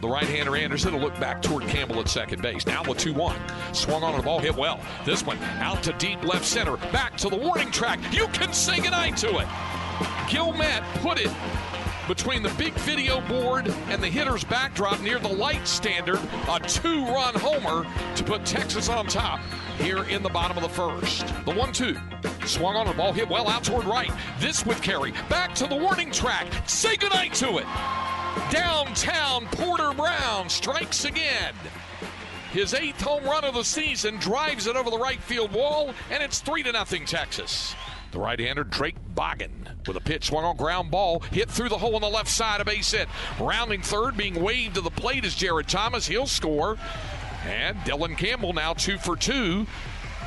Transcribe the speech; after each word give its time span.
The 0.00 0.08
right-hander 0.08 0.56
Anderson 0.56 0.94
will 0.94 1.00
look 1.00 1.18
back 1.18 1.40
toward 1.40 1.64
Campbell 1.64 2.00
at 2.00 2.08
second 2.08 2.42
base. 2.42 2.66
Now 2.66 2.82
with 2.84 2.98
2-1. 2.98 3.74
Swung 3.74 4.02
on 4.02 4.16
the 4.16 4.22
ball, 4.22 4.38
hit 4.38 4.54
well. 4.54 4.80
This 5.04 5.24
one 5.24 5.38
out 5.58 5.82
to 5.84 5.92
deep 5.94 6.22
left 6.22 6.44
center. 6.44 6.76
Back 6.76 7.16
to 7.18 7.28
the 7.28 7.36
warning 7.36 7.70
track. 7.70 7.98
You 8.12 8.26
can 8.28 8.52
say 8.52 8.76
goodnight 8.76 9.16
to 9.18 9.38
it. 9.38 9.46
Guillemette 10.28 10.84
put 11.00 11.18
it 11.18 11.30
between 12.06 12.42
the 12.42 12.50
big 12.50 12.72
video 12.74 13.20
board 13.22 13.68
and 13.88 14.02
the 14.02 14.06
hitter's 14.06 14.44
backdrop 14.44 15.00
near 15.00 15.18
the 15.18 15.28
light 15.28 15.66
standard. 15.66 16.20
A 16.48 16.60
two-run 16.60 17.34
homer 17.34 17.86
to 18.14 18.24
put 18.24 18.44
Texas 18.44 18.88
on 18.88 19.06
top 19.06 19.40
here 19.78 20.04
in 20.04 20.22
the 20.22 20.28
bottom 20.28 20.56
of 20.56 20.62
the 20.62 20.68
first. 20.68 21.26
The 21.44 21.52
1-2. 21.52 22.46
Swung 22.46 22.76
on 22.76 22.86
the 22.86 22.92
ball, 22.92 23.12
hit 23.12 23.28
well 23.28 23.48
out 23.48 23.64
toward 23.64 23.86
right. 23.86 24.10
This 24.38 24.64
with 24.64 24.80
carry. 24.82 25.12
Back 25.28 25.54
to 25.56 25.66
the 25.66 25.76
warning 25.76 26.10
track. 26.10 26.46
Say 26.68 26.96
goodnight 26.96 27.34
to 27.34 27.58
it. 27.58 27.66
Downtown 28.50 29.46
Porter 29.46 29.92
Brown 29.92 30.48
strikes 30.48 31.04
again. 31.04 31.54
His 32.52 32.74
eighth 32.74 33.00
home 33.00 33.24
run 33.24 33.44
of 33.44 33.54
the 33.54 33.64
season 33.64 34.16
drives 34.16 34.66
it 34.66 34.76
over 34.76 34.88
the 34.88 34.98
right 34.98 35.20
field 35.20 35.52
wall, 35.52 35.92
and 36.10 36.22
it's 36.22 36.40
3 36.40 36.62
to 36.62 36.72
nothing 36.72 37.04
Texas. 37.04 37.74
The 38.12 38.18
right 38.18 38.38
hander 38.38 38.64
Drake 38.64 38.96
Boggin 39.14 39.68
with 39.86 39.96
a 39.96 40.00
pitch 40.00 40.28
swung 40.28 40.44
on 40.44 40.56
ground 40.56 40.90
ball, 40.90 41.20
hit 41.32 41.50
through 41.50 41.68
the 41.68 41.78
hole 41.78 41.94
on 41.96 42.00
the 42.00 42.08
left 42.08 42.30
side, 42.30 42.60
a 42.60 42.64
base 42.64 42.92
hit. 42.92 43.08
Rounding 43.40 43.82
third, 43.82 44.16
being 44.16 44.42
waved 44.42 44.76
to 44.76 44.80
the 44.80 44.90
plate 44.90 45.24
is 45.24 45.34
Jared 45.34 45.68
Thomas. 45.68 46.06
He'll 46.06 46.26
score. 46.26 46.78
And 47.44 47.76
Dylan 47.78 48.16
Campbell 48.16 48.52
now 48.52 48.72
two 48.72 48.98
for 48.98 49.16
two. 49.16 49.66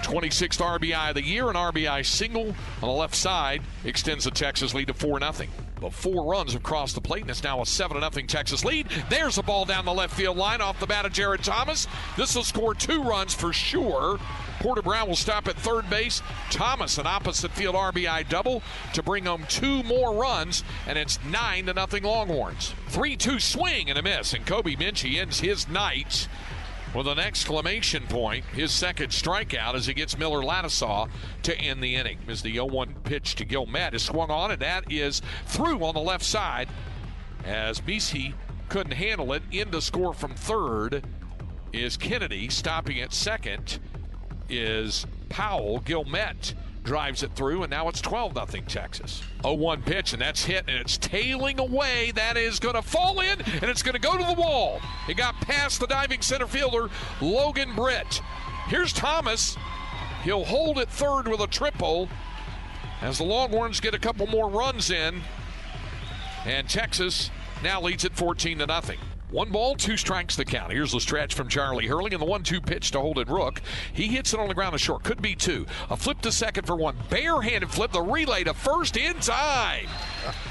26th 0.03 0.61
RBI 0.61 1.09
of 1.09 1.15
the 1.15 1.23
year, 1.23 1.49
an 1.49 1.55
RBI 1.55 2.05
single 2.05 2.55
on 2.81 2.87
the 2.87 2.87
left 2.87 3.15
side 3.15 3.61
extends 3.83 4.23
the 4.23 4.31
Texas 4.31 4.73
lead 4.73 4.87
to 4.87 4.93
4 4.93 5.19
0. 5.19 5.49
The 5.79 5.89
four 5.89 6.25
runs 6.25 6.55
across 6.55 6.91
the 6.91 6.99
plate, 6.99 7.21
and 7.21 7.29
it's 7.29 7.43
now 7.43 7.61
a 7.61 7.65
7 7.65 7.97
0 7.99 8.25
Texas 8.27 8.65
lead. 8.65 8.87
There's 9.09 9.37
a 9.37 9.43
ball 9.43 9.63
down 9.63 9.85
the 9.85 9.93
left 9.93 10.13
field 10.13 10.35
line 10.35 10.59
off 10.59 10.79
the 10.79 10.87
bat 10.87 11.05
of 11.05 11.13
Jared 11.13 11.43
Thomas. 11.43 11.87
This 12.17 12.35
will 12.35 12.43
score 12.43 12.75
two 12.75 13.01
runs 13.01 13.33
for 13.33 13.53
sure. 13.53 14.19
Porter 14.59 14.81
Brown 14.81 15.07
will 15.07 15.15
stop 15.15 15.47
at 15.47 15.55
third 15.55 15.89
base. 15.89 16.21
Thomas, 16.49 16.97
an 16.97 17.07
opposite 17.07 17.51
field 17.51 17.75
RBI 17.75 18.27
double 18.27 18.61
to 18.93 19.01
bring 19.01 19.25
home 19.25 19.45
two 19.47 19.83
more 19.83 20.13
runs, 20.13 20.65
and 20.85 20.97
it's 20.97 21.17
9 21.23 21.67
to 21.67 21.73
nothing 21.73 22.03
Longhorns. 22.03 22.73
3 22.89 23.15
2 23.15 23.39
swing 23.39 23.89
and 23.89 23.97
a 23.97 24.03
miss, 24.03 24.33
and 24.33 24.45
Kobe 24.45 24.75
Minchie 24.75 25.17
ends 25.17 25.39
his 25.39 25.69
night 25.69 26.27
with 26.93 27.07
an 27.07 27.19
exclamation 27.19 28.03
point, 28.07 28.43
his 28.45 28.71
second 28.71 29.09
strikeout 29.09 29.75
as 29.75 29.85
he 29.85 29.93
gets 29.93 30.17
Miller 30.17 30.41
Ladisaw 30.41 31.07
to 31.43 31.57
end 31.57 31.83
the 31.83 31.95
inning. 31.95 32.17
As 32.27 32.41
the 32.41 32.53
0 32.53 32.65
1 32.65 32.95
pitch 33.03 33.35
to 33.35 33.45
Guillemette 33.45 33.93
is 33.93 34.03
swung 34.03 34.31
on, 34.31 34.51
and 34.51 34.61
that 34.61 34.91
is 34.91 35.21
through 35.45 35.83
on 35.83 35.93
the 35.93 36.01
left 36.01 36.25
side 36.25 36.67
as 37.45 37.79
Bisi 37.79 38.33
couldn't 38.69 38.93
handle 38.93 39.33
it. 39.33 39.43
In 39.51 39.71
to 39.71 39.81
score 39.81 40.13
from 40.13 40.33
third 40.33 41.03
is 41.73 41.97
Kennedy. 41.97 42.49
Stopping 42.49 42.99
at 42.99 43.13
second 43.13 43.79
is 44.49 45.05
Powell. 45.29 45.79
Guillemette 45.81 46.53
drives 46.89 47.21
it 47.21 47.35
through, 47.35 47.61
and 47.61 47.69
now 47.69 47.87
it's 47.87 48.01
12 48.01 48.33
0 48.33 48.63
Texas. 48.67 49.21
0 49.43 49.53
1 49.53 49.83
pitch, 49.83 50.13
and 50.13 50.19
that's 50.19 50.43
hit, 50.43 50.65
and 50.67 50.75
it's 50.75 50.97
tailing 50.97 51.59
away. 51.59 52.11
That 52.15 52.35
is 52.35 52.59
going 52.59 52.73
to 52.73 52.81
fall 52.81 53.19
in, 53.19 53.39
and 53.39 53.65
it's 53.65 53.83
going 53.83 53.93
to 53.93 54.01
go 54.01 54.17
to 54.17 54.23
the 54.23 54.33
wall. 54.33 54.81
It 55.07 55.15
got 55.15 55.35
past 55.35 55.79
the 55.79 55.85
diving 55.85 56.23
center 56.23 56.47
fielder, 56.47 56.89
Logan 57.21 57.75
Britt. 57.75 58.23
Here's 58.69 58.91
Thomas. 58.91 59.55
He'll 60.23 60.43
hold 60.43 60.79
it 60.79 60.89
third 60.89 61.27
with 61.27 61.41
a 61.41 61.47
triple 61.47 62.09
as 63.03 63.19
the 63.19 63.23
Longhorns 63.23 63.79
get 63.79 63.93
a 63.93 63.99
couple 63.99 64.25
more 64.25 64.49
runs 64.49 64.89
in, 64.89 65.21
and 66.43 66.67
Texas 66.67 67.29
now 67.61 67.79
leads 67.79 68.03
it 68.03 68.15
14 68.15 68.57
to 68.57 68.65
nothing. 68.65 68.97
One 69.31 69.51
ball, 69.51 69.75
two 69.75 69.95
strikes 69.95 70.35
the 70.35 70.43
count. 70.43 70.71
Here's 70.71 70.91
the 70.91 70.99
stretch 70.99 71.35
from 71.35 71.49
Charlie 71.49 71.85
Hurley 71.85 72.11
and 72.13 72.21
the 72.21 72.25
one-two 72.25 72.61
pitch 72.61 72.89
to 72.91 72.99
Holden 72.99 73.27
Rook. 73.27 73.61
He 73.93 74.07
hits 74.07 74.33
it 74.33 74.39
on 74.39 74.47
the 74.47 74.55
ground 74.55 74.73
to 74.73 74.79
short. 74.79 75.03
Could 75.03 75.21
be 75.21 75.35
two. 75.35 75.67
A 75.91 75.95
flip 75.95 76.19
to 76.21 76.31
second 76.31 76.65
for 76.65 76.75
one. 76.75 76.95
Barehanded 77.11 77.69
flip. 77.69 77.91
The 77.91 78.01
relay 78.01 78.43
to 78.45 78.55
first 78.55 78.97
in 78.97 79.13
time. 79.19 79.85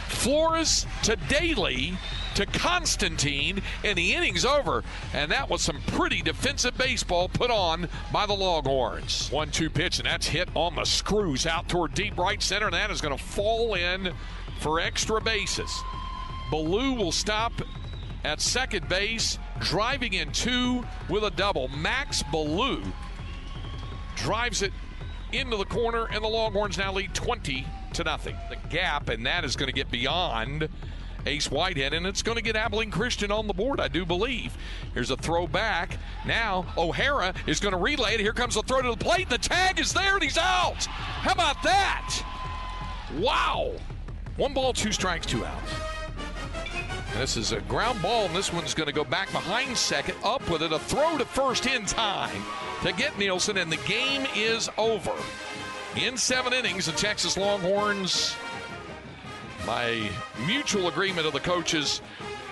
Flores 0.07 0.87
to 1.03 1.17
Daly 1.29 1.95
to 2.37 2.47
Constantine, 2.47 3.63
and 3.83 3.99
the 3.99 4.15
inning's 4.15 4.45
over. 4.45 4.85
And 5.13 5.33
that 5.33 5.51
was 5.51 5.61
some 5.61 5.81
pretty 5.89 6.23
defensive 6.23 6.79
baseball 6.79 7.29
put 7.29 7.51
on 7.51 7.89
by 8.13 8.27
the 8.27 8.35
Longhorns. 8.35 9.29
One-two 9.33 9.71
pitch, 9.71 9.99
and 9.99 10.07
that's 10.07 10.29
hit 10.29 10.49
on 10.55 10.77
the 10.77 10.85
screws 10.85 11.47
out 11.47 11.69
toward 11.69 11.95
deep 11.95 12.17
right 12.17 12.41
center, 12.41 12.67
and 12.67 12.75
that 12.75 12.93
is 12.93 13.01
going 13.01 13.17
to 13.17 13.23
fall 13.23 13.75
in 13.75 14.13
for 14.61 14.79
extra 14.79 15.21
bases. 15.21 15.83
Ballou 16.53 16.95
will 16.95 17.13
stop 17.13 17.53
at 18.25 18.41
second 18.41 18.89
base, 18.89 19.39
driving 19.61 20.15
in 20.15 20.33
two 20.33 20.85
with 21.09 21.25
a 21.25 21.31
double. 21.31 21.69
Max 21.69 22.23
Ballou 22.25 22.83
drives 24.17 24.63
it 24.63 24.73
into 25.33 25.57
the 25.57 25.65
corner, 25.65 26.07
and 26.07 26.23
the 26.23 26.29
Longhorns 26.29 26.79
now 26.79 26.93
lead 26.93 27.15
20 27.15 27.67
to 27.95 28.05
nothing. 28.05 28.37
The 28.51 28.57
gap, 28.69 29.09
and 29.09 29.25
that 29.27 29.45
is 29.45 29.57
going 29.57 29.69
to 29.69 29.75
get 29.75 29.91
beyond 29.91 30.69
Ace 31.27 31.51
Whitehead, 31.51 31.93
and 31.93 32.07
it's 32.07 32.23
going 32.23 32.37
to 32.37 32.43
get 32.43 32.57
Abilene 32.57 32.91
Christian 32.91 33.31
on 33.31 33.47
the 33.47 33.53
board, 33.53 33.81
I 33.81 33.89
do 33.89 34.05
believe. 34.05 34.57
Here's 34.95 35.11
a 35.11 35.17
throw 35.17 35.47
back. 35.47 35.99
Now 36.27 36.67
O'Hara 36.77 37.35
is 37.47 37.61
going 37.61 37.73
to 37.73 37.79
relay 37.79 38.15
it. 38.15 38.21
Here 38.21 38.33
comes 38.33 38.55
the 38.55 38.63
throw 38.63 38.83
to 38.83 38.91
the 38.91 38.97
plate. 38.97 39.29
The 39.29 39.39
tag 39.39 39.79
is 39.79 39.93
there, 39.93 40.15
and 40.15 40.23
he's 40.23 40.39
out. 40.39 40.85
How 40.87 41.33
about 41.33 41.63
that? 41.63 42.25
Wow. 43.19 43.73
One 44.37 44.55
ball, 44.55 44.73
two 44.73 44.93
strikes, 44.93 45.27
two 45.27 45.45
outs. 45.45 45.88
This 47.19 47.37
is 47.37 47.51
a 47.51 47.61
ground 47.63 48.01
ball, 48.01 48.27
and 48.27 48.37
this 48.37 48.53
one's 48.53 48.75
going 48.75 48.87
to 48.87 48.93
go 48.93 49.03
back 49.03 49.33
behind 49.33 49.77
second, 49.77 50.15
up 50.23 50.49
with 50.49 50.63
it, 50.63 50.71
a 50.71 50.79
throw 50.79 51.19
to 51.19 51.25
first 51.25 51.67
in 51.67 51.85
time 51.85 52.45
to 52.85 52.93
get 52.93 53.19
Nielsen, 53.19 53.57
and 53.57 53.73
the 53.73 53.89
game 53.89 54.25
is 54.37 54.71
over. 54.79 55.13
In 55.97 56.17
seven 56.17 56.53
innings, 56.53 56.87
the 56.87 56.93
Texas 56.93 57.37
Longhorns, 57.37 58.37
by 59.67 60.09
mutual 60.47 60.87
agreement 60.87 61.27
of 61.27 61.33
the 61.33 61.41
coaches, 61.41 62.03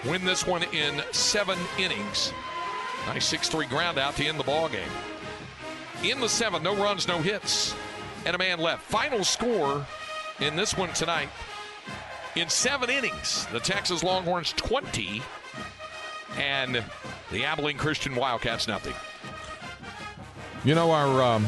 win 0.05 0.25
this 0.25 0.45
one 0.45 0.65
in 0.73 1.01
seven 1.13 1.57
innings. 1.79 2.33
Nice 3.07 3.27
6 3.27 3.49
3 3.49 3.67
ground 3.67 3.99
out 3.99 4.17
to 4.17 4.27
end 4.27 4.37
the 4.37 4.45
ball 4.45 4.69
game. 4.69 4.91
In 6.03 6.19
the 6.19 6.29
seven, 6.29 6.65
no 6.65 6.75
runs, 6.75 7.07
no 7.07 7.19
hits, 7.19 7.73
and 8.25 8.35
a 8.35 8.39
man 8.39 8.59
left. 8.59 8.83
Final 8.83 9.23
score 9.23 9.87
in 10.41 10.57
this 10.57 10.77
one 10.77 10.93
tonight 10.93 11.29
in 12.37 12.49
seven 12.51 12.91
innings. 12.91 13.47
The 13.51 13.61
Texas 13.61 14.05
Longhorns 14.05 14.53
20 14.53 15.23
and 16.39 16.85
the 17.33 17.45
Abilene 17.45 17.79
Christian 17.79 18.15
Wildcats 18.15 18.69
nothing. 18.69 18.95
You 20.65 20.75
know, 20.75 20.91
our 20.91 21.23
um, 21.23 21.47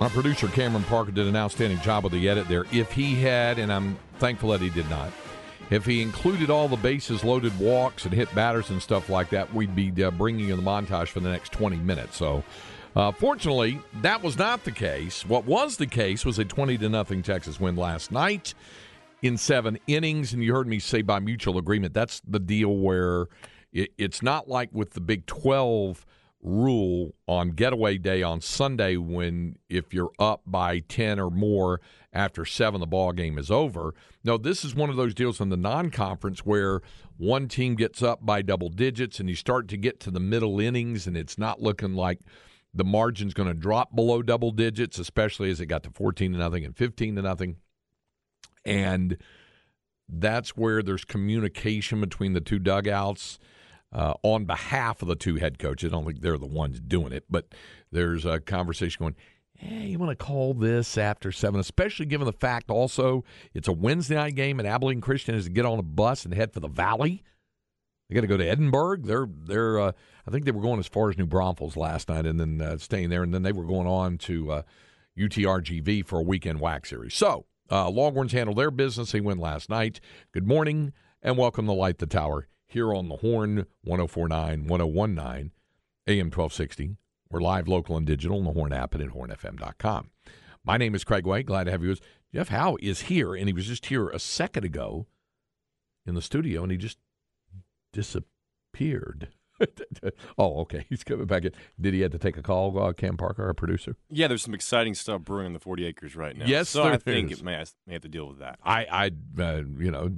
our 0.00 0.10
producer 0.10 0.48
Cameron 0.48 0.84
Parker 0.84 1.10
did 1.10 1.26
an 1.26 1.36
outstanding 1.36 1.80
job 1.80 2.04
of 2.06 2.12
the 2.12 2.28
edit 2.28 2.48
there. 2.48 2.66
If 2.72 2.92
he 2.92 3.14
had, 3.14 3.58
and 3.58 3.72
I'm 3.72 3.98
thankful 4.18 4.50
that 4.50 4.60
he 4.60 4.70
did 4.70 4.88
not, 4.90 5.10
if 5.70 5.86
he 5.86 6.02
included 6.02 6.50
all 6.50 6.68
the 6.68 6.76
bases 6.76 7.24
loaded 7.24 7.58
walks 7.58 8.04
and 8.04 8.12
hit 8.12 8.32
batters 8.34 8.70
and 8.70 8.82
stuff 8.82 9.08
like 9.08 9.30
that, 9.30 9.52
we'd 9.54 9.74
be 9.74 10.02
uh, 10.02 10.10
bringing 10.10 10.48
you 10.48 10.56
the 10.56 10.62
montage 10.62 11.08
for 11.08 11.20
the 11.20 11.30
next 11.30 11.52
20 11.52 11.76
minutes. 11.76 12.16
So, 12.16 12.42
uh, 12.96 13.12
fortunately, 13.12 13.80
that 14.02 14.20
was 14.22 14.36
not 14.36 14.64
the 14.64 14.72
case. 14.72 15.24
What 15.24 15.44
was 15.44 15.76
the 15.76 15.86
case 15.86 16.24
was 16.24 16.40
a 16.40 16.44
20 16.44 16.78
to 16.78 16.88
nothing 16.88 17.22
Texas 17.22 17.60
win 17.60 17.76
last 17.76 18.10
night 18.10 18.54
in 19.22 19.36
seven 19.36 19.78
innings. 19.86 20.32
And 20.32 20.42
you 20.42 20.54
heard 20.54 20.68
me 20.68 20.78
say 20.78 21.02
by 21.02 21.18
mutual 21.18 21.58
agreement, 21.58 21.94
that's 21.94 22.20
the 22.26 22.40
deal 22.40 22.76
where 22.76 23.26
it, 23.72 23.90
it's 23.98 24.22
not 24.22 24.48
like 24.48 24.70
with 24.72 24.90
the 24.90 25.00
Big 25.00 25.26
12 25.26 26.06
rule 26.42 27.14
on 27.28 27.50
getaway 27.50 27.98
day 27.98 28.22
on 28.22 28.40
Sunday 28.40 28.96
when 28.96 29.56
if 29.68 29.92
you're 29.92 30.12
up 30.18 30.42
by 30.46 30.78
10 30.80 31.20
or 31.20 31.30
more 31.30 31.80
after 32.12 32.44
7 32.44 32.80
the 32.80 32.86
ball 32.86 33.12
game 33.12 33.38
is 33.38 33.50
over. 33.50 33.94
No, 34.24 34.38
this 34.38 34.64
is 34.64 34.74
one 34.74 34.90
of 34.90 34.96
those 34.96 35.14
deals 35.14 35.40
in 35.40 35.50
the 35.50 35.56
non-conference 35.56 36.40
where 36.40 36.80
one 37.18 37.46
team 37.46 37.74
gets 37.74 38.02
up 38.02 38.24
by 38.24 38.40
double 38.40 38.70
digits 38.70 39.20
and 39.20 39.28
you 39.28 39.34
start 39.34 39.68
to 39.68 39.76
get 39.76 40.00
to 40.00 40.10
the 40.10 40.20
middle 40.20 40.58
innings 40.60 41.06
and 41.06 41.16
it's 41.16 41.36
not 41.36 41.60
looking 41.60 41.94
like 41.94 42.20
the 42.72 42.84
margin's 42.84 43.34
going 43.34 43.48
to 43.48 43.54
drop 43.54 43.94
below 43.94 44.22
double 44.22 44.50
digits 44.50 44.98
especially 44.98 45.50
as 45.50 45.60
it 45.60 45.66
got 45.66 45.82
to 45.82 45.90
14 45.90 46.32
to 46.32 46.38
nothing 46.38 46.64
and 46.64 46.74
15 46.74 47.16
to 47.16 47.22
nothing. 47.22 47.56
And 48.64 49.16
that's 50.08 50.56
where 50.56 50.82
there's 50.82 51.04
communication 51.04 52.00
between 52.00 52.32
the 52.32 52.40
two 52.40 52.58
dugouts 52.58 53.38
uh, 53.92 54.14
on 54.22 54.44
behalf 54.44 55.02
of 55.02 55.08
the 55.08 55.16
two 55.16 55.36
head 55.36 55.58
coaches. 55.58 55.92
I 55.92 55.96
don't 55.96 56.04
think 56.04 56.20
they're 56.20 56.38
the 56.38 56.46
ones 56.46 56.80
doing 56.80 57.12
it, 57.12 57.24
but 57.28 57.54
there's 57.90 58.24
a 58.24 58.40
conversation 58.40 58.98
going. 59.00 59.16
Hey, 59.54 59.88
you 59.88 59.98
want 59.98 60.18
to 60.18 60.24
call 60.24 60.54
this 60.54 60.96
after 60.96 61.30
seven, 61.30 61.60
especially 61.60 62.06
given 62.06 62.24
the 62.24 62.32
fact 62.32 62.70
also 62.70 63.24
it's 63.52 63.68
a 63.68 63.72
Wednesday 63.72 64.14
night 64.14 64.34
game 64.34 64.58
and 64.58 64.66
Abilene 64.66 65.02
Christian 65.02 65.34
has 65.34 65.44
to 65.44 65.50
get 65.50 65.66
on 65.66 65.78
a 65.78 65.82
bus 65.82 66.24
and 66.24 66.32
head 66.32 66.54
for 66.54 66.60
the 66.60 66.68
Valley. 66.68 67.22
They 68.08 68.14
got 68.14 68.22
to 68.22 68.26
go 68.26 68.38
to 68.38 68.48
Edinburg. 68.48 69.04
They're 69.04 69.28
they're 69.28 69.78
uh, 69.78 69.92
I 70.26 70.30
think 70.30 70.46
they 70.46 70.50
were 70.50 70.62
going 70.62 70.80
as 70.80 70.86
far 70.86 71.10
as 71.10 71.18
New 71.18 71.26
Braunfels 71.26 71.76
last 71.76 72.08
night 72.08 72.24
and 72.24 72.40
then 72.40 72.62
uh, 72.62 72.78
staying 72.78 73.10
there, 73.10 73.22
and 73.22 73.34
then 73.34 73.42
they 73.42 73.52
were 73.52 73.66
going 73.66 73.86
on 73.86 74.16
to 74.18 74.62
UTRGV 75.18 76.00
uh, 76.00 76.06
for 76.06 76.20
a 76.20 76.22
weekend 76.22 76.60
WAC 76.60 76.86
series. 76.86 77.14
So 77.14 77.44
uh, 77.70 77.88
Longhorns 77.90 78.32
handle 78.32 78.54
their 78.54 78.70
business. 78.70 79.12
They 79.12 79.20
win 79.20 79.38
last 79.38 79.70
night. 79.70 80.00
Good 80.32 80.46
morning 80.46 80.92
and 81.22 81.36
welcome 81.36 81.66
to 81.66 81.72
Light 81.72 81.98
the 81.98 82.06
Tower 82.06 82.48
here 82.66 82.94
on 82.94 83.08
the 83.08 83.16
Horn 83.16 83.66
1049 83.82 84.66
1019 84.66 85.52
AM 86.06 86.26
1260. 86.26 86.96
We're 87.30 87.40
live, 87.40 87.68
local, 87.68 87.96
and 87.96 88.06
digital 88.06 88.38
on 88.38 88.44
the 88.44 88.52
Horn 88.52 88.72
app 88.72 88.94
and 88.94 89.04
at 89.04 89.10
hornfm.com. 89.10 90.10
My 90.64 90.76
name 90.76 90.94
is 90.94 91.04
Craig 91.04 91.26
Way. 91.26 91.42
Glad 91.42 91.64
to 91.64 91.70
have 91.70 91.82
you. 91.82 91.96
Jeff 92.34 92.48
Howe 92.48 92.76
is 92.80 93.02
here, 93.02 93.34
and 93.34 93.46
he 93.48 93.52
was 93.52 93.66
just 93.66 93.86
here 93.86 94.08
a 94.08 94.18
second 94.18 94.64
ago 94.64 95.06
in 96.06 96.14
the 96.14 96.22
studio, 96.22 96.62
and 96.62 96.72
he 96.72 96.78
just 96.78 96.98
disappeared. 97.92 99.28
oh, 100.38 100.60
okay. 100.60 100.86
He's 100.88 101.04
coming 101.04 101.26
back 101.26 101.44
in. 101.44 101.52
Did 101.80 101.94
he 101.94 102.00
have 102.00 102.12
to 102.12 102.18
take 102.18 102.36
a 102.36 102.42
call, 102.42 102.78
uh, 102.78 102.92
Cam 102.92 103.16
Parker, 103.16 103.44
our 103.46 103.54
producer? 103.54 103.96
Yeah, 104.08 104.28
there's 104.28 104.42
some 104.42 104.54
exciting 104.54 104.94
stuff 104.94 105.22
brewing 105.22 105.46
in 105.46 105.52
the 105.52 105.60
40 105.60 105.86
acres 105.86 106.16
right 106.16 106.36
now. 106.36 106.46
Yes, 106.46 106.68
so 106.68 106.84
I 106.84 106.96
think 106.96 107.30
it 107.30 107.42
may, 107.42 107.62
may 107.86 107.92
have 107.92 108.02
to 108.02 108.08
deal 108.08 108.26
with 108.26 108.38
that. 108.38 108.58
I, 108.62 108.86
I, 108.90 109.42
uh, 109.42 109.62
you 109.78 109.90
know, 109.90 110.10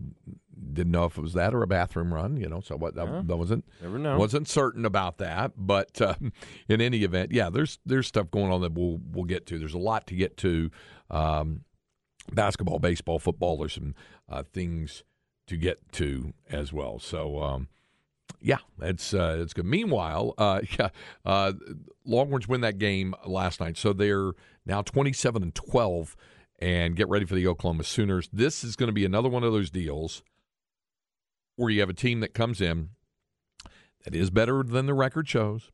didn't 0.73 0.93
know 0.93 1.05
if 1.05 1.19
it 1.19 1.21
was 1.21 1.35
that 1.35 1.55
or 1.55 1.62
a 1.62 1.67
bathroom 1.67 2.12
run. 2.12 2.37
You 2.37 2.49
know, 2.49 2.61
so 2.61 2.77
what 2.77 2.94
that, 2.94 3.25
wasn't 3.27 3.65
Never 3.81 3.99
know. 3.99 4.17
wasn't 4.17 4.49
certain 4.49 4.85
about 4.85 5.19
that. 5.19 5.53
But 5.56 6.00
um, 6.00 6.33
in 6.69 6.81
any 6.81 7.05
event, 7.05 7.33
yeah, 7.33 7.50
there's 7.50 7.79
there's 7.85 8.06
stuff 8.06 8.31
going 8.31 8.53
on 8.53 8.61
that 8.62 8.73
we'll 8.73 9.00
we'll 9.11 9.25
get 9.25 9.47
to. 9.47 9.59
There's 9.59 9.75
a 9.75 9.79
lot 9.79 10.06
to 10.09 10.15
get 10.15 10.37
to. 10.39 10.71
Um, 11.11 11.62
basketball, 12.33 12.79
baseball, 12.79 13.19
football. 13.19 13.59
There's 13.59 13.75
some 13.75 13.94
uh, 14.29 14.44
things 14.53 15.03
to 15.47 15.56
get 15.56 15.93
to 15.93 16.33
as 16.50 16.73
well. 16.73 16.99
So. 16.99 17.43
Um, 17.43 17.69
yeah, 18.43 18.59
it's 18.81 19.15
uh, 19.15 19.39
it's 19.41 19.53
good. 19.53 19.65
Meanwhile, 19.65 20.35
uh, 20.37 20.61
yeah, 20.79 20.89
uh, 21.25 21.53
Longhorns 22.05 22.49
win 22.49 22.61
that 22.62 22.79
game 22.79 23.15
last 23.25 23.61
night, 23.61 23.77
so 23.77 23.93
they're 23.93 24.33
now 24.67 24.83
twenty 24.83 25.12
seven 25.12 25.43
and 25.43 25.55
twelve, 25.55 26.17
and 26.59 26.97
get 26.97 27.09
ready 27.09 27.25
for 27.25 27.35
the 27.35 27.47
Oklahoma 27.47 27.85
Sooners. 27.85 28.29
This 28.33 28.65
is 28.65 28.77
going 28.77 28.89
to 28.89 28.93
be 28.93 29.05
another 29.05 29.29
one 29.29 29.44
of 29.44 29.53
those 29.53 29.71
deals 29.71 30.23
where 31.56 31.71
you 31.71 31.81
have 31.81 31.91
a 31.91 31.94
team 31.94 32.21
that 32.21 32.35
comes 32.35 32.61
in 32.61 32.91
that 34.05 34.15
is 34.15 34.31
better 34.31 34.62
than 34.62 34.87
the 34.87 34.94
record 34.94 35.29
shows, 35.29 35.71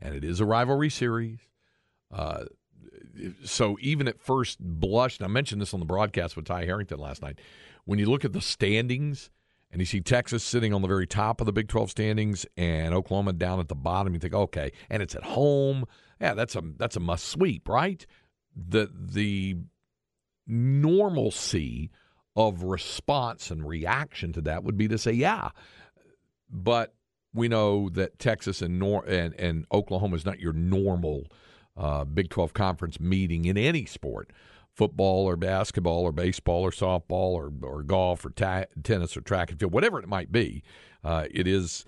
and 0.00 0.14
it 0.14 0.24
is 0.24 0.40
a 0.40 0.46
rivalry 0.46 0.90
series. 0.90 1.40
Uh, 2.12 2.44
so 3.44 3.76
even 3.80 4.06
at 4.06 4.20
first 4.20 4.58
blush, 4.60 5.18
and 5.18 5.24
I 5.24 5.28
mentioned 5.28 5.60
this 5.60 5.74
on 5.74 5.80
the 5.80 5.86
broadcast 5.86 6.36
with 6.36 6.44
Ty 6.44 6.64
Harrington 6.64 6.98
last 6.98 7.22
night, 7.22 7.40
when 7.84 7.98
you 7.98 8.06
look 8.06 8.24
at 8.24 8.32
the 8.32 8.40
standings 8.40 9.30
and 9.72 9.80
you 9.80 9.86
see 9.86 10.00
Texas 10.00 10.44
sitting 10.44 10.74
on 10.74 10.82
the 10.82 10.88
very 10.88 11.06
top 11.06 11.40
of 11.40 11.46
the 11.46 11.52
Big 11.52 11.66
12 11.66 11.90
standings 11.90 12.44
and 12.56 12.94
Oklahoma 12.94 13.32
down 13.32 13.58
at 13.58 13.68
the 13.68 13.74
bottom, 13.74 14.12
you 14.12 14.20
think, 14.20 14.34
okay, 14.34 14.70
and 14.90 15.02
it's 15.02 15.14
at 15.14 15.24
home. 15.24 15.86
Yeah, 16.20 16.34
that's 16.34 16.54
a 16.54 16.62
that's 16.76 16.94
a 16.94 17.00
must 17.00 17.26
sweep, 17.26 17.68
right? 17.68 18.06
The 18.54 18.90
the 18.94 19.56
normalcy 20.46 21.90
of 22.36 22.62
response 22.62 23.50
and 23.50 23.66
reaction 23.66 24.32
to 24.34 24.42
that 24.42 24.62
would 24.62 24.76
be 24.76 24.88
to 24.88 24.98
say, 24.98 25.12
yeah, 25.12 25.48
but 26.50 26.94
we 27.34 27.48
know 27.48 27.88
that 27.90 28.18
Texas 28.18 28.60
and 28.60 28.78
Nor- 28.78 29.06
and, 29.06 29.34
and 29.38 29.64
Oklahoma 29.72 30.16
is 30.16 30.26
not 30.26 30.38
your 30.38 30.52
normal 30.52 31.24
uh, 31.76 32.04
Big 32.04 32.28
12 32.28 32.52
conference 32.52 33.00
meeting 33.00 33.46
in 33.46 33.56
any 33.56 33.86
sport 33.86 34.30
football 34.74 35.28
or 35.28 35.36
basketball 35.36 36.02
or 36.02 36.12
baseball 36.12 36.62
or 36.62 36.70
softball 36.70 37.32
or, 37.34 37.52
or 37.62 37.82
golf 37.82 38.24
or 38.24 38.30
ta- 38.30 38.64
tennis 38.82 39.16
or 39.16 39.20
track 39.20 39.50
and 39.50 39.60
field, 39.60 39.72
whatever 39.72 39.98
it 39.98 40.08
might 40.08 40.32
be. 40.32 40.62
Uh, 41.04 41.26
it 41.30 41.46
is 41.46 41.84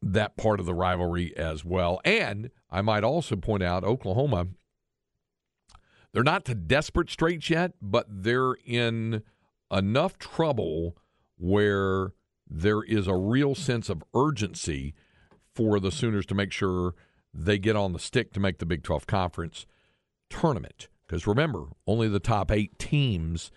that 0.00 0.36
part 0.36 0.60
of 0.60 0.66
the 0.66 0.74
rivalry 0.74 1.36
as 1.36 1.64
well. 1.64 2.00
And 2.04 2.50
I 2.70 2.82
might 2.82 3.04
also 3.04 3.36
point 3.36 3.62
out 3.62 3.84
Oklahoma, 3.84 4.48
they're 6.12 6.22
not 6.22 6.44
to 6.44 6.54
desperate 6.54 7.10
straits 7.10 7.50
yet, 7.50 7.72
but 7.82 8.06
they're 8.08 8.54
in 8.64 9.22
enough 9.72 10.18
trouble 10.18 10.96
where 11.36 12.12
there 12.48 12.82
is 12.82 13.08
a 13.08 13.16
real 13.16 13.54
sense 13.54 13.88
of 13.88 14.04
urgency 14.14 14.94
for 15.54 15.80
the 15.80 15.90
Sooners 15.90 16.26
to 16.26 16.34
make 16.34 16.52
sure 16.52 16.94
they 17.32 17.58
get 17.58 17.74
on 17.74 17.92
the 17.92 17.98
stick 17.98 18.32
to 18.32 18.40
make 18.40 18.58
the 18.58 18.66
Big 18.66 18.84
12 18.84 19.06
conference 19.06 19.66
tournament. 20.30 20.88
Because 21.06 21.26
remember, 21.26 21.66
only 21.86 22.08
the 22.08 22.20
top 22.20 22.50
eight 22.50 22.78
teams 22.78 23.50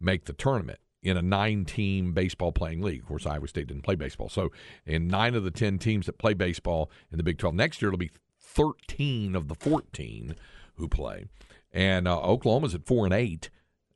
make 0.00 0.24
the 0.24 0.32
tournament 0.32 0.78
in 1.02 1.16
a 1.16 1.22
nine 1.22 1.64
team 1.64 2.12
baseball 2.12 2.52
playing 2.52 2.80
league. 2.80 3.00
Of 3.00 3.06
course, 3.06 3.26
Iowa 3.26 3.48
State 3.48 3.66
didn't 3.66 3.82
play 3.82 3.96
baseball. 3.96 4.28
So, 4.28 4.50
in 4.86 5.08
nine 5.08 5.34
of 5.34 5.44
the 5.44 5.50
10 5.50 5.78
teams 5.78 6.06
that 6.06 6.18
play 6.18 6.34
baseball 6.34 6.90
in 7.10 7.18
the 7.18 7.24
Big 7.24 7.38
12 7.38 7.54
next 7.54 7.82
year, 7.82 7.88
it'll 7.88 7.98
be 7.98 8.12
13 8.40 9.34
of 9.34 9.48
the 9.48 9.54
14 9.54 10.36
who 10.76 10.88
play. 10.88 11.26
And 11.72 12.06
uh, 12.06 12.20
Oklahoma's 12.20 12.74
at 12.74 12.86
four 12.86 13.04
and 13.04 13.14
eight. 13.14 13.50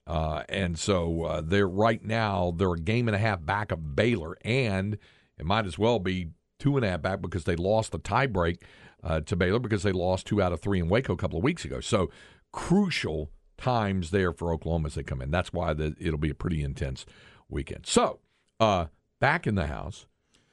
Uh, 0.07 0.45
and 0.49 0.79
so 0.79 1.25
uh, 1.25 1.41
they're 1.45 1.69
right 1.69 2.05
now, 2.05 2.53
they're 2.57 2.73
a 2.73 2.79
game 2.79 3.09
and 3.09 3.15
a 3.15 3.19
half 3.19 3.45
back 3.45 3.73
of 3.73 3.95
Baylor. 3.95 4.37
And 4.45 4.99
it 5.39 5.45
might 5.45 5.67
as 5.67 5.79
well 5.79 5.99
be 5.99 6.31
two 6.59 6.77
and 6.77 6.85
a 6.85 6.91
half 6.91 7.03
back 7.03 7.21
because 7.21 7.45
they 7.45 7.57
lost 7.57 7.93
the 7.93 7.99
tiebreak 7.99 8.63
uh, 9.03 9.21
to 9.21 9.37
Baylor 9.37 9.59
because 9.59 9.83
they 9.83 9.93
lost 9.93 10.27
two 10.27 10.41
out 10.41 10.53
of 10.53 10.61
three 10.61 10.81
in 10.81 10.89
Waco 10.89 11.13
a 11.13 11.17
couple 11.17 11.39
of 11.39 11.45
weeks 11.45 11.65
ago. 11.65 11.81
So, 11.81 12.11
crucial 12.57 13.31
times 13.59 14.11
there 14.11 14.33
for 14.33 14.51
Oklahoma 14.53 14.87
as 14.87 14.95
they 14.95 15.03
come 15.03 15.21
in. 15.23 15.31
That's 15.31 15.53
why 15.53 15.75
the, 15.75 15.95
it'll 16.01 16.19
be 16.19 16.31
a 16.31 16.35
pretty 16.35 16.63
intense 16.63 17.05
weekend. 17.49 17.87
So, 17.87 18.19
uh, 18.59 18.87
back 19.21 19.47
in 19.47 19.55
the 19.55 19.67
house. 19.67 20.07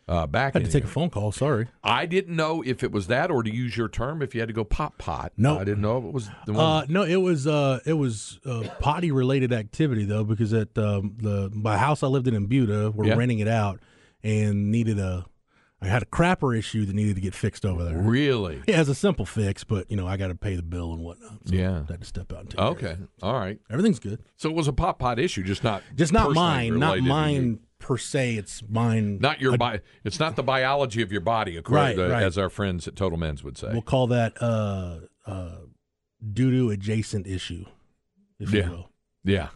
Uh, 0.05 0.27
back 0.27 0.53
I 0.53 0.59
had 0.59 0.65
to 0.65 0.71
take 0.71 0.83
a 0.83 0.87
phone 0.87 1.09
call. 1.09 1.31
Sorry. 1.31 1.69
I 1.81 2.05
didn't 2.05 2.35
know 2.35 2.61
if 2.61 2.83
it 2.83 2.91
was 2.91 3.07
that 3.07 3.31
or 3.31 3.41
to 3.41 3.49
use 3.49 3.77
your 3.77 3.87
term, 3.87 4.21
if 4.21 4.35
you 4.35 4.41
had 4.41 4.49
to 4.49 4.53
go 4.53 4.65
pop 4.65 4.97
pot. 4.97 5.31
No. 5.37 5.57
I 5.57 5.63
didn't 5.63 5.79
know 5.81 5.97
if 5.97 6.03
it 6.03 6.11
was 6.11 6.29
the 6.45 6.51
one. 6.51 6.61
Uh, 6.61 6.85
no, 6.89 7.03
it 7.03 7.15
was 7.15 7.47
uh, 7.47 7.79
it 7.85 7.93
was 7.93 8.37
uh, 8.45 8.67
potty 8.81 9.11
related 9.11 9.53
activity 9.53 10.03
though, 10.03 10.25
because 10.25 10.51
at 10.51 10.77
um, 10.77 11.15
the 11.21 11.49
my 11.53 11.77
house 11.77 12.03
I 12.03 12.07
lived 12.07 12.27
in 12.27 12.35
in 12.35 12.47
Buda, 12.47 12.91
we're 12.91 13.05
Yeah. 13.05 13.15
renting 13.15 13.39
it 13.39 13.47
out 13.47 13.79
and 14.21 14.71
needed 14.73 14.99
a. 14.99 15.25
I 15.83 15.87
had 15.87 16.01
a 16.03 16.05
crapper 16.05 16.57
issue 16.57 16.85
that 16.85 16.95
needed 16.95 17.15
to 17.15 17.21
get 17.21 17.35
fixed 17.35 17.65
over 17.65 17.83
there. 17.83 17.97
really? 17.97 18.61
Yeah, 18.67 18.79
it's 18.81 18.89
a 18.89 18.95
simple 18.95 19.25
fix, 19.25 19.63
but 19.63 19.89
you 19.91 19.97
know 19.97 20.07
I 20.07 20.17
got 20.17 20.27
to 20.29 20.35
pay 20.35 20.55
the 20.55 20.63
bill 20.63 20.93
and 20.93 21.01
whatnot. 21.03 21.39
So 21.47 21.53
Yeah. 21.55 21.83
I 21.87 21.91
had 21.91 22.01
to 22.01 22.05
step 22.05 22.31
out 22.33 22.39
and 22.41 22.49
take 22.49 22.59
Okay. 22.59 22.97
All 23.21 23.33
right. 23.33 23.59
Everything's 23.69 23.99
good. 23.99 24.23
So 24.37 24.49
it 24.49 24.55
was 24.55 24.67
a 24.67 24.73
pot 24.73 24.97
pot 24.99 25.19
issue, 25.19 25.43
just 25.43 25.63
not 25.63 25.83
Just 25.95 26.13
not 26.13 26.31
mine, 26.31 26.79
not 26.79 26.95
related 26.95 27.01
to 27.01 27.03
you. 27.05 27.09
mine 27.09 27.59
per 27.79 27.97
se. 27.97 28.35
It's 28.35 28.63
mine. 28.69 29.19
Not 29.19 29.41
your 29.41 29.57
bi- 29.57 29.81
It's 30.05 30.19
not 30.19 30.35
the 30.37 30.43
biology 30.43 31.01
of 31.01 31.11
your 31.11 31.19
body, 31.21 31.57
according 31.57 31.85
Right, 31.85 31.95
to, 31.97 32.09
right. 32.13 32.23
as 32.23 32.37
our 32.37 32.49
friends 32.49 32.87
at 32.87 32.95
Total 32.95 33.17
Men's 33.17 33.43
would 33.43 33.57
say. 33.57 33.69
We'll 33.73 33.81
call 33.81 34.07
that 34.07 34.41
uh, 34.41 34.99
uh, 35.25 35.55
doo 36.31 36.49
doo 36.49 36.69
adjacent 36.71 37.27
issue, 37.27 37.65
if 38.39 38.53
Yeah. 38.53 38.65
you 38.65 38.71
will. 38.71 38.89
yeah. 39.25 39.49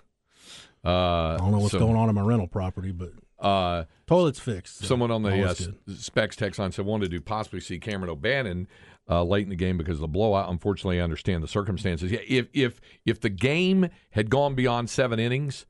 Uh, 0.86 1.34
I 1.34 1.38
don't 1.38 1.52
know 1.52 1.60
what's 1.60 1.72
so, 1.72 1.80
going 1.80 1.96
on 1.96 2.08
in 2.10 2.16
my 2.16 2.22
rental 2.22 2.48
property, 2.48 2.92
but 2.92 3.12
Uh, 3.40 3.84
toilet's 4.08 4.40
fixed. 4.40 4.80
so 4.80 4.86
someone 4.86 5.12
on 5.12 5.22
the 5.22 5.30
uh, 5.30 5.48
all's 5.48 5.66
good. 5.68 5.76
s- 5.90 6.00
specs 6.00 6.36
text 6.36 6.60
line 6.60 6.72
said 6.72 6.86
wanted 6.86 7.12
to 7.12 7.22
possibly 7.22 7.60
see 7.60 7.78
Cameron 7.80 8.10
O'Bannon 8.10 8.68
uh, 9.10 9.24
late 9.24 9.44
in 9.44 9.50
the 9.50 9.56
game 9.56 9.78
because 9.78 9.98
of 9.98 10.02
the 10.02 10.08
blowout. 10.08 10.50
Unfortunately, 10.50 11.00
I 11.00 11.04
understand 11.04 11.44
the 11.44 11.48
circumstances. 11.48 12.12
Yeah, 12.12 12.20
if 12.28 12.48
if 12.54 12.82
if 13.06 13.22
the 13.22 13.30
game 13.30 13.90
had 14.12 14.30
gone 14.30 14.56
beyond 14.56 14.90
seven 14.90 15.20
innings, 15.20 15.66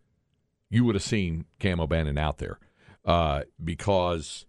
you 0.69 0.86
would 0.86 0.95
have 0.95 1.03
seen 1.03 1.45
Cam 1.59 1.79
O'Bannon 1.79 2.17
out 2.17 2.38
there 2.38 2.57
uh, 3.05 3.43
because 3.63 4.45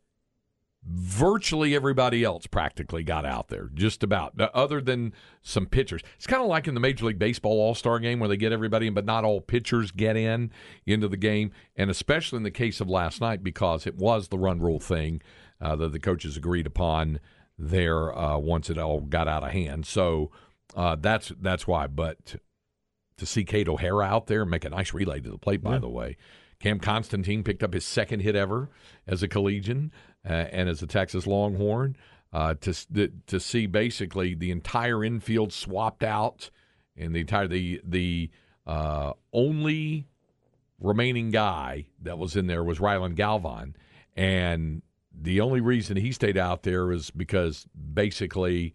virtually 0.90 1.74
everybody 1.74 2.24
else 2.24 2.46
practically 2.46 3.02
got 3.02 3.26
out 3.26 3.48
there, 3.48 3.68
just 3.74 4.02
about, 4.02 4.40
uh, 4.40 4.48
other 4.54 4.80
than 4.80 5.12
some 5.42 5.66
pitchers. 5.66 6.02
It's 6.16 6.26
kind 6.26 6.42
of 6.42 6.48
like 6.48 6.66
in 6.66 6.74
the 6.74 6.80
Major 6.80 7.06
League 7.06 7.18
Baseball 7.18 7.60
All 7.60 7.74
Star 7.74 7.98
game 7.98 8.20
where 8.20 8.28
they 8.28 8.36
get 8.36 8.52
everybody 8.52 8.86
in, 8.86 8.94
but 8.94 9.04
not 9.04 9.24
all 9.24 9.40
pitchers 9.40 9.90
get 9.90 10.16
in 10.16 10.50
into 10.86 11.08
the 11.08 11.16
game. 11.16 11.52
And 11.76 11.90
especially 11.90 12.38
in 12.38 12.42
the 12.42 12.50
case 12.50 12.80
of 12.80 12.88
last 12.88 13.20
night, 13.20 13.44
because 13.44 13.86
it 13.86 13.96
was 13.96 14.28
the 14.28 14.38
run 14.38 14.60
rule 14.60 14.80
thing, 14.80 15.20
uh, 15.60 15.76
that 15.76 15.92
the 15.92 16.00
coaches 16.00 16.36
agreed 16.36 16.66
upon 16.66 17.20
there 17.58 18.16
uh, 18.16 18.38
once 18.38 18.70
it 18.70 18.78
all 18.78 19.00
got 19.00 19.28
out 19.28 19.44
of 19.44 19.50
hand. 19.50 19.84
So 19.86 20.30
uh, 20.74 20.96
that's 20.98 21.32
that's 21.40 21.66
why. 21.66 21.86
But 21.86 22.36
to 23.16 23.26
see 23.26 23.44
Kate 23.44 23.68
O'Hara 23.68 24.04
out 24.04 24.26
there 24.26 24.44
make 24.44 24.64
a 24.64 24.70
nice 24.70 24.94
relay 24.94 25.20
to 25.20 25.30
the 25.30 25.38
plate, 25.38 25.62
by 25.62 25.74
yeah. 25.74 25.80
the 25.80 25.88
way. 25.88 26.16
Cam 26.60 26.80
Constantine 26.80 27.44
picked 27.44 27.62
up 27.62 27.72
his 27.72 27.84
second 27.84 28.20
hit 28.20 28.34
ever 28.34 28.68
as 29.06 29.22
a 29.22 29.28
collegian 29.28 29.92
and 30.32 30.68
as 30.68 30.82
a 30.82 30.86
Texas 30.86 31.26
Longhorn. 31.26 31.96
Uh, 32.30 32.52
to 32.60 33.10
to 33.26 33.40
see 33.40 33.64
basically 33.64 34.34
the 34.34 34.50
entire 34.50 35.02
infield 35.02 35.50
swapped 35.50 36.02
out, 36.04 36.50
and 36.94 37.14
the 37.14 37.20
entire 37.20 37.48
the 37.48 37.80
the 37.82 38.30
uh, 38.66 39.14
only 39.32 40.06
remaining 40.78 41.30
guy 41.30 41.86
that 42.02 42.18
was 42.18 42.36
in 42.36 42.46
there 42.46 42.62
was 42.62 42.80
Rylan 42.80 43.14
Galvan, 43.14 43.74
and 44.14 44.82
the 45.10 45.40
only 45.40 45.60
reason 45.60 45.96
he 45.96 46.12
stayed 46.12 46.36
out 46.36 46.62
there 46.62 46.92
is 46.92 47.10
because 47.10 47.66
basically 47.94 48.74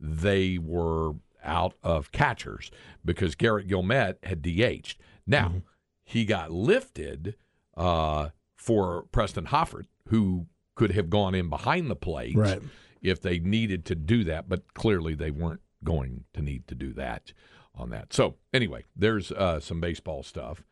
they 0.00 0.58
were 0.58 1.12
out 1.44 1.74
of 1.82 2.10
catchers 2.10 2.70
because 3.04 3.34
Garrett 3.34 3.68
Guillemette 3.68 4.16
had 4.22 4.42
DH'd. 4.42 4.96
Now 5.26 5.48
mm-hmm. 5.48 5.58
he 6.04 6.24
got 6.24 6.50
lifted 6.50 7.36
uh, 7.76 8.30
for 8.56 9.02
Preston 9.12 9.46
Hoffert, 9.46 9.86
who 10.08 10.46
could 10.74 10.92
have 10.92 11.10
gone 11.10 11.34
in 11.34 11.48
behind 11.48 11.90
the 11.90 11.96
plate 11.96 12.36
right. 12.36 12.60
if 13.02 13.20
they 13.20 13.38
needed 13.38 13.84
to 13.86 13.94
do 13.94 14.24
that, 14.24 14.48
but 14.48 14.74
clearly 14.74 15.14
they 15.14 15.30
weren't 15.30 15.60
going 15.82 16.24
to 16.32 16.42
need 16.42 16.66
to 16.68 16.74
do 16.74 16.92
that 16.94 17.32
on 17.74 17.90
that. 17.90 18.12
So 18.12 18.36
anyway, 18.52 18.84
there's 18.96 19.30
uh, 19.32 19.60
some 19.60 19.80
baseball 19.80 20.22
stuff. 20.22 20.64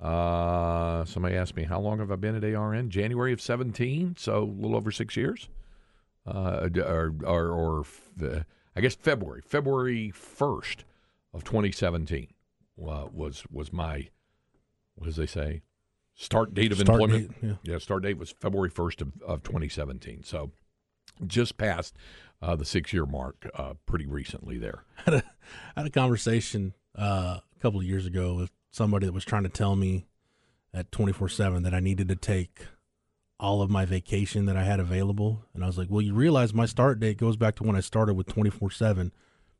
Uh, 0.00 1.04
somebody 1.04 1.34
asked 1.34 1.56
me 1.56 1.64
how 1.64 1.80
long 1.80 1.98
have 1.98 2.12
I 2.12 2.16
been 2.16 2.36
at 2.36 2.54
ARN? 2.54 2.90
January 2.90 3.32
of 3.32 3.40
17, 3.40 4.16
so 4.18 4.42
a 4.42 4.44
little 4.44 4.76
over 4.76 4.92
six 4.92 5.16
years. 5.16 5.48
Uh, 6.26 6.68
or, 6.84 7.14
or, 7.24 7.48
or 7.48 7.84
uh, 8.22 8.40
I 8.76 8.80
guess 8.80 8.94
February, 8.94 9.40
February 9.40 10.12
1st 10.14 10.84
of 11.32 11.42
2017 11.42 12.28
uh, 12.86 13.06
was 13.12 13.44
was 13.50 13.72
my, 13.72 14.08
what 14.94 15.06
does 15.06 15.16
they 15.16 15.26
say, 15.26 15.62
start 16.18 16.52
date 16.52 16.72
of 16.72 16.78
start 16.78 17.00
employment. 17.00 17.40
Date, 17.40 17.48
yeah. 17.48 17.72
yeah. 17.72 17.78
start 17.78 18.02
date 18.02 18.18
was 18.18 18.34
February 18.40 18.70
1st 18.70 19.00
of, 19.00 19.22
of 19.22 19.42
2017. 19.42 20.24
So 20.24 20.50
just 21.26 21.56
past 21.56 21.96
uh, 22.42 22.56
the 22.56 22.64
six 22.64 22.92
year 22.92 23.06
mark 23.06 23.48
uh, 23.54 23.74
pretty 23.86 24.06
recently 24.06 24.58
there. 24.58 24.84
I 24.98 25.02
had 25.10 25.14
a, 25.14 25.24
I 25.76 25.80
had 25.80 25.86
a 25.86 25.90
conversation 25.90 26.74
uh, 26.98 27.38
a 27.56 27.60
couple 27.60 27.80
of 27.80 27.86
years 27.86 28.04
ago 28.04 28.34
with 28.34 28.50
somebody 28.70 29.06
that 29.06 29.12
was 29.12 29.24
trying 29.24 29.44
to 29.44 29.48
tell 29.48 29.76
me 29.76 30.06
at 30.74 30.92
24 30.92 31.28
7 31.30 31.62
that 31.62 31.72
I 31.72 31.80
needed 31.80 32.08
to 32.08 32.16
take 32.16 32.66
all 33.40 33.62
of 33.62 33.70
my 33.70 33.84
vacation 33.84 34.46
that 34.46 34.56
I 34.56 34.64
had 34.64 34.80
available. 34.80 35.44
And 35.54 35.62
I 35.62 35.68
was 35.68 35.78
like, 35.78 35.88
well, 35.88 36.02
you 36.02 36.12
realize 36.12 36.52
my 36.52 36.66
start 36.66 36.98
date 36.98 37.18
goes 37.18 37.36
back 37.36 37.54
to 37.56 37.62
when 37.62 37.76
I 37.76 37.80
started 37.80 38.14
with 38.14 38.26
24 38.26 38.72
7 38.72 39.12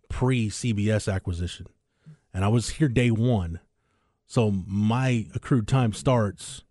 pre 0.09 0.50
CBS 0.50 1.12
acquisition. 1.12 1.67
And 2.35 2.45
I 2.45 2.49
was 2.49 2.71
here 2.71 2.88
day 2.88 3.11
one. 3.11 3.61
So 4.28 4.50
my 4.66 5.26
accrued 5.35 5.66
time 5.66 5.94
starts 5.94 6.62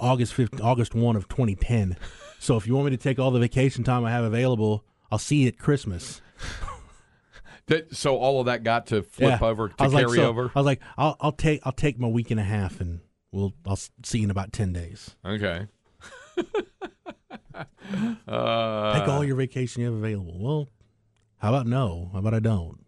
August 0.00 0.34
5th, 0.34 0.62
August 0.62 0.94
1 0.94 1.14
of 1.14 1.28
2010. 1.28 1.96
So 2.40 2.56
if 2.56 2.66
you 2.66 2.74
want 2.74 2.86
me 2.86 2.96
to 2.96 3.02
take 3.02 3.18
all 3.18 3.30
the 3.30 3.38
vacation 3.38 3.84
time 3.84 4.04
I 4.04 4.10
have 4.10 4.24
available, 4.24 4.82
I'll 5.12 5.18
see 5.18 5.42
you 5.42 5.48
at 5.48 5.58
Christmas. 5.58 6.20
That, 7.66 7.96
so 7.96 8.18
all 8.18 8.40
of 8.40 8.46
that 8.46 8.62
got 8.62 8.88
to 8.88 9.02
flip 9.02 9.40
yeah. 9.40 9.46
over 9.46 9.70
to 9.70 9.74
carry 9.74 9.90
like, 9.90 10.08
so, 10.10 10.28
over. 10.28 10.52
I 10.54 10.58
was 10.58 10.66
like, 10.66 10.82
I'll, 10.98 11.16
I'll 11.18 11.32
take 11.32 11.62
I'll 11.64 11.72
take 11.72 11.98
my 11.98 12.08
week 12.08 12.30
and 12.30 12.38
a 12.38 12.42
half, 12.42 12.78
and 12.78 13.00
we'll 13.32 13.54
I'll 13.66 13.78
see 14.04 14.18
you 14.18 14.24
in 14.24 14.30
about 14.30 14.52
ten 14.52 14.74
days. 14.74 15.16
Okay. 15.24 15.66
uh, 18.28 18.98
take 18.98 19.08
all 19.08 19.24
your 19.24 19.36
vacation 19.36 19.80
you 19.80 19.86
have 19.86 19.96
available. 19.96 20.38
Well, 20.38 20.68
how 21.38 21.54
about 21.54 21.66
no? 21.66 22.10
How 22.12 22.18
about 22.18 22.34
I 22.34 22.40
don't? 22.40 22.83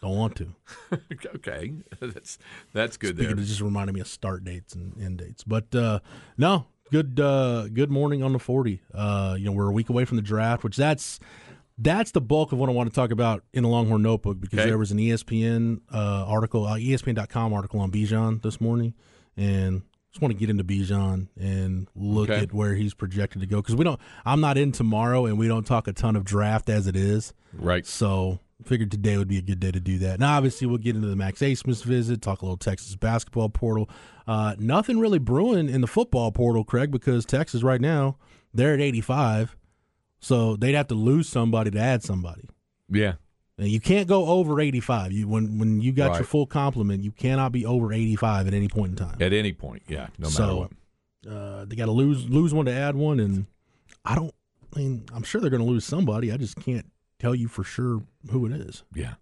Don't 0.00 0.16
want 0.16 0.36
to. 0.36 0.48
okay, 1.36 1.72
that's 2.00 2.38
that's 2.72 2.96
good. 2.96 3.16
Speaking 3.16 3.36
there, 3.36 3.44
it 3.44 3.46
just 3.46 3.60
reminded 3.60 3.94
me 3.94 4.00
of 4.00 4.08
start 4.08 4.44
dates 4.44 4.74
and 4.74 5.00
end 5.00 5.18
dates. 5.18 5.44
But 5.44 5.74
uh, 5.74 6.00
no, 6.36 6.66
good 6.90 7.20
uh, 7.20 7.68
good 7.68 7.90
morning 7.90 8.22
on 8.22 8.32
the 8.32 8.38
forty. 8.38 8.82
Uh, 8.92 9.36
you 9.38 9.46
know, 9.46 9.52
we're 9.52 9.68
a 9.68 9.72
week 9.72 9.88
away 9.88 10.04
from 10.04 10.16
the 10.16 10.22
draft, 10.22 10.64
which 10.64 10.76
that's 10.76 11.20
that's 11.78 12.10
the 12.10 12.20
bulk 12.20 12.52
of 12.52 12.58
what 12.58 12.68
I 12.68 12.72
want 12.72 12.90
to 12.90 12.94
talk 12.94 13.10
about 13.10 13.44
in 13.52 13.62
the 13.62 13.68
Longhorn 13.68 14.02
Notebook 14.02 14.40
because 14.40 14.60
okay. 14.60 14.68
there 14.68 14.78
was 14.78 14.92
an 14.92 14.98
ESPN 14.98 15.80
uh, 15.92 16.24
article, 16.26 16.66
uh, 16.66 16.76
ESPN.com 16.76 17.52
article 17.52 17.80
on 17.80 17.90
Bijan 17.90 18.42
this 18.42 18.60
morning, 18.60 18.94
and 19.36 19.82
just 20.12 20.20
want 20.20 20.32
to 20.32 20.38
get 20.38 20.50
into 20.50 20.62
Bijan 20.62 21.28
and 21.40 21.88
look 21.96 22.28
okay. 22.28 22.42
at 22.42 22.52
where 22.52 22.74
he's 22.74 22.92
projected 22.92 23.40
to 23.40 23.46
go 23.46 23.56
because 23.56 23.74
we 23.74 23.84
don't. 23.84 23.98
I'm 24.24 24.40
not 24.40 24.58
in 24.58 24.72
tomorrow, 24.72 25.26
and 25.26 25.38
we 25.38 25.48
don't 25.48 25.66
talk 25.66 25.88
a 25.88 25.92
ton 25.92 26.16
of 26.16 26.24
draft 26.24 26.68
as 26.68 26.86
it 26.86 26.96
is. 26.96 27.32
Right. 27.54 27.86
So 27.86 28.40
figured 28.66 28.90
today 28.90 29.16
would 29.16 29.28
be 29.28 29.38
a 29.38 29.42
good 29.42 29.60
day 29.60 29.70
to 29.70 29.80
do 29.80 29.98
that. 29.98 30.20
Now, 30.20 30.36
obviously, 30.36 30.66
we'll 30.66 30.78
get 30.78 30.96
into 30.96 31.08
the 31.08 31.16
Max 31.16 31.40
Abmas 31.40 31.84
visit, 31.84 32.22
talk 32.22 32.42
a 32.42 32.44
little 32.44 32.56
Texas 32.56 32.96
basketball 32.96 33.48
portal. 33.48 33.88
Uh, 34.26 34.54
nothing 34.58 34.98
really 34.98 35.18
brewing 35.18 35.68
in 35.68 35.80
the 35.80 35.86
football 35.86 36.32
portal, 36.32 36.64
Craig, 36.64 36.90
because 36.90 37.24
Texas 37.24 37.62
right 37.62 37.80
now 37.80 38.16
they're 38.54 38.74
at 38.74 38.80
85. 38.80 39.56
So 40.20 40.56
they'd 40.56 40.74
have 40.74 40.88
to 40.88 40.94
lose 40.94 41.28
somebody 41.28 41.70
to 41.72 41.78
add 41.78 42.02
somebody. 42.02 42.48
Yeah. 42.88 43.14
And 43.58 43.68
you 43.68 43.80
can't 43.80 44.08
go 44.08 44.26
over 44.26 44.60
85. 44.60 45.12
You 45.12 45.28
when 45.28 45.58
when 45.58 45.80
you 45.80 45.92
got 45.92 46.10
right. 46.10 46.16
your 46.18 46.24
full 46.24 46.46
complement, 46.46 47.04
you 47.04 47.12
cannot 47.12 47.52
be 47.52 47.66
over 47.66 47.92
85 47.92 48.48
at 48.48 48.54
any 48.54 48.68
point 48.68 48.90
in 48.90 49.06
time. 49.06 49.16
At 49.20 49.32
any 49.32 49.52
point, 49.52 49.82
yeah, 49.88 50.08
no 50.18 50.28
so, 50.28 50.42
matter 50.42 50.56
what. 50.56 50.72
Uh, 51.30 51.64
they 51.66 51.76
got 51.76 51.86
to 51.86 51.92
lose 51.92 52.28
lose 52.28 52.54
one 52.54 52.66
to 52.66 52.72
add 52.72 52.96
one, 52.96 53.20
and 53.20 53.46
I 54.04 54.14
don't. 54.14 54.34
I 54.74 54.78
mean, 54.78 55.04
I'm 55.14 55.22
sure 55.22 55.40
they're 55.40 55.50
going 55.50 55.62
to 55.62 55.68
lose 55.68 55.84
somebody. 55.84 56.32
I 56.32 56.38
just 56.38 56.56
can't 56.56 56.86
tell 57.22 57.34
you 57.34 57.48
for 57.48 57.64
sure 57.64 58.02
who 58.30 58.46
it 58.46 58.52
is. 58.52 58.82
Yeah. 58.94 59.14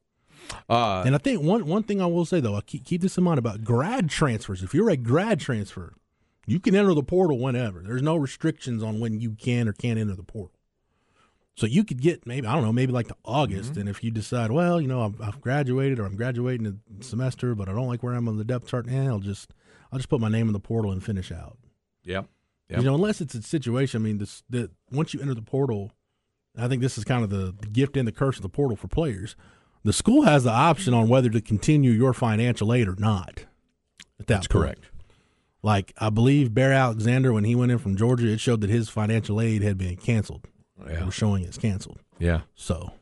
Uh, 0.69 1.03
and 1.05 1.15
I 1.15 1.19
think 1.19 1.43
one 1.43 1.67
one 1.67 1.83
thing 1.83 2.01
I 2.01 2.07
will 2.07 2.25
say 2.25 2.41
though, 2.41 2.57
I 2.57 2.63
keep, 2.63 2.85
keep 2.85 3.03
this 3.03 3.19
in 3.19 3.25
mind 3.25 3.39
about 3.39 3.63
grad 3.63 4.09
transfers. 4.09 4.63
If 4.63 4.75
you're 4.75 4.91
a 4.91 4.97
grad 4.97 5.39
transfer, 5.39 5.93
you 6.47 6.59
can 6.59 6.75
enter 6.75 6.95
the 6.95 7.03
portal 7.03 7.39
whenever. 7.39 7.81
There's 7.81 8.03
no 8.03 8.17
restrictions 8.17 8.83
on 8.83 9.01
when 9.01 9.21
you 9.21 9.33
can 9.33 9.69
or 9.69 9.73
can't 9.73 9.99
enter 9.99 10.17
the 10.17 10.23
portal. 10.23 10.57
So 11.57 11.67
you 11.67 11.85
could 11.85 12.01
get 12.01 12.27
maybe 12.27 12.47
I 12.47 12.55
don't 12.55 12.65
know 12.65 12.73
maybe 12.73 12.93
like 12.93 13.09
to 13.09 13.17
August, 13.25 13.73
mm-hmm. 13.73 13.81
and 13.81 13.89
if 13.89 14.03
you 14.03 14.11
decide, 14.11 14.51
well, 14.51 14.81
you 14.81 14.89
know, 14.89 15.03
I've, 15.03 15.21
I've, 15.21 15.41
graduated 15.43 15.99
or 15.99 16.07
I'm 16.07 16.17
graduating 16.17 16.67
a 16.67 17.05
semester, 17.05 17.55
but 17.55 17.69
I 17.69 17.73
don't 17.73 17.87
like 17.87 18.03
where 18.03 18.15
I'm 18.15 18.29
on 18.29 18.39
the 18.39 18.45
depth 18.45 18.69
chart, 18.69 18.87
eh, 18.89 19.07
I'll 19.07 19.19
just 19.19 19.53
I'll 19.93 19.99
just 19.99 20.09
put 20.09 20.21
my 20.21 20.31
name 20.31 20.47
in 20.47 20.55
the 20.55 20.61
portal 20.61 20.91
and 20.91 21.05
finish 21.05 21.31
out. 21.31 21.59
Yeah, 22.03 22.23
yep. 22.71 22.79
you 22.79 22.85
know, 22.85 22.95
unless 22.95 23.21
it's 23.21 23.35
a 23.35 23.43
situation. 23.43 24.01
I 24.01 24.05
mean, 24.05 24.19
this 24.19 24.43
that 24.49 24.71
once 24.91 25.13
you 25.13 25.21
enter 25.21 25.35
the 25.35 25.43
portal, 25.43 25.93
I 26.59 26.69
think 26.69 26.83
this 26.83 26.99
is 26.99 27.05
kind 27.05 27.25
of 27.25 27.31
the, 27.31 27.55
the 27.59 27.69
gift 27.69 27.97
and 27.97 28.07
the 28.07 28.13
curse 28.13 28.37
of 28.37 28.43
the 28.43 28.49
portal 28.49 28.77
for 28.77 28.89
players. 28.89 29.37
The 29.85 29.93
school 29.93 30.23
has 30.23 30.45
the 30.45 30.51
option 30.51 30.93
on 30.93 31.09
whether 31.09 31.31
to 31.31 31.41
continue 31.41 31.91
your 31.91 32.13
financial 32.13 32.73
aid 32.75 32.89
or 32.89 32.97
not. 32.97 33.45
That 34.19 34.27
That's 34.27 34.47
point. 34.47 34.65
correct. 34.65 34.85
Like 35.63 35.93
I 35.99 36.11
believe 36.11 36.53
Bear 36.53 36.73
Alexander, 36.73 37.33
when 37.33 37.45
he 37.45 37.55
went 37.55 37.73
in 37.73 37.79
from 37.79 37.97
Georgia, 37.97 38.29
it 38.29 38.41
showed 38.41 38.61
that 38.63 38.71
his 38.71 38.89
financial 38.89 39.41
aid 39.41 39.63
had 39.63 39.79
been 39.79 39.97
canceled 39.97 40.47
yeah. 40.89 41.05
we're 41.05 41.11
showing 41.11 41.45
it's 41.45 41.59
canceled. 41.59 41.99
Yeah. 42.19 42.43
So 42.55 42.93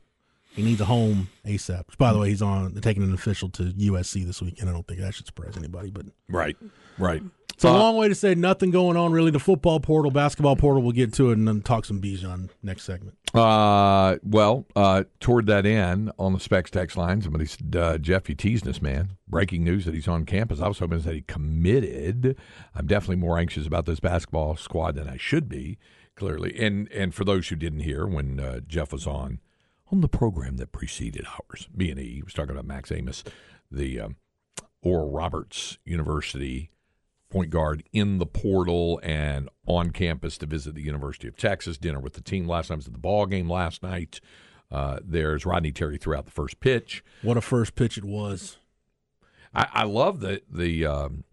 he 0.54 0.62
needs 0.62 0.80
a 0.80 0.84
home 0.84 1.28
ASAP. 1.46 1.96
By 1.98 2.12
the 2.12 2.18
way, 2.18 2.30
he's 2.30 2.42
on 2.42 2.74
taking 2.80 3.02
an 3.02 3.14
official 3.14 3.48
to 3.50 3.64
USC 3.64 4.24
this 4.26 4.42
weekend. 4.42 4.68
I 4.68 4.72
don't 4.72 4.86
think 4.86 5.00
that 5.00 5.14
should 5.14 5.26
surprise 5.26 5.56
anybody, 5.56 5.90
but 5.90 6.06
right, 6.28 6.56
right. 6.98 7.22
It's 7.58 7.64
a 7.64 7.68
uh, 7.68 7.72
long 7.72 7.96
way 7.96 8.06
to 8.06 8.14
say 8.14 8.36
nothing 8.36 8.70
going 8.70 8.96
on 8.96 9.10
really. 9.10 9.32
The 9.32 9.40
football 9.40 9.80
portal, 9.80 10.12
basketball 10.12 10.54
portal, 10.54 10.80
we'll 10.80 10.92
get 10.92 11.12
to 11.14 11.30
it 11.30 11.38
and 11.38 11.48
then 11.48 11.60
talk 11.60 11.84
some 11.84 12.00
Bijan 12.00 12.50
next 12.62 12.84
segment. 12.84 13.16
Uh, 13.34 14.16
well, 14.22 14.64
uh, 14.76 15.02
toward 15.18 15.46
that 15.46 15.66
end, 15.66 16.12
on 16.20 16.32
the 16.32 16.38
specs 16.38 16.70
text 16.70 16.96
line, 16.96 17.20
somebody 17.20 17.46
said, 17.46 17.74
uh, 17.74 17.98
Jeff, 17.98 18.28
you 18.28 18.36
teased 18.36 18.68
us, 18.68 18.80
man. 18.80 19.16
Breaking 19.26 19.64
news 19.64 19.86
that 19.86 19.94
he's 19.94 20.06
on 20.06 20.24
campus. 20.24 20.60
I 20.60 20.68
was 20.68 20.78
hoping 20.78 21.00
that 21.00 21.12
he 21.12 21.22
committed. 21.22 22.36
I'm 22.76 22.86
definitely 22.86 23.16
more 23.16 23.38
anxious 23.38 23.66
about 23.66 23.86
this 23.86 23.98
basketball 23.98 24.54
squad 24.56 24.94
than 24.94 25.08
I 25.08 25.16
should 25.16 25.48
be 25.48 25.78
clearly. 26.14 26.54
And 26.58 26.88
and 26.92 27.14
for 27.14 27.24
those 27.24 27.48
who 27.48 27.56
didn't 27.56 27.80
hear, 27.80 28.06
when 28.06 28.38
uh, 28.38 28.60
Jeff 28.66 28.92
was 28.92 29.06
on 29.06 29.40
on 29.90 30.00
the 30.00 30.08
program 30.08 30.58
that 30.58 30.70
preceded 30.70 31.26
ours, 31.26 31.68
B 31.76 31.90
and 31.90 31.98
E, 31.98 32.16
he 32.16 32.22
was 32.22 32.34
talking 32.34 32.52
about 32.52 32.66
Max 32.66 32.90
Abmas, 32.90 33.24
the 33.70 34.00
um, 34.00 34.16
Oral 34.82 35.10
Roberts 35.10 35.78
University 35.84 36.70
point 37.30 37.50
guard 37.50 37.82
in 37.92 38.18
the 38.18 38.26
portal 38.26 39.00
and 39.02 39.49
on 39.66 39.90
campus 39.90 40.38
to 40.38 40.47
visit 40.47 40.75
the 40.75 40.82
University 40.82 41.28
of 41.28 41.37
Texas. 41.37 41.78
Dinner 41.78 42.00
with 42.00 42.14
the 42.14 42.20
team 42.20 42.49
last 42.49 42.70
night. 42.70 42.76
was 42.76 42.87
at 42.87 42.92
the 42.92 42.99
ball 42.99 43.26
game 43.26 43.50
last 43.50 43.82
night. 43.82 44.20
Uh, 44.70 44.99
there's 45.02 45.47
Rodney 45.47 45.73
Terry 45.73 45.99
throughout 45.99 46.26
the 46.26 46.30
first 46.30 46.61
pitch. 46.61 47.02
What 47.23 47.37
a 47.37 47.40
first 47.40 47.75
pitch 47.75 47.97
it 47.97 48.04
was! 48.04 48.58
I, 49.54 49.66
I 49.73 49.85
love 49.85 50.20
the 50.20 50.42
the 50.50 50.85
um, 50.85 51.25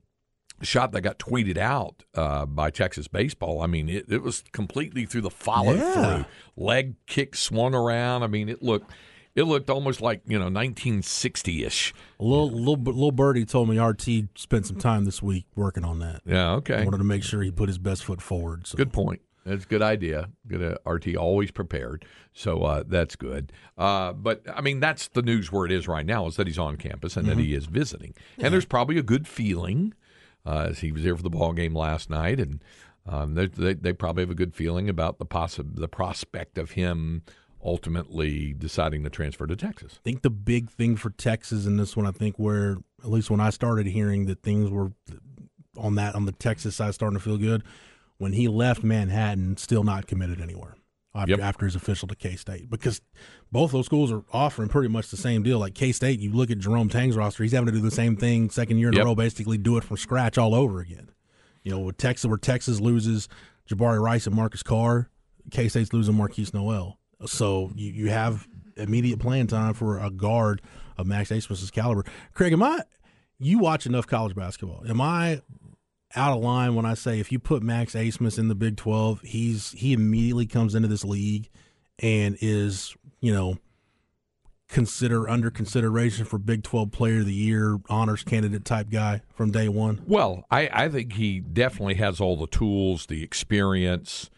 shot 0.62 0.92
that 0.94 1.02
got 1.02 1.20
tweeted 1.20 1.58
out 1.58 2.04
uh, 2.14 2.46
by 2.46 2.70
Texas 2.70 3.08
baseball. 3.08 3.62
I 3.62 3.68
mean, 3.68 3.90
it, 3.90 4.06
it 4.10 4.22
was 4.22 4.44
completely 4.52 5.06
through 5.06 5.22
the 5.22 5.30
follow 5.30 5.74
yeah. 5.74 5.94
through, 5.94 6.26
leg 6.56 6.96
kick 7.08 7.36
swung 7.36 7.76
around. 7.76 8.24
I 8.24 8.28
mean, 8.28 8.50
it 8.50 8.64
looked. 8.64 8.92
It 9.36 9.44
looked 9.44 9.70
almost 9.70 10.02
like 10.02 10.22
you 10.26 10.40
know 10.40 10.46
1960 10.46 11.66
ish. 11.66 11.94
A 12.20 12.24
little 12.24 12.50
little 12.50 12.78
little 12.78 13.12
birdie 13.12 13.46
told 13.46 13.70
me 13.70 13.78
RT 13.78 14.30
spent 14.36 14.66
some 14.66 14.78
time 14.78 15.04
this 15.04 15.22
week 15.22 15.46
working 15.56 15.84
on 15.84 16.00
that. 16.00 16.22
Yeah, 16.26 16.54
okay. 16.54 16.76
I 16.76 16.84
wanted 16.86 17.00
to 17.00 17.04
make 17.04 17.24
sure 17.24 17.42
he 17.42 17.52
put 17.52 17.68
his 17.68 17.78
best 17.78 18.06
foot 18.06 18.22
forward. 18.22 18.66
So. 18.66 18.78
Good 18.78 18.94
point. 18.94 19.22
That's 19.46 19.66
a 19.66 19.68
good 19.68 19.84
idea. 19.84 20.30
Good 20.48 20.64
uh, 20.64 20.90
RT 20.90 21.16
always 21.18 21.52
prepared, 21.52 22.06
so 22.34 22.64
uh, 22.64 22.84
that's 22.88 23.16
good. 23.16 23.52
Uh, 23.78 24.14
but 24.14 24.42
I 24.52 24.62
mean, 24.62 24.80
that's 24.80 25.10
the 25.10 25.22
news 25.22 25.52
where 25.52 25.66
it 25.66 25.72
is 25.72 25.88
right 25.88 26.06
now 26.06 26.26
is 26.28 26.38
that 26.38 26.48
he's 26.48 26.58
on 26.58 26.78
campus 26.78 27.16
and 27.16 27.28
mm-hmm. 27.28 27.38
that 27.38 27.44
he 27.44 27.54
is 27.54 27.66
visiting, 27.66 28.16
yeah. 28.38 28.46
and 28.46 28.54
there's 28.54 28.66
probably 28.66 28.98
a 28.98 29.04
good 29.04 29.28
feeling 29.28 29.94
uh, 30.46 30.68
as 30.70 30.80
he 30.80 30.92
was 30.92 31.04
there 31.04 31.16
for 31.16 31.24
the 31.24 31.30
ball 31.30 31.54
game 31.54 31.76
last 31.76 32.10
night, 32.10 32.40
and 32.40 32.64
um, 33.06 33.36
they, 33.36 33.46
they, 33.48 33.74
they 33.74 33.94
probably 33.94 34.24
have 34.24 34.32
a 34.32 34.36
good 34.36 34.56
feeling 34.56 34.90
about 34.90 35.20
the 35.20 35.26
possi- 35.26 35.76
the 35.76 35.88
prospect 35.88 36.58
of 36.58 36.72
him 36.72 37.22
ultimately 37.66 38.54
deciding 38.54 39.04
to 39.04 39.10
transfer 39.10 39.48
to 39.48 39.56
Texas. 39.56 39.94
I 39.96 40.04
think 40.04 40.22
the 40.22 40.30
big 40.30 40.70
thing 40.70 40.96
for 40.96 41.10
Texas 41.10 41.66
in 41.66 41.78
this 41.78 41.98
one, 41.98 42.06
I 42.06 42.12
think 42.12 42.38
where 42.38 42.78
at 43.04 43.10
least 43.10 43.32
when 43.32 43.40
I 43.40 43.50
started 43.50 43.88
hearing 43.88 44.28
that 44.28 44.44
things 44.44 44.70
were 44.70 44.92
on 45.78 45.96
that 45.96 46.16
on 46.16 46.26
the 46.26 46.32
Texas 46.32 46.76
side 46.76 46.94
starting 46.94 47.18
to 47.18 47.24
feel 47.24 47.38
good, 47.38 47.64
when 48.18 48.34
he 48.34 48.48
left 48.48 48.84
Manhattan, 48.84 49.58
still 49.58 49.84
not 49.84 50.08
committed 50.08 50.40
anywhere 50.40 50.76
after, 51.16 51.32
yep. 51.32 51.40
after 51.40 51.66
his 51.66 51.76
official 51.76 52.08
to 52.08 52.16
K 52.16 52.36
State 52.36 52.70
because 52.70 53.02
both 53.52 53.72
those 53.72 53.86
schools 53.86 54.12
are 54.12 54.24
offering 54.32 54.70
pretty 54.70 54.90
much 54.90 55.10
the 55.10 55.18
same 55.18 55.42
deal. 55.42 55.60
Like 55.60 55.74
K 55.74 55.92
State, 55.92 56.20
you 56.20 56.32
look 56.32 56.52
at 56.52 56.60
Jerome 56.60 56.90
Tang's 56.90 57.18
roster, 57.18 57.44
he's 57.44 57.52
having 57.52 57.68
to 57.68 57.72
do 57.72 57.82
the 57.82 57.92
same 57.92 58.16
thing 58.16 58.50
second 58.52 58.78
year 58.78 58.90
in 58.90 58.94
yep. 58.94 59.04
a 59.04 59.06
row, 59.06 59.16
basically 59.16 59.58
do 59.58 59.78
it 59.78 59.84
from 59.84 59.98
scratch 59.98 60.38
all 60.38 60.54
over 60.54 60.80
again. 60.80 61.10
You 61.64 61.72
know, 61.72 61.80
with 61.80 61.98
Texas, 61.98 62.28
where 62.30 62.38
Texas 62.38 62.80
loses 62.80 63.28
Jabari 63.68 64.00
Rice 64.00 64.28
and 64.28 64.36
Marcus 64.36 64.62
Carr, 64.62 65.10
K 65.50 65.68
State's 65.68 65.94
losing 65.94 66.14
Markquis 66.14 66.54
Nowell. 66.54 67.00
So 67.26 67.72
you, 67.76 67.92
you 67.92 68.10
have 68.10 68.48
immediate 68.78 69.20
playing 69.20 69.48
time 69.48 69.74
for 69.74 70.00
a 70.00 70.10
guard 70.10 70.62
of 70.98 71.08
Max 71.08 71.30
Abmas's 71.30 71.72
caliber. 71.72 72.04
Craig, 72.34 72.54
am 72.54 72.64
I? 72.64 72.82
You 73.38 73.60
watch 73.60 73.86
enough 73.86 74.08
college 74.08 74.36
basketball. 74.36 74.84
Am 74.88 75.02
I 75.02 75.42
out 76.16 76.38
of 76.38 76.44
line 76.44 76.76
when 76.76 76.86
I 76.86 76.94
say 76.94 77.20
if 77.20 77.32
you 77.32 77.40
put 77.40 77.62
Max 77.62 77.94
Abmas 77.94 78.40
in 78.40 78.48
the 78.48 78.56
Big 78.56 78.78
Twelve, 78.78 79.22
he's 79.22 79.72
he 79.72 79.94
immediately 79.94 80.46
comes 80.46 80.76
into 80.76 80.88
this 80.88 81.04
league 81.04 81.50
and 82.00 82.38
is 82.42 82.96
you 83.20 83.34
know 83.34 83.58
consider 84.68 85.30
under 85.30 85.52
consideration 85.52 86.26
for 86.26 86.38
Big 86.38 86.64
12 86.64 86.92
Player 86.92 87.20
of 87.20 87.26
the 87.26 87.34
Year, 87.34 87.78
honors 87.90 88.24
candidate 88.24 88.66
type 88.66 88.90
guy 88.90 89.22
from 89.36 89.52
day 89.52 89.70
one? 89.70 90.02
Well, 90.08 90.46
I, 90.50 90.70
I 90.74 90.90
think 90.90 91.14
he 91.14 91.40
definitely 91.40 91.96
has 91.96 92.20
all 92.20 92.36
the 92.36 92.48
tools, 92.48 93.06
the 93.06 93.24
experience, 93.24 94.30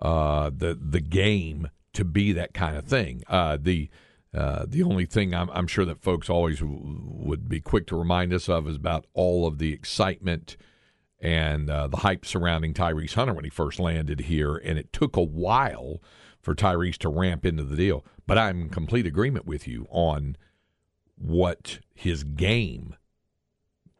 uh, 0.00 0.50
the 0.54 0.78
the 0.80 1.00
game 1.00 1.70
to 1.96 2.04
be 2.04 2.32
that 2.32 2.54
kind 2.54 2.76
of 2.76 2.84
thing. 2.84 3.22
Uh, 3.26 3.58
the 3.60 3.90
uh, 4.34 4.66
the 4.68 4.82
only 4.82 5.06
thing 5.06 5.34
I'm, 5.34 5.48
I'm, 5.50 5.66
sure 5.66 5.86
that 5.86 6.02
folks 6.02 6.28
always 6.28 6.60
w- 6.60 6.78
would 6.82 7.48
be 7.48 7.58
quick 7.58 7.86
to 7.86 7.96
remind 7.96 8.34
us 8.34 8.50
of 8.50 8.68
is 8.68 8.76
about 8.76 9.06
all 9.14 9.46
of 9.46 9.56
the 9.56 9.72
excitement 9.72 10.58
and 11.18 11.70
uh, 11.70 11.86
the 11.86 11.98
hype 11.98 12.26
surrounding 12.26 12.74
Tyrese 12.74 13.14
Hunter 13.14 13.32
when 13.32 13.44
he 13.44 13.50
first 13.50 13.80
landed 13.80 14.20
here, 14.20 14.56
and 14.56 14.78
it 14.78 14.92
took 14.92 15.16
a 15.16 15.22
while 15.22 16.02
for 16.42 16.54
Tyrese 16.54 16.98
to 16.98 17.08
ramp 17.08 17.46
into 17.46 17.62
the 17.62 17.76
deal. 17.76 18.04
But 18.26 18.36
I'm 18.36 18.62
in 18.62 18.68
complete 18.68 19.06
agreement 19.06 19.46
with 19.46 19.66
you 19.66 19.86
on 19.88 20.36
what 21.16 21.78
his 21.94 22.22
game 22.22 22.94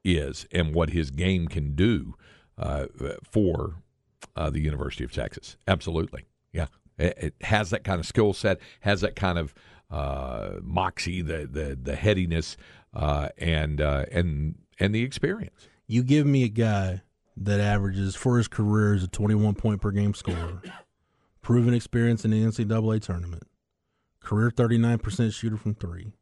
is 0.05 0.47
and 0.53 0.75
what 0.75 0.91
his 0.91 1.11
game 1.11 1.49
can 1.49 1.75
do 1.75 2.15
uh, 2.59 2.87
for 3.25 3.77
uh, 4.37 4.51
the 4.51 4.61
University 4.61 5.03
of 5.03 5.13
Texas. 5.13 5.57
Absolutely, 5.67 6.27
yeah. 6.53 6.67
It, 6.99 7.35
has 7.43 7.71
that 7.71 7.85
kind 7.85 8.01
of 8.01 8.07
skill 8.07 8.33
set, 8.33 8.59
has 8.81 9.03
that 9.03 9.17
kind 9.17 9.39
of 9.39 9.55
uh, 9.91 10.55
moxie, 10.63 11.23
the 11.23 11.47
the 11.47 11.79
the 11.81 11.95
headiness, 11.95 12.57
uh, 12.95 13.29
and 13.39 13.81
uh, 13.81 14.07
and 14.11 14.57
and 14.81 14.95
the 14.95 15.03
experience. 15.03 15.69
You 15.87 16.03
give 16.03 16.27
me 16.27 16.45
a 16.45 16.49
guy 16.49 17.03
that 17.37 17.61
averages 17.61 18.17
for 18.17 18.39
his 18.39 18.49
career 18.49 18.95
as 18.95 19.03
a 19.03 19.09
21 19.09 19.55
point 19.55 19.81
per 19.81 19.91
game 19.91 20.15
scorer, 20.15 20.63
proven 21.43 21.75
experience 21.75 22.25
in 22.25 22.31
the 22.31 22.43
NCAA 22.43 23.01
tournament, 23.03 23.47
career 24.21 24.51
39% 24.51 25.33
shooter 25.35 25.57
from 25.57 25.75
three, 25.75 26.13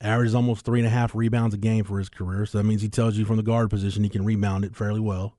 averages 0.00 0.34
almost 0.34 0.64
three 0.64 0.80
and 0.80 0.86
a 0.86 0.90
half 0.90 1.14
rebounds 1.14 1.54
a 1.54 1.58
game 1.58 1.84
for 1.84 1.98
his 1.98 2.08
career. 2.08 2.46
So 2.46 2.58
that 2.58 2.64
means 2.64 2.82
he 2.82 2.88
tells 2.88 3.16
you 3.16 3.24
from 3.24 3.36
the 3.36 3.42
guard 3.42 3.70
position 3.70 4.02
he 4.02 4.10
can 4.10 4.24
rebound 4.24 4.64
it 4.64 4.74
fairly 4.74 5.00
well, 5.00 5.38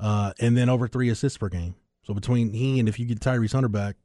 uh, 0.00 0.32
and 0.40 0.56
then 0.56 0.68
over 0.68 0.88
three 0.88 1.10
assists 1.10 1.38
per 1.38 1.48
game. 1.48 1.74
So 2.04 2.14
between 2.14 2.52
he 2.52 2.78
and 2.80 2.88
if 2.88 2.98
you 2.98 3.06
get 3.06 3.20
Tyrese 3.20 3.52
Hunter 3.52 3.68
back, 3.68 3.96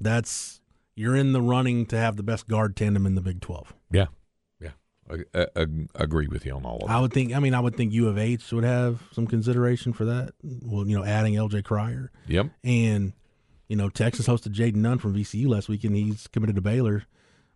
that's 0.00 0.60
you're 0.94 1.16
in 1.16 1.32
the 1.32 1.40
running 1.42 1.86
to 1.86 1.96
have 1.96 2.16
the 2.16 2.22
best 2.22 2.48
guard 2.48 2.76
tandem 2.76 3.06
in 3.06 3.14
the 3.14 3.20
Big 3.20 3.40
Twelve. 3.40 3.74
Yeah, 3.90 4.06
yeah, 4.60 4.70
I, 5.10 5.24
I, 5.34 5.46
I 5.54 5.66
agree 5.94 6.28
with 6.28 6.46
you 6.46 6.54
on 6.54 6.64
all 6.64 6.78
of 6.78 6.88
that. 6.88 6.94
I 6.94 7.00
would 7.00 7.12
think. 7.12 7.34
I 7.34 7.40
mean, 7.40 7.54
I 7.54 7.60
would 7.60 7.76
think 7.76 7.92
U 7.92 8.08
of 8.08 8.18
H 8.18 8.52
would 8.52 8.64
have 8.64 9.02
some 9.12 9.26
consideration 9.26 9.92
for 9.92 10.06
that. 10.06 10.32
Well, 10.42 10.86
you 10.86 10.96
know, 10.96 11.04
adding 11.04 11.36
L.J. 11.36 11.62
Cryer. 11.62 12.10
Yep. 12.26 12.46
And 12.64 13.12
you 13.68 13.76
know, 13.76 13.88
Texas 13.88 14.26
hosted 14.26 14.54
Jayden 14.54 14.76
Nunn 14.76 14.98
from 14.98 15.14
VCU 15.14 15.48
last 15.48 15.68
week, 15.68 15.84
and 15.84 15.94
he's 15.94 16.26
committed 16.28 16.56
to 16.56 16.62
Baylor. 16.62 17.04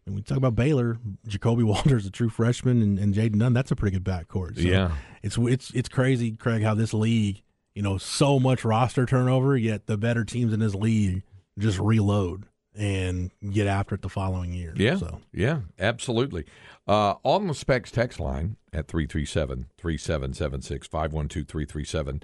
And 0.07 0.15
we 0.15 0.23
talk 0.23 0.39
about 0.39 0.57
Baylor, 0.57 0.99
Jacoby 1.27 1.63
Walter's 1.65 2.07
a 2.07 2.11
true 2.11 2.29
freshman, 2.29 2.83
and, 2.83 2.99
and 2.99 3.15
Jayden 3.15 3.37
Nunn, 3.37 3.53
that's 3.53 3.71
a 3.71 3.77
pretty 3.77 3.97
good 3.97 4.05
backcourt. 4.05 4.57
So 4.57 4.63
yeah, 4.63 4.93
it's 5.23 5.39
it's 5.39 5.71
it's 5.71 5.89
crazy, 5.89 6.33
Craig, 6.33 6.63
how 6.63 6.75
this 6.75 6.93
league 6.93 7.43
you 7.75 7.83
know, 7.83 7.99
so 7.99 8.39
much 8.39 8.65
roster 8.65 9.07
turnover, 9.07 9.57
yet 9.57 9.87
the 9.87 9.97
better 9.97 10.25
teams 10.25 10.53
in 10.53 10.61
this 10.61 10.75
league 10.75 11.23
just 11.59 11.79
reload 11.79 12.47
and 12.75 13.31
get 13.51 13.67
after 13.67 13.95
it 13.95 14.03
the 14.03 14.09
following 14.09 14.53
year. 14.53 14.73
Yeah. 14.77 14.97
So. 14.97 15.21
Yeah, 15.33 15.61
absolutely. 15.79 16.45
Uh, 16.87 17.15
on 17.23 17.47
the 17.47 17.55
Specs 17.55 17.91
text 17.91 18.19
line 18.19 18.57
at 18.73 18.89
337 18.89 19.67
3776 19.77 20.87
512 20.87 21.47
337 21.47 22.23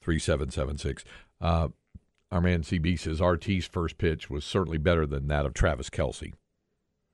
3776. 0.00 1.04
Uh, 1.40 1.68
our 2.30 2.40
man 2.40 2.62
CB 2.62 2.98
says 2.98 3.20
RT's 3.20 3.66
first 3.66 3.98
pitch 3.98 4.28
was 4.28 4.44
certainly 4.44 4.78
better 4.78 5.06
than 5.06 5.28
that 5.28 5.46
of 5.46 5.54
Travis 5.54 5.90
Kelce. 5.90 6.32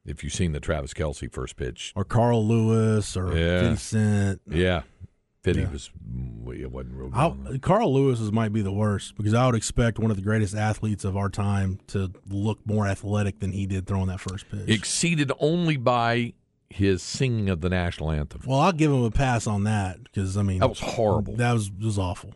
If 0.05 0.25
you've 0.25 0.33
seen 0.33 0.53
the 0.53 0.61
Travis 0.61 0.95
Kelce 0.95 1.33
first 1.33 1.57
pitch, 1.57 1.93
or 1.95 2.05
Carl 2.05 2.47
Lewis, 2.47 3.17
or 3.17 3.37
yeah. 3.37 3.61
Vincent, 3.61 4.41
yeah, 4.49 4.83
Fitty 5.43 5.61
yeah. 5.63 5.71
was 5.71 5.91
mm, 6.09 6.61
it 6.61 6.71
wasn't 6.71 6.95
real 6.95 7.09
good. 7.11 7.63
Carl 7.63 7.93
Lewis 7.93 8.21
might 8.31 8.53
be 8.53 8.63
the 8.63 8.73
worst 8.73 9.17
because 9.17 9.35
I 9.35 9.47
would 9.47 9.57
expect 9.57 9.99
one 9.99 10.11
of 10.11 10.17
the 10.17 10.23
greatest 10.23 10.55
athletes 10.55 11.05
of 11.05 11.17
our 11.17 11.29
time 11.29 11.81
to 11.89 12.13
look 12.29 12.61
more 12.65 12.87
athletic 12.87 13.41
than 13.41 13.51
he 13.51 13.67
did 13.67 13.87
throwing 13.87 14.07
that 14.07 14.21
first 14.21 14.49
pitch. 14.49 14.69
Exceeded 14.69 15.33
only 15.41 15.77
by 15.77 16.35
his 16.71 17.03
singing 17.03 17.51
of 17.51 17.61
the 17.61 17.69
national 17.69 18.13
anthem. 18.13 18.43
Well, 18.47 18.61
I'll 18.61 18.73
give 18.73 18.93
him 18.93 19.03
a 19.03 19.11
pass 19.11 19.47
on 19.49 19.65
that 19.65 20.03
because 20.05 20.37
I 20.37 20.43
mean 20.43 20.61
that 20.61 20.69
was 20.69 20.81
horrible. 20.81 21.35
That 21.35 21.53
was 21.53 21.71
was 21.73 21.99
awful. 21.99 22.35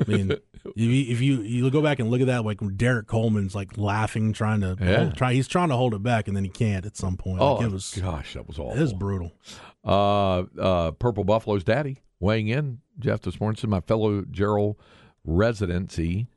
I 0.00 0.10
mean, 0.10 0.36
if 0.74 0.82
you, 0.82 1.12
if 1.12 1.20
you 1.20 1.42
you 1.42 1.70
go 1.70 1.82
back 1.82 1.98
and 1.98 2.10
look 2.10 2.20
at 2.20 2.26
that, 2.26 2.44
like 2.44 2.58
Derek 2.76 3.06
Coleman's 3.06 3.54
like 3.54 3.76
laughing, 3.76 4.32
trying 4.32 4.60
to 4.60 4.76
yeah. 4.80 4.96
hold, 4.96 5.16
try, 5.16 5.32
he's 5.32 5.48
trying 5.48 5.68
to 5.68 5.76
hold 5.76 5.94
it 5.94 6.02
back, 6.02 6.28
and 6.28 6.36
then 6.36 6.44
he 6.44 6.50
can't 6.50 6.86
at 6.86 6.96
some 6.96 7.16
point. 7.16 7.40
Oh, 7.40 7.54
like 7.54 7.66
it 7.66 7.72
was, 7.72 7.98
gosh, 8.00 8.34
that 8.34 8.46
was 8.46 8.58
awful. 8.58 8.76
It 8.76 8.80
was 8.80 8.92
brutal. 8.92 9.32
Uh, 9.84 10.44
uh, 10.60 10.90
Purple 10.92 11.24
Buffalo's 11.24 11.64
daddy 11.64 11.98
weighing 12.18 12.48
in, 12.48 12.80
Jeff, 12.98 13.20
this 13.20 13.40
morning 13.40 13.56
said 13.56 13.70
my 13.70 13.80
fellow 13.80 14.22
Jarrell 14.22 14.76
residency, 15.24 16.28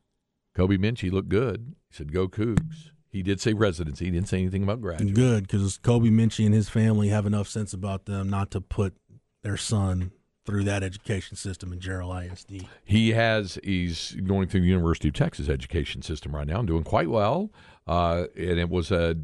Kobe 0.55 0.77
Minchie 0.77 1.11
looked 1.11 1.29
good. 1.29 1.75
He 1.89 1.95
said, 1.95 2.11
"Go 2.13 2.27
Cougs." 2.27 2.91
He 3.11 3.23
did 3.23 3.41
say 3.41 3.53
residency. 3.53 4.05
He 4.05 4.11
didn't 4.11 4.27
say 4.27 4.37
anything 4.37 4.61
about 4.61 4.81
graduate. 4.81 5.15
Good, 5.15 5.47
because 5.47 5.79
Kobe 5.79 6.09
Minchie 6.09 6.45
and 6.45 6.53
his 6.53 6.69
family 6.69 7.07
have 7.07 7.25
enough 7.25 7.47
sense 7.47 7.73
about 7.73 8.05
them 8.05 8.29
not 8.29 8.51
to 8.51 8.61
put 8.61 8.95
their 9.41 9.57
son 9.57 10.11
through 10.49 10.63
that 10.63 10.83
education 10.83 11.37
system 11.37 11.71
in 11.71 11.79
Jarrell 11.79 12.31
ISD. 12.31 12.67
He 12.83 13.11
has. 13.11 13.59
He's 13.63 14.11
going 14.23 14.47
through 14.47 14.61
the 14.61 14.67
University 14.67 15.09
of 15.09 15.13
Texas 15.13 15.47
education 15.47 16.01
system 16.01 16.35
right 16.35 16.47
now 16.47 16.59
and 16.59 16.67
doing 16.67 16.83
quite 16.83 17.09
well. 17.09 17.51
Uh, 17.87 18.25
and 18.35 18.59
it 18.59 18.69
was 18.69 18.91
a 18.91 19.17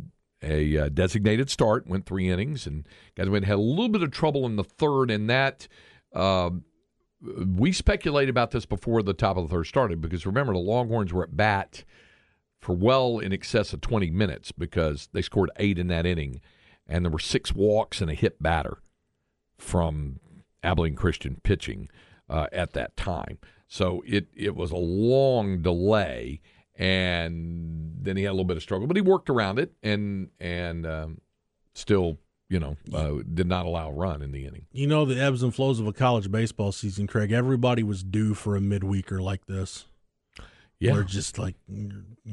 a 0.43 0.77
uh, 0.77 0.89
designated 0.89 1.49
start, 1.49 1.88
went 1.88 2.05
three 2.05 2.29
innings, 2.29 2.67
and 2.67 2.88
guys 3.15 3.29
went 3.29 3.45
had 3.45 3.55
a 3.55 3.61
little 3.61 3.89
bit 3.89 4.03
of 4.03 4.11
trouble 4.11 4.45
in 4.45 4.55
the 4.55 4.63
third, 4.63 5.11
and 5.11 5.29
that. 5.29 5.67
Uh, 6.13 6.51
we 7.47 7.71
speculated 7.71 8.29
about 8.29 8.51
this 8.51 8.65
before 8.65 9.01
the 9.01 9.13
top 9.13 9.35
of 9.35 9.43
the 9.43 9.55
third 9.55 9.63
started 9.63 9.99
because 9.99 10.27
remember 10.27 10.53
the 10.53 10.59
Longhorns 10.59 11.11
were 11.11 11.23
at 11.23 11.35
bat 11.35 11.83
for 12.61 12.75
well 12.75 13.17
in 13.17 13.33
excess 13.33 13.73
of 13.73 13.81
20 13.81 14.11
minutes 14.11 14.51
because 14.51 15.09
they 15.11 15.23
scored 15.23 15.49
eight 15.57 15.79
in 15.79 15.88
that 15.88 16.05
inning, 16.05 16.39
and 16.88 17.03
there 17.03 17.11
were 17.11 17.17
six 17.17 17.53
walks 17.53 17.99
and 17.99 18.11
a 18.11 18.13
hit 18.13 18.43
batter 18.43 18.77
from 19.57 20.19
Abilene 20.65 20.95
Christian 20.95 21.39
pitching 21.43 21.89
uh, 22.30 22.47
at 22.51 22.73
that 22.73 22.97
time. 22.97 23.38
So 23.67 24.04
it 24.06 24.28
it 24.36 24.56
was 24.56 24.71
a 24.71 24.78
long 24.78 25.62
delay, 25.62 26.41
and 26.75 27.95
then 28.01 28.17
he 28.17 28.23
had 28.23 28.30
a 28.30 28.34
little 28.34 28.45
bit 28.45 28.58
of 28.58 28.63
struggle, 28.63 28.88
but 28.88 28.95
he 28.95 29.01
worked 29.01 29.30
around 29.30 29.60
it 29.60 29.73
and 29.82 30.30
and 30.39 30.86
um, 30.86 31.21
still 31.73 32.17
you 32.49 32.60
know 32.60 32.78
uh, 32.93 33.23
did 33.34 33.47
not 33.47 33.65
allow 33.65 33.89
a 33.89 33.93
run 33.93 34.21
in 34.21 34.32
the 34.32 34.45
inning. 34.45 34.65
You 34.71 34.88
know 34.88 35.06
the 35.06 35.19
ebbs 35.19 35.43
and 35.43 35.54
flows 35.54 35.80
of 35.80 35.88
a 35.88 35.93
college 35.93 36.32
baseball 36.32 36.71
season, 36.71 37.08
Craig. 37.08 37.32
Everybody 37.32 37.84
was 37.84 38.04
due 38.04 38.34
for 38.34 38.56
a 38.56 38.60
midweeker 38.60 39.21
like 39.21 39.45
this. 39.47 39.86
Yeah, 40.80 40.93
where 40.93 41.04
just 41.04 41.39
like 41.39 41.56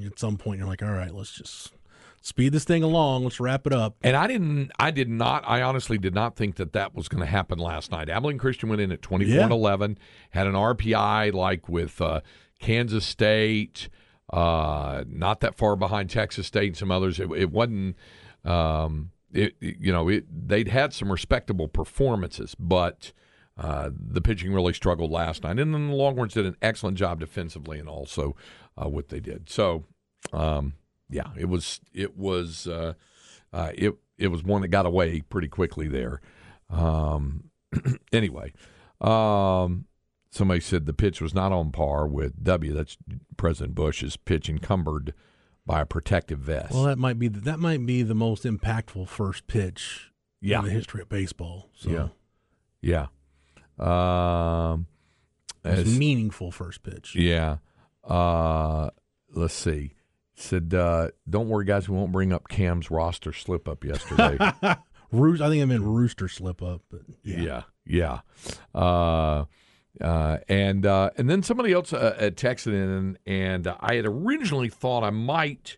at 0.04 0.18
some 0.18 0.36
point 0.36 0.58
you're 0.58 0.68
like, 0.68 0.82
all 0.82 0.90
right, 0.90 1.14
let's 1.14 1.32
just 1.32 1.72
speed 2.22 2.52
this 2.52 2.64
thing 2.64 2.82
along. 2.82 3.24
Let's 3.24 3.40
wrap 3.40 3.66
it 3.66 3.72
up. 3.72 3.96
And 4.02 4.16
I 4.16 4.26
didn't, 4.26 4.70
I 4.78 4.90
did 4.90 5.08
not, 5.08 5.44
I 5.46 5.60
honestly 5.60 5.98
did 5.98 6.14
not 6.14 6.36
think 6.36 6.56
that 6.56 6.72
that 6.72 6.94
was 6.94 7.08
going 7.08 7.20
to 7.20 7.26
happen 7.26 7.58
last 7.58 7.90
night. 7.90 8.08
Abilene 8.08 8.38
Christian 8.38 8.68
went 8.68 8.80
in 8.80 8.90
at 8.90 9.02
24 9.02 9.34
yeah. 9.34 9.42
and 9.42 9.52
11, 9.52 9.98
had 10.30 10.46
an 10.46 10.54
RPI 10.54 11.34
like 11.34 11.68
with 11.68 12.00
uh, 12.00 12.20
Kansas 12.60 13.04
State, 13.04 13.88
uh, 14.32 15.04
not 15.08 15.40
that 15.40 15.56
far 15.56 15.76
behind 15.76 16.08
Texas 16.08 16.46
State 16.46 16.68
and 16.68 16.76
some 16.76 16.90
others. 16.90 17.20
It, 17.20 17.30
it 17.32 17.50
wasn't. 17.50 17.96
Um, 18.44 19.10
it, 19.32 19.54
you 19.60 19.92
know, 19.92 20.08
it, 20.08 20.26
they'd 20.48 20.68
had 20.68 20.92
some 20.92 21.10
respectable 21.10 21.66
performances, 21.66 22.54
but 22.58 23.12
uh, 23.56 23.90
the 23.94 24.20
pitching 24.20 24.52
really 24.52 24.72
struggled 24.72 25.10
last 25.10 25.42
night. 25.42 25.58
And 25.58 25.74
then 25.74 25.88
the 25.88 25.94
Longhorns 25.94 26.34
did 26.34 26.46
an 26.46 26.56
excellent 26.60 26.98
job 26.98 27.20
defensively 27.20 27.78
and 27.78 27.88
also 27.88 28.36
uh, 28.76 28.88
what 28.88 29.08
they 29.08 29.20
did. 29.20 29.48
So, 29.48 29.84
um, 30.32 30.74
yeah, 31.12 31.28
it 31.36 31.48
was 31.48 31.80
it 31.92 32.16
was 32.16 32.66
uh, 32.66 32.94
uh 33.52 33.70
it 33.74 33.94
it 34.18 34.28
was 34.28 34.42
one 34.42 34.62
that 34.62 34.68
got 34.68 34.86
away 34.86 35.20
pretty 35.20 35.48
quickly 35.48 35.88
there. 35.88 36.20
Um, 36.70 37.50
anyway, 38.12 38.52
um, 39.00 39.86
somebody 40.30 40.60
said 40.60 40.86
the 40.86 40.92
pitch 40.92 41.20
was 41.20 41.34
not 41.34 41.52
on 41.52 41.70
par 41.70 42.06
with 42.06 42.42
W. 42.42 42.72
That's 42.72 42.96
President 43.36 43.74
Bush's 43.74 44.16
pitch 44.16 44.48
encumbered 44.48 45.14
by 45.66 45.82
a 45.82 45.86
protective 45.86 46.40
vest. 46.40 46.72
Well, 46.72 46.84
that 46.84 46.98
might 46.98 47.18
be 47.18 47.28
the, 47.28 47.40
that 47.40 47.58
might 47.58 47.84
be 47.86 48.02
the 48.02 48.14
most 48.14 48.44
impactful 48.44 49.08
first 49.08 49.46
pitch 49.46 50.10
yeah. 50.40 50.58
in 50.58 50.64
the 50.66 50.70
history 50.70 51.02
of 51.02 51.08
baseball. 51.08 51.70
So. 51.74 52.12
Yeah, 52.80 53.06
yeah. 53.78 54.72
Um, 54.72 54.86
as, 55.64 55.98
meaningful 55.98 56.50
first 56.50 56.82
pitch. 56.82 57.14
Yeah. 57.14 57.58
Uh, 58.04 58.90
let's 59.32 59.54
see. 59.54 59.94
Said, 60.34 60.72
uh, 60.74 61.08
"Don't 61.28 61.48
worry, 61.48 61.64
guys. 61.64 61.88
We 61.88 61.96
won't 61.96 62.12
bring 62.12 62.32
up 62.32 62.48
Cam's 62.48 62.90
roster 62.90 63.32
slip 63.32 63.68
up 63.68 63.84
yesterday." 63.84 64.38
Roost, 65.12 65.42
I 65.42 65.50
think 65.50 65.62
I 65.62 65.66
meant 65.66 65.82
rooster 65.82 66.26
slip 66.26 66.62
up, 66.62 66.80
but 66.90 67.02
yeah, 67.22 67.62
yeah. 67.84 68.20
yeah. 68.74 68.80
Uh, 68.80 69.44
uh, 70.00 70.38
and 70.48 70.86
uh, 70.86 71.10
and 71.18 71.28
then 71.28 71.42
somebody 71.42 71.72
else 71.72 71.92
uh, 71.92 72.16
had 72.18 72.36
texted 72.36 72.72
in, 72.72 73.18
and 73.26 73.66
I 73.66 73.96
had 73.96 74.06
originally 74.06 74.70
thought 74.70 75.04
I 75.04 75.10
might 75.10 75.76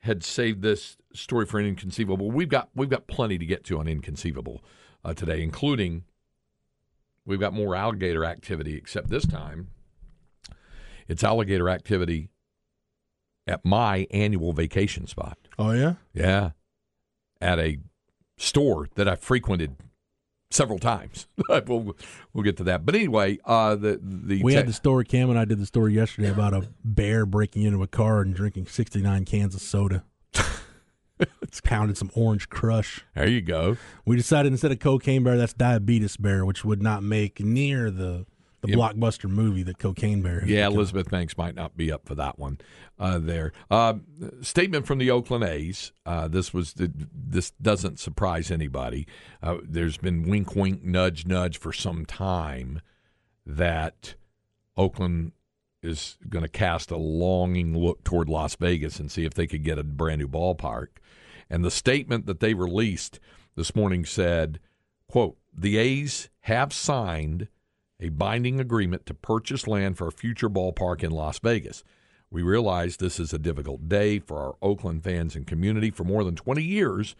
had 0.00 0.24
saved 0.24 0.60
this 0.60 0.96
story 1.14 1.46
for 1.46 1.60
an 1.60 1.66
inconceivable. 1.66 2.30
We've 2.30 2.48
got 2.48 2.68
we've 2.74 2.90
got 2.90 3.06
plenty 3.06 3.38
to 3.38 3.46
get 3.46 3.64
to 3.64 3.78
on 3.78 3.86
inconceivable 3.86 4.62
uh, 5.04 5.14
today, 5.14 5.40
including 5.40 6.02
we've 7.24 7.40
got 7.40 7.54
more 7.54 7.76
alligator 7.76 8.24
activity. 8.24 8.76
Except 8.76 9.08
this 9.08 9.24
time, 9.24 9.68
it's 11.06 11.22
alligator 11.22 11.68
activity 11.68 12.30
at 13.46 13.64
my 13.64 14.06
annual 14.10 14.52
vacation 14.52 15.06
spot. 15.06 15.38
Oh 15.58 15.72
yeah, 15.72 15.94
yeah, 16.12 16.50
at 17.40 17.58
a 17.58 17.78
store 18.36 18.88
that 18.94 19.08
I 19.08 19.16
frequented 19.16 19.76
several 20.50 20.78
times. 20.78 21.26
we'll 21.48 21.96
we'll 22.32 22.44
get 22.44 22.56
to 22.58 22.64
that. 22.64 22.86
But 22.86 22.94
anyway, 22.94 23.38
uh, 23.44 23.74
the 23.76 24.00
the 24.02 24.42
we 24.42 24.52
te- 24.52 24.56
had 24.56 24.66
the 24.66 24.72
story. 24.72 25.04
Cam 25.04 25.30
and 25.30 25.38
I 25.38 25.44
did 25.44 25.58
the 25.58 25.66
story 25.66 25.94
yesterday 25.94 26.30
about 26.30 26.54
a 26.54 26.68
bear 26.84 27.26
breaking 27.26 27.62
into 27.62 27.82
a 27.82 27.88
car 27.88 28.20
and 28.20 28.34
drinking 28.34 28.66
sixty 28.66 29.02
nine 29.02 29.24
cans 29.24 29.54
of 29.54 29.60
soda. 29.60 30.04
it's 31.42 31.60
pounded 31.60 31.96
some 31.96 32.10
orange 32.14 32.48
crush. 32.48 33.04
There 33.14 33.28
you 33.28 33.40
go. 33.40 33.76
We 34.04 34.16
decided 34.16 34.52
instead 34.52 34.72
of 34.72 34.80
cocaine 34.80 35.22
bear, 35.22 35.36
that's 35.36 35.52
diabetes 35.52 36.16
bear, 36.16 36.44
which 36.44 36.64
would 36.64 36.82
not 36.82 37.02
make 37.02 37.40
near 37.40 37.90
the 37.90 38.26
the 38.64 38.72
it, 38.72 38.76
blockbuster 38.76 39.28
movie 39.28 39.62
that 39.62 39.78
Cocaine 39.78 40.22
Bear. 40.22 40.44
Yeah, 40.46 40.66
Elizabeth 40.66 41.10
Banks 41.10 41.36
might 41.36 41.54
not 41.54 41.76
be 41.76 41.92
up 41.92 42.06
for 42.06 42.14
that 42.14 42.38
one. 42.38 42.58
Uh, 42.98 43.18
there, 43.18 43.52
uh, 43.70 43.94
statement 44.40 44.86
from 44.86 44.98
the 44.98 45.10
Oakland 45.10 45.44
A's. 45.44 45.92
Uh, 46.06 46.28
this 46.28 46.54
was 46.54 46.74
the, 46.74 46.90
this 47.12 47.50
doesn't 47.62 47.98
surprise 47.98 48.50
anybody. 48.50 49.06
Uh, 49.42 49.56
there's 49.62 49.96
been 49.96 50.28
wink, 50.28 50.54
wink, 50.54 50.82
nudge, 50.82 51.26
nudge 51.26 51.58
for 51.58 51.72
some 51.72 52.06
time 52.06 52.80
that 53.44 54.14
Oakland 54.76 55.32
is 55.82 56.16
going 56.28 56.42
to 56.44 56.48
cast 56.48 56.90
a 56.90 56.96
longing 56.96 57.76
look 57.76 58.02
toward 58.04 58.28
Las 58.28 58.56
Vegas 58.56 58.98
and 58.98 59.10
see 59.10 59.24
if 59.24 59.34
they 59.34 59.46
could 59.46 59.62
get 59.64 59.78
a 59.78 59.84
brand 59.84 60.20
new 60.20 60.28
ballpark. 60.28 60.88
And 61.50 61.64
the 61.64 61.70
statement 61.70 62.26
that 62.26 62.40
they 62.40 62.54
released 62.54 63.20
this 63.54 63.74
morning 63.74 64.04
said, 64.04 64.60
"quote 65.08 65.36
The 65.52 65.76
A's 65.76 66.30
have 66.42 66.72
signed." 66.72 67.48
A 68.00 68.08
binding 68.08 68.60
agreement 68.60 69.06
to 69.06 69.14
purchase 69.14 69.66
land 69.66 69.96
for 69.96 70.08
a 70.08 70.12
future 70.12 70.50
ballpark 70.50 71.02
in 71.02 71.10
Las 71.10 71.38
Vegas. 71.38 71.84
We 72.30 72.42
realize 72.42 72.96
this 72.96 73.20
is 73.20 73.32
a 73.32 73.38
difficult 73.38 73.88
day 73.88 74.18
for 74.18 74.38
our 74.38 74.56
Oakland 74.60 75.04
fans 75.04 75.36
and 75.36 75.46
community. 75.46 75.90
For 75.90 76.04
more 76.04 76.24
than 76.24 76.34
20 76.34 76.62
years, 76.62 77.14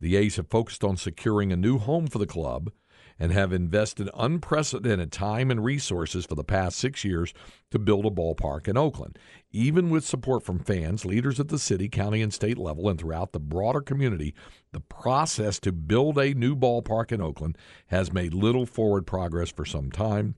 the 0.00 0.16
A's 0.16 0.36
have 0.36 0.48
focused 0.48 0.84
on 0.84 0.96
securing 0.96 1.52
a 1.52 1.56
new 1.56 1.78
home 1.78 2.06
for 2.06 2.18
the 2.18 2.26
club 2.26 2.70
and 3.18 3.32
have 3.32 3.52
invested 3.52 4.08
unprecedented 4.14 5.10
time 5.10 5.50
and 5.50 5.64
resources 5.64 6.24
for 6.24 6.34
the 6.34 6.44
past 6.44 6.78
six 6.78 7.04
years 7.04 7.34
to 7.70 7.78
build 7.78 8.06
a 8.06 8.10
ballpark 8.10 8.68
in 8.68 8.76
Oakland. 8.76 9.18
Even 9.50 9.90
with 9.90 10.04
support 10.04 10.44
from 10.44 10.58
fans, 10.58 11.04
leaders 11.04 11.40
at 11.40 11.48
the 11.48 11.58
city, 11.58 11.88
county, 11.88 12.22
and 12.22 12.32
state 12.32 12.58
level, 12.58 12.88
and 12.88 12.98
throughout 13.00 13.32
the 13.32 13.40
broader 13.40 13.80
community, 13.80 14.34
the 14.72 14.80
process 14.80 15.58
to 15.60 15.72
build 15.72 16.18
a 16.18 16.34
new 16.34 16.54
ballpark 16.54 17.10
in 17.10 17.20
Oakland 17.20 17.58
has 17.88 18.12
made 18.12 18.34
little 18.34 18.66
forward 18.66 19.06
progress 19.06 19.50
for 19.50 19.64
some 19.64 19.90
time. 19.90 20.36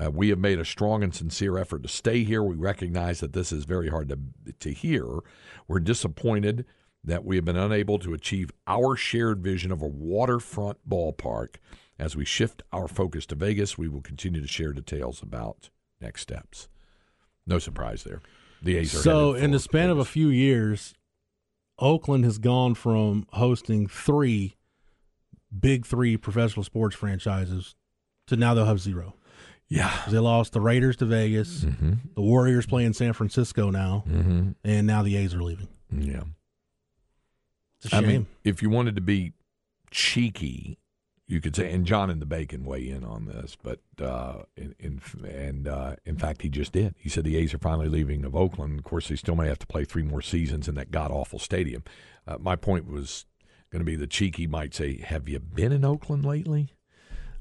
Uh, 0.00 0.10
we 0.10 0.28
have 0.28 0.38
made 0.38 0.58
a 0.58 0.64
strong 0.64 1.02
and 1.02 1.14
sincere 1.14 1.58
effort 1.58 1.82
to 1.82 1.88
stay 1.88 2.22
here. 2.22 2.42
We 2.42 2.54
recognize 2.54 3.20
that 3.20 3.32
this 3.32 3.50
is 3.50 3.64
very 3.64 3.88
hard 3.88 4.08
to, 4.10 4.18
to 4.60 4.72
hear. 4.72 5.04
We're 5.66 5.80
disappointed 5.80 6.64
that 7.02 7.24
we 7.24 7.36
have 7.36 7.44
been 7.44 7.56
unable 7.56 7.98
to 8.00 8.14
achieve 8.14 8.50
our 8.66 8.96
shared 8.96 9.42
vision 9.42 9.72
of 9.72 9.82
a 9.82 9.86
waterfront 9.86 10.78
ballpark 10.88 11.56
as 11.98 12.16
we 12.16 12.24
shift 12.24 12.62
our 12.72 12.88
focus 12.88 13.26
to 13.26 13.34
Vegas, 13.34 13.76
we 13.76 13.88
will 13.88 14.00
continue 14.00 14.40
to 14.40 14.46
share 14.46 14.72
details 14.72 15.22
about 15.22 15.70
next 16.00 16.22
steps. 16.22 16.68
No 17.46 17.58
surprise 17.58 18.04
there. 18.04 18.20
The 18.62 18.76
A's 18.76 18.94
are 18.94 18.98
so 18.98 19.34
in 19.34 19.50
the 19.50 19.58
span 19.58 19.88
Vegas. 19.88 19.92
of 19.92 19.98
a 19.98 20.04
few 20.04 20.28
years, 20.28 20.94
Oakland 21.78 22.24
has 22.24 22.38
gone 22.38 22.74
from 22.74 23.26
hosting 23.30 23.86
three 23.86 24.56
big 25.56 25.86
three 25.86 26.16
professional 26.16 26.62
sports 26.64 26.94
franchises 26.94 27.74
to 28.26 28.36
now 28.36 28.54
they'll 28.54 28.66
have 28.66 28.80
zero. 28.80 29.14
Yeah, 29.68 29.92
they 30.08 30.18
lost 30.18 30.54
the 30.54 30.60
Raiders 30.60 30.96
to 30.96 31.04
Vegas. 31.04 31.64
Mm-hmm. 31.64 31.92
The 32.14 32.22
Warriors 32.22 32.64
play 32.64 32.84
in 32.84 32.94
San 32.94 33.12
Francisco 33.12 33.70
now, 33.70 34.04
mm-hmm. 34.08 34.52
and 34.64 34.86
now 34.86 35.02
the 35.02 35.16
A's 35.16 35.34
are 35.34 35.42
leaving. 35.42 35.68
Yeah, 35.90 36.22
it's 37.78 37.86
a 37.86 37.88
shame. 37.90 38.04
I 38.04 38.06
mean, 38.06 38.26
if 38.44 38.62
you 38.62 38.70
wanted 38.70 38.96
to 38.96 39.02
be 39.02 39.34
cheeky 39.90 40.78
you 41.28 41.42
could 41.42 41.54
say, 41.54 41.70
and 41.70 41.84
John 41.84 42.08
and 42.08 42.22
the 42.22 42.26
Bacon 42.26 42.64
weigh 42.64 42.88
in 42.88 43.04
on 43.04 43.26
this, 43.26 43.56
but 43.62 43.80
uh, 44.02 44.44
in, 44.56 44.74
in, 44.78 45.00
and 45.24 45.68
uh, 45.68 45.96
in 46.06 46.16
fact, 46.16 46.40
he 46.40 46.48
just 46.48 46.72
did. 46.72 46.94
He 46.96 47.10
said 47.10 47.24
the 47.24 47.36
A's 47.36 47.52
are 47.52 47.58
finally 47.58 47.88
leaving 47.88 48.24
of 48.24 48.34
Oakland. 48.34 48.78
Of 48.78 48.84
course, 48.84 49.08
they 49.08 49.16
still 49.16 49.36
may 49.36 49.46
have 49.46 49.58
to 49.58 49.66
play 49.66 49.84
three 49.84 50.02
more 50.02 50.22
seasons 50.22 50.68
in 50.68 50.74
that 50.76 50.90
god 50.90 51.10
awful 51.10 51.38
stadium. 51.38 51.84
Uh, 52.26 52.38
my 52.40 52.56
point 52.56 52.90
was 52.90 53.26
going 53.70 53.80
to 53.80 53.84
be 53.84 53.94
the 53.94 54.06
cheeky 54.06 54.46
might 54.46 54.74
say, 54.74 55.02
"Have 55.02 55.28
you 55.28 55.38
been 55.38 55.70
in 55.70 55.84
Oakland 55.84 56.24
lately?" 56.24 56.70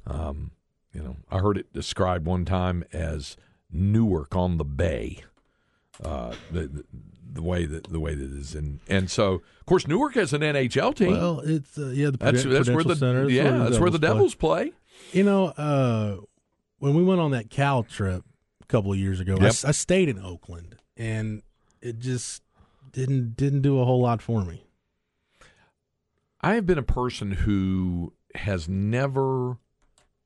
Um, 0.06 0.52
you 0.94 1.02
know, 1.02 1.16
I 1.32 1.40
heard 1.40 1.58
it 1.58 1.72
described 1.72 2.26
one 2.26 2.44
time 2.44 2.84
as 2.92 3.38
Newark 3.72 4.36
on 4.36 4.58
the 4.58 4.66
Bay. 4.66 5.24
Uh, 6.04 6.34
the, 6.52 6.84
the 7.38 7.44
way 7.44 7.66
that 7.66 7.86
the 7.86 8.00
way 8.00 8.16
that 8.16 8.24
it 8.24 8.38
is, 8.38 8.56
and 8.56 8.80
and 8.90 9.10
so 9.12 9.36
of 9.36 9.66
course 9.68 9.88
Newark 9.88 10.16
has 10.16 10.34
an 10.34 10.42
NHL 10.42 10.96
team. 10.96 11.12
Well, 11.12 11.40
it's 11.42 11.78
uh, 11.78 11.92
yeah, 11.94 12.10
the 12.10 12.18
that's, 12.18 12.44
that's 12.44 12.70
where 12.70 12.84
the 12.84 12.96
Center, 12.96 13.30
yeah, 13.30 13.44
where 13.44 13.60
that's 13.60 13.80
where 13.80 13.90
the 13.92 14.00
Devils 14.00 14.34
play. 14.34 14.72
play. 14.72 14.74
You 15.14 15.24
know, 15.24 15.46
uh, 15.50 16.18
when 16.80 16.96
we 16.96 17.04
went 17.04 17.22
on 17.22 17.32
that 17.32 17.52
Cal 17.52 17.84
trip 17.84 18.24
a 18.62 18.66
couple 18.66 18.92
of 18.92 18.98
years 18.98 19.20
ago, 19.20 19.38
yep. 19.40 19.54
I, 19.64 19.70
I 19.70 19.72
stayed 19.72 20.10
in 20.10 20.20
Oakland, 20.20 20.78
and 20.98 21.44
it 21.80 22.00
just 22.00 22.42
didn't 22.92 23.38
didn't 23.38 23.62
do 23.62 23.80
a 23.80 23.86
whole 23.86 24.02
lot 24.02 24.22
for 24.22 24.44
me. 24.44 24.66
I 26.42 26.56
have 26.56 26.66
been 26.66 26.80
a 26.80 26.84
person 26.84 27.32
who 27.32 28.14
has 28.34 28.68
never 28.68 29.58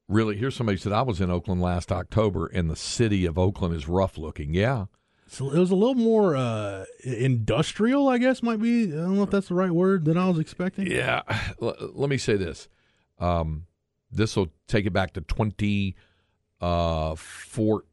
really. 0.07 0.37
Here's 0.37 0.55
somebody 0.55 0.77
said 0.77 0.93
I 0.93 1.01
was 1.01 1.19
in 1.19 1.29
Oakland 1.29 1.61
last 1.61 1.91
October, 1.91 2.47
and 2.47 2.69
the 2.69 2.77
city 2.77 3.25
of 3.25 3.37
Oakland 3.37 3.75
is 3.75 3.89
rough 3.89 4.17
looking. 4.17 4.53
Yeah, 4.53 4.85
so 5.31 5.49
it 5.49 5.57
was 5.57 5.71
a 5.71 5.75
little 5.75 5.95
more 5.95 6.35
uh, 6.35 6.83
industrial, 7.05 8.09
I 8.09 8.17
guess 8.17 8.43
might 8.43 8.61
be. 8.61 8.91
I 8.91 8.97
don't 8.97 9.15
know 9.15 9.23
if 9.23 9.29
that's 9.29 9.47
the 9.47 9.53
right 9.53 9.71
word 9.71 10.03
than 10.03 10.17
I 10.17 10.27
was 10.27 10.37
expecting. 10.37 10.91
Yeah. 10.91 11.21
L- 11.61 11.91
let 11.93 12.09
me 12.09 12.17
say 12.17 12.35
this. 12.35 12.67
Um, 13.17 13.65
this 14.11 14.35
will 14.35 14.49
take 14.67 14.85
it 14.85 14.91
back 14.91 15.13
to 15.13 15.21
20, 15.21 15.95
uh, 16.59 17.15
four, 17.15 17.85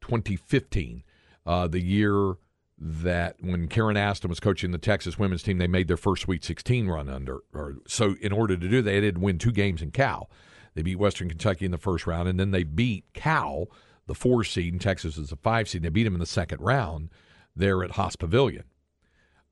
2015, 0.00 1.04
uh, 1.46 1.68
the 1.68 1.80
year 1.80 2.34
that 2.76 3.36
when 3.38 3.68
Karen 3.68 3.96
Aston 3.96 4.28
was 4.28 4.40
coaching 4.40 4.72
the 4.72 4.78
Texas 4.78 5.16
women's 5.16 5.44
team, 5.44 5.58
they 5.58 5.68
made 5.68 5.86
their 5.86 5.96
first 5.96 6.22
Sweet 6.22 6.42
16 6.42 6.88
run 6.88 7.08
under. 7.08 7.42
Or 7.54 7.76
so 7.86 8.16
in 8.20 8.32
order 8.32 8.56
to 8.56 8.68
do 8.68 8.82
that, 8.82 8.90
they 8.90 9.04
had 9.04 9.14
to 9.14 9.20
win 9.20 9.38
two 9.38 9.52
games 9.52 9.82
in 9.82 9.92
Cal. 9.92 10.28
They 10.74 10.82
beat 10.82 10.98
Western 10.98 11.28
Kentucky 11.28 11.64
in 11.64 11.70
the 11.70 11.78
first 11.78 12.08
round, 12.08 12.28
and 12.28 12.40
then 12.40 12.50
they 12.50 12.64
beat 12.64 13.04
Cal– 13.12 13.68
the 14.06 14.14
four 14.14 14.44
seed, 14.44 14.72
and 14.72 14.80
Texas 14.80 15.16
is 15.16 15.32
a 15.32 15.36
five 15.36 15.68
seed. 15.68 15.82
They 15.82 15.88
beat 15.88 16.04
them 16.04 16.14
in 16.14 16.20
the 16.20 16.26
second 16.26 16.60
round 16.60 17.10
there 17.54 17.82
at 17.82 17.92
Haas 17.92 18.16
Pavilion. 18.16 18.64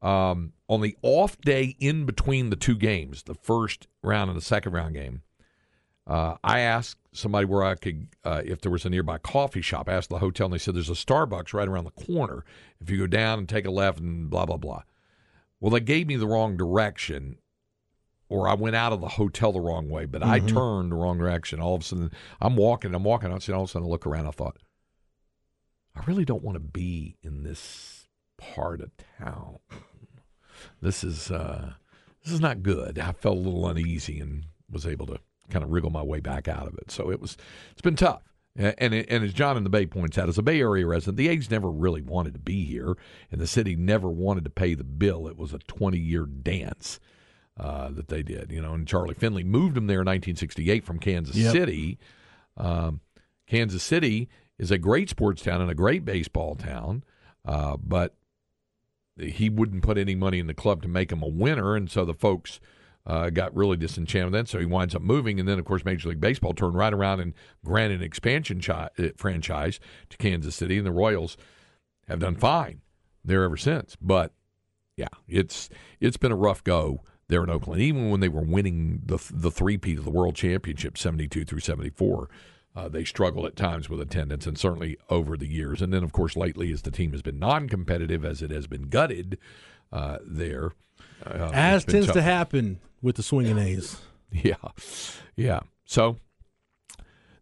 Um, 0.02 0.52
on 0.68 0.80
the 0.80 0.96
off 1.02 1.40
day 1.40 1.76
in 1.80 2.04
between 2.04 2.50
the 2.50 2.56
two 2.56 2.76
games, 2.76 3.22
the 3.22 3.34
first 3.34 3.86
round 4.02 4.30
and 4.30 4.38
the 4.38 4.44
second 4.44 4.72
round 4.72 4.94
game, 4.94 5.22
Uh, 6.06 6.36
I 6.44 6.60
asked 6.60 7.00
somebody 7.12 7.46
where 7.46 7.62
I 7.62 7.76
could, 7.76 8.08
uh, 8.24 8.42
if 8.44 8.60
there 8.60 8.70
was 8.70 8.84
a 8.84 8.90
nearby 8.90 9.16
coffee 9.16 9.62
shop. 9.62 9.88
I 9.88 9.94
asked 9.94 10.10
the 10.10 10.18
hotel, 10.18 10.46
and 10.46 10.52
they 10.52 10.58
said 10.58 10.74
there's 10.74 10.90
a 10.90 10.92
Starbucks 10.92 11.54
right 11.54 11.66
around 11.66 11.84
the 11.84 12.04
corner. 12.06 12.44
If 12.78 12.90
you 12.90 12.98
go 12.98 13.06
down 13.06 13.38
and 13.38 13.48
take 13.48 13.64
a 13.64 13.70
left, 13.70 14.00
and 14.00 14.28
blah 14.28 14.44
blah 14.44 14.58
blah. 14.58 14.82
Well, 15.60 15.70
they 15.70 15.80
gave 15.80 16.06
me 16.06 16.16
the 16.16 16.26
wrong 16.26 16.58
direction, 16.58 17.38
or 18.34 18.48
I 18.48 18.54
went 18.54 18.74
out 18.74 18.92
of 18.92 19.00
the 19.00 19.08
hotel 19.08 19.52
the 19.52 19.60
wrong 19.60 19.88
way. 19.88 20.06
But 20.06 20.24
I 20.24 20.40
turned 20.40 20.90
the 20.90 20.96
wrong 20.96 21.18
direction. 21.18 21.60
All 21.60 21.76
of 21.76 21.82
a 21.82 21.84
sudden, 21.84 22.10
I'm 22.40 22.56
walking, 22.56 22.92
I'm 22.92 23.04
walking. 23.04 23.30
All 23.30 23.36
of 23.36 23.42
a 23.48 23.66
sudden, 23.68 23.86
I 23.86 23.90
look 23.90 24.06
around. 24.06 24.26
I 24.26 24.32
thought, 24.32 24.58
I 25.94 26.02
really 26.06 26.24
don't 26.24 26.42
want 26.42 26.56
to 26.56 26.60
be 26.60 27.16
in 27.22 27.44
this 27.44 28.08
part 28.36 28.80
of 28.80 28.90
town. 29.18 29.58
This 30.82 31.04
is 31.04 31.30
uh, 31.30 31.74
this 32.24 32.32
is 32.32 32.40
not 32.40 32.62
good. 32.62 32.98
I 32.98 33.12
felt 33.12 33.36
a 33.36 33.40
little 33.40 33.68
uneasy 33.68 34.18
and 34.18 34.46
was 34.68 34.86
able 34.86 35.06
to 35.06 35.18
kind 35.50 35.62
of 35.62 35.70
wriggle 35.70 35.90
my 35.90 36.02
way 36.02 36.20
back 36.20 36.48
out 36.48 36.66
of 36.66 36.74
it. 36.74 36.90
So 36.90 37.10
it 37.10 37.20
was 37.20 37.36
it's 37.70 37.82
been 37.82 37.96
tough. 37.96 38.22
And 38.56 38.94
and 38.94 39.24
as 39.24 39.32
John 39.32 39.56
in 39.56 39.64
the 39.64 39.70
Bay 39.70 39.86
points 39.86 40.18
out, 40.18 40.28
as 40.28 40.38
a 40.38 40.42
Bay 40.42 40.60
Area 40.60 40.86
resident, 40.86 41.18
the 41.18 41.28
A's 41.28 41.50
never 41.50 41.70
really 41.70 42.02
wanted 42.02 42.34
to 42.34 42.40
be 42.40 42.64
here, 42.64 42.96
and 43.30 43.40
the 43.40 43.46
city 43.46 43.76
never 43.76 44.08
wanted 44.08 44.44
to 44.44 44.50
pay 44.50 44.74
the 44.74 44.84
bill. 44.84 45.28
It 45.28 45.36
was 45.36 45.52
a 45.52 45.58
20 45.58 45.98
year 45.98 46.26
dance 46.26 46.98
uh, 47.58 47.90
that 47.90 48.08
they 48.08 48.22
did, 48.22 48.50
you 48.50 48.60
know. 48.60 48.74
And 48.74 48.86
Charlie 48.86 49.14
Finley 49.14 49.44
moved 49.44 49.74
them 49.74 49.86
there 49.86 50.00
in 50.00 50.06
1968 50.06 50.84
from 50.84 50.98
Kansas 50.98 51.36
Yep. 51.36 51.52
City. 51.52 51.98
Um, 52.56 53.00
Kansas 53.46 53.82
City 53.82 54.28
is 54.58 54.70
a 54.70 54.78
great 54.78 55.10
sports 55.10 55.42
town 55.42 55.60
and 55.60 55.70
a 55.70 55.74
great 55.74 56.04
baseball 56.04 56.54
town, 56.54 57.04
uh, 57.44 57.76
but 57.82 58.14
he 59.18 59.48
wouldn't 59.48 59.82
put 59.82 59.98
any 59.98 60.14
money 60.14 60.38
in 60.38 60.46
the 60.46 60.54
club 60.54 60.82
to 60.82 60.88
make 60.88 61.12
him 61.12 61.22
a 61.22 61.28
winner, 61.28 61.76
and 61.76 61.90
so 61.90 62.04
the 62.04 62.14
folks 62.14 62.58
uh, 63.06 63.30
got 63.30 63.54
really 63.54 63.76
disenchanted 63.76 64.32
with 64.32 64.40
that. 64.40 64.48
So 64.50 64.58
he 64.58 64.66
winds 64.66 64.94
up 64.94 65.02
moving, 65.02 65.38
and 65.38 65.48
then 65.48 65.58
of 65.58 65.64
course 65.64 65.84
Major 65.84 66.08
League 66.08 66.20
Baseball 66.20 66.54
turned 66.54 66.74
right 66.74 66.92
around 66.92 67.20
and 67.20 67.34
granted 67.64 68.00
an 68.00 68.06
expansion 68.06 68.60
chi- 68.60 68.88
uh, 68.98 69.08
franchise 69.16 69.78
to 70.10 70.16
Kansas 70.16 70.56
City, 70.56 70.78
and 70.78 70.86
the 70.86 70.90
Royals 70.92 71.36
have 72.08 72.18
done 72.20 72.34
fine 72.34 72.80
there 73.24 73.44
ever 73.44 73.56
since. 73.56 73.96
But 74.00 74.32
yeah, 74.96 75.08
it's 75.28 75.68
it's 76.00 76.16
been 76.16 76.32
a 76.32 76.36
rough 76.36 76.64
go 76.64 77.02
there 77.28 77.42
in 77.42 77.50
Oakland. 77.50 77.80
Even 77.80 78.10
when 78.10 78.20
they 78.20 78.28
were 78.28 78.42
winning 78.42 79.02
the 79.04 79.18
the 79.32 79.50
three 79.50 79.78
peat 79.78 79.98
of 79.98 80.04
the 80.04 80.10
World 80.10 80.34
Championship, 80.34 80.98
seventy 80.98 81.28
two 81.28 81.44
through 81.44 81.60
seventy 81.60 81.90
four. 81.90 82.28
Uh, 82.76 82.88
they 82.88 83.04
struggled 83.04 83.46
at 83.46 83.54
times 83.54 83.88
with 83.88 84.00
attendance, 84.00 84.48
and 84.48 84.58
certainly 84.58 84.96
over 85.08 85.36
the 85.36 85.46
years. 85.46 85.80
And 85.80 85.92
then, 85.92 86.02
of 86.02 86.10
course, 86.10 86.36
lately, 86.36 86.72
as 86.72 86.82
the 86.82 86.90
team 86.90 87.12
has 87.12 87.22
been 87.22 87.38
non-competitive, 87.38 88.24
as 88.24 88.42
it 88.42 88.50
has 88.50 88.66
been 88.66 88.88
gutted 88.88 89.38
uh, 89.92 90.18
there, 90.26 90.72
uh, 91.24 91.50
As 91.52 91.84
tends 91.84 92.06
tough. 92.06 92.16
to 92.16 92.22
happen 92.22 92.80
with 93.00 93.14
the 93.14 93.22
swinging 93.22 93.58
A's. 93.58 94.00
Yeah, 94.32 94.56
yeah. 95.36 95.60
So 95.84 96.16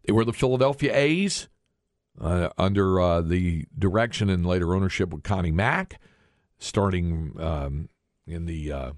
they 0.05 0.13
were 0.13 0.23
the 0.23 0.33
Philadelphia 0.33 0.95
A's 0.95 1.47
uh, 2.21 2.49
under 2.55 3.01
uh, 3.01 3.21
the 3.21 3.65
direction 3.75 4.29
and 4.29 4.45
later 4.45 4.75
ownership 4.75 5.11
of 5.11 5.23
Connie 5.23 5.49
Mack, 5.51 5.99
starting 6.59 7.33
um, 7.39 7.89
in 8.27 8.45
the 8.45 8.71
uh, 8.71 8.91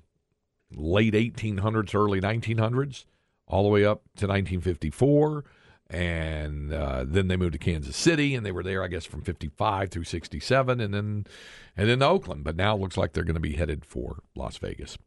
late 0.76 1.14
1800s, 1.14 1.96
early 1.96 2.22
1900s, 2.22 3.06
all 3.48 3.64
the 3.64 3.70
way 3.70 3.86
up 3.86 4.04
to 4.18 4.28
1954. 4.28 5.46
And 5.88 6.74
uh, 6.74 7.06
then 7.08 7.28
they 7.28 7.38
moved 7.38 7.54
to 7.54 7.60
Kansas 7.60 7.96
City, 7.96 8.34
and 8.34 8.44
they 8.44 8.52
were 8.52 8.64
there, 8.64 8.84
I 8.84 8.88
guess, 8.88 9.06
from 9.06 9.22
55 9.22 9.90
through 9.90 10.06
67, 10.06 10.82
and 10.82 10.94
then 10.94 11.28
and 11.78 11.90
then 11.90 12.02
Oakland. 12.02 12.44
But 12.44 12.56
now 12.56 12.76
it 12.76 12.82
looks 12.82 12.98
like 12.98 13.14
they're 13.14 13.24
going 13.24 13.36
to 13.36 13.40
be 13.40 13.56
headed 13.56 13.86
for 13.86 14.24
Las 14.36 14.58
Vegas. 14.58 14.98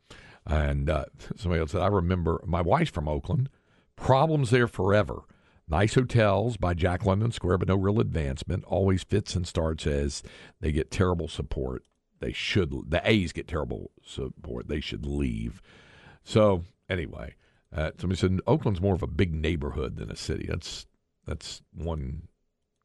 And 0.46 0.88
uh, 0.88 1.06
somebody 1.36 1.60
else 1.60 1.72
said, 1.72 1.82
I 1.82 1.88
remember 1.88 2.42
my 2.46 2.62
wife's 2.62 2.92
from 2.92 3.08
Oakland. 3.08 3.50
Problems 3.96 4.50
there 4.50 4.68
forever. 4.68 5.22
Nice 5.68 5.94
hotels 5.94 6.56
by 6.56 6.72
Jack 6.72 7.04
London 7.04 7.32
Square, 7.32 7.58
but 7.58 7.68
no 7.68 7.76
real 7.76 8.00
advancement. 8.00 8.64
Always 8.64 9.02
fits 9.02 9.34
and 9.34 9.46
starts 9.46 9.86
as 9.86 10.22
they 10.60 10.72
get 10.72 10.90
terrible 10.90 11.28
support. 11.28 11.82
They 12.20 12.32
should, 12.32 12.72
the 12.90 13.00
A's 13.04 13.32
get 13.32 13.48
terrible 13.48 13.90
support. 14.04 14.68
They 14.68 14.80
should 14.80 15.06
leave. 15.06 15.62
So, 16.24 16.64
anyway, 16.88 17.34
uh, 17.74 17.92
somebody 17.98 18.18
said 18.18 18.40
Oakland's 18.46 18.80
more 18.80 18.94
of 18.94 19.02
a 19.02 19.06
big 19.06 19.34
neighborhood 19.34 19.96
than 19.96 20.10
a 20.10 20.16
city. 20.16 20.46
That's 20.48 20.86
that's 21.26 21.62
one 21.74 22.28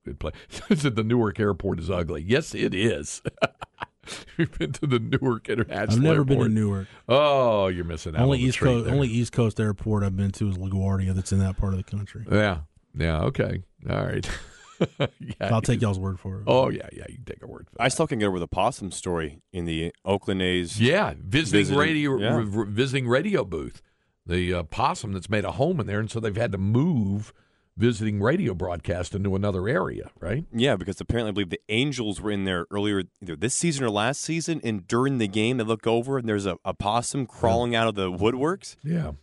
good 0.06 0.20
place. 0.20 0.34
said 0.76 0.96
the 0.96 1.04
Newark 1.04 1.40
airport 1.40 1.80
is 1.80 1.90
ugly. 1.90 2.22
Yes, 2.22 2.54
it 2.54 2.74
is. 2.74 3.22
We've 4.38 4.52
been 4.58 4.74
to 4.74 4.88
the 4.88 5.00
Newark 5.00 5.48
International 5.48 5.98
I've 5.98 6.04
never 6.04 6.24
been 6.26 6.40
to 6.40 6.50
Newark. 6.50 6.88
Oh, 7.08 7.68
you're 7.68 7.86
missing 7.86 8.16
out. 8.16 8.24
Only 8.24 8.40
on 8.40 8.42
the 8.42 8.48
East 8.50 8.60
Coast, 8.60 8.86
there. 8.86 8.94
only 8.94 9.08
East 9.08 9.32
Coast 9.32 9.60
airport 9.60 10.04
I've 10.04 10.18
been 10.18 10.32
to 10.32 10.50
is 10.50 10.58
LaGuardia. 10.58 11.14
That's 11.14 11.32
in 11.32 11.40
that 11.40 11.58
part 11.58 11.74
of 11.74 11.78
the 11.78 11.90
country. 11.90 12.26
Yeah. 12.30 12.60
Yeah. 12.96 13.22
Okay. 13.22 13.64
All 13.90 14.06
right. 14.06 14.30
yeah. 15.00 15.08
I'll 15.42 15.62
take 15.62 15.82
y'all's 15.82 16.00
word 16.00 16.20
for 16.20 16.38
it. 16.40 16.44
Oh 16.48 16.70
yeah, 16.70 16.88
yeah. 16.94 17.06
You 17.10 17.16
can 17.16 17.26
take 17.26 17.44
a 17.44 17.48
word 17.48 17.68
for 17.70 17.76
that. 17.78 17.84
I 17.84 17.88
still 17.90 18.08
can 18.08 18.20
get 18.20 18.26
over 18.28 18.40
the 18.40 18.48
possum 18.48 18.92
story 18.92 19.40
in 19.52 19.66
the 19.66 19.94
Oakland 20.06 20.42
A's. 20.42 20.80
Yeah, 20.80 21.14
visiting, 21.20 21.62
Visiting, 21.62 21.80
radio, 21.80 22.18
yeah. 22.18 22.34
r- 22.34 22.40
r- 22.40 22.66
visiting 22.66 23.08
radio 23.08 23.44
booth. 23.44 23.82
The 24.26 24.54
uh, 24.54 24.64
possum 24.64 25.12
that's 25.14 25.30
made 25.30 25.44
a 25.46 25.52
home 25.52 25.80
in 25.82 25.86
there, 25.88 26.00
and 26.00 26.10
so 26.10 26.20
they've 26.20 26.36
had 26.36 26.52
to 26.54 26.58
move 26.58 27.34
visiting 27.76 28.22
radio 28.22 28.54
broadcast 28.54 29.16
into 29.16 29.36
another 29.36 29.68
area. 29.68 30.12
Right? 30.20 30.46
Yeah, 30.54 30.76
because 30.76 31.02
apparently 31.02 31.30
I 31.30 31.34
believe 31.34 31.50
the 31.50 31.60
Angels 31.70 32.22
were 32.22 32.32
in 32.32 32.46
there 32.46 32.66
earlier 32.72 33.04
either 33.22 33.36
this 33.36 33.54
season 33.56 33.84
or 33.84 33.90
last 33.90 34.22
season, 34.22 34.62
and 34.64 34.88
during 34.88 35.18
the 35.18 35.28
game 35.28 35.58
they 35.58 35.64
look 35.64 35.86
over 35.88 36.18
and 36.18 36.30
there's 36.30 36.46
a, 36.46 36.58
a 36.64 36.74
possum 36.74 37.26
crawling 37.26 37.76
out 37.76 37.88
of 37.88 37.96
the 37.96 38.12
woodworks. 38.12 38.76
Yeah. 38.84 39.14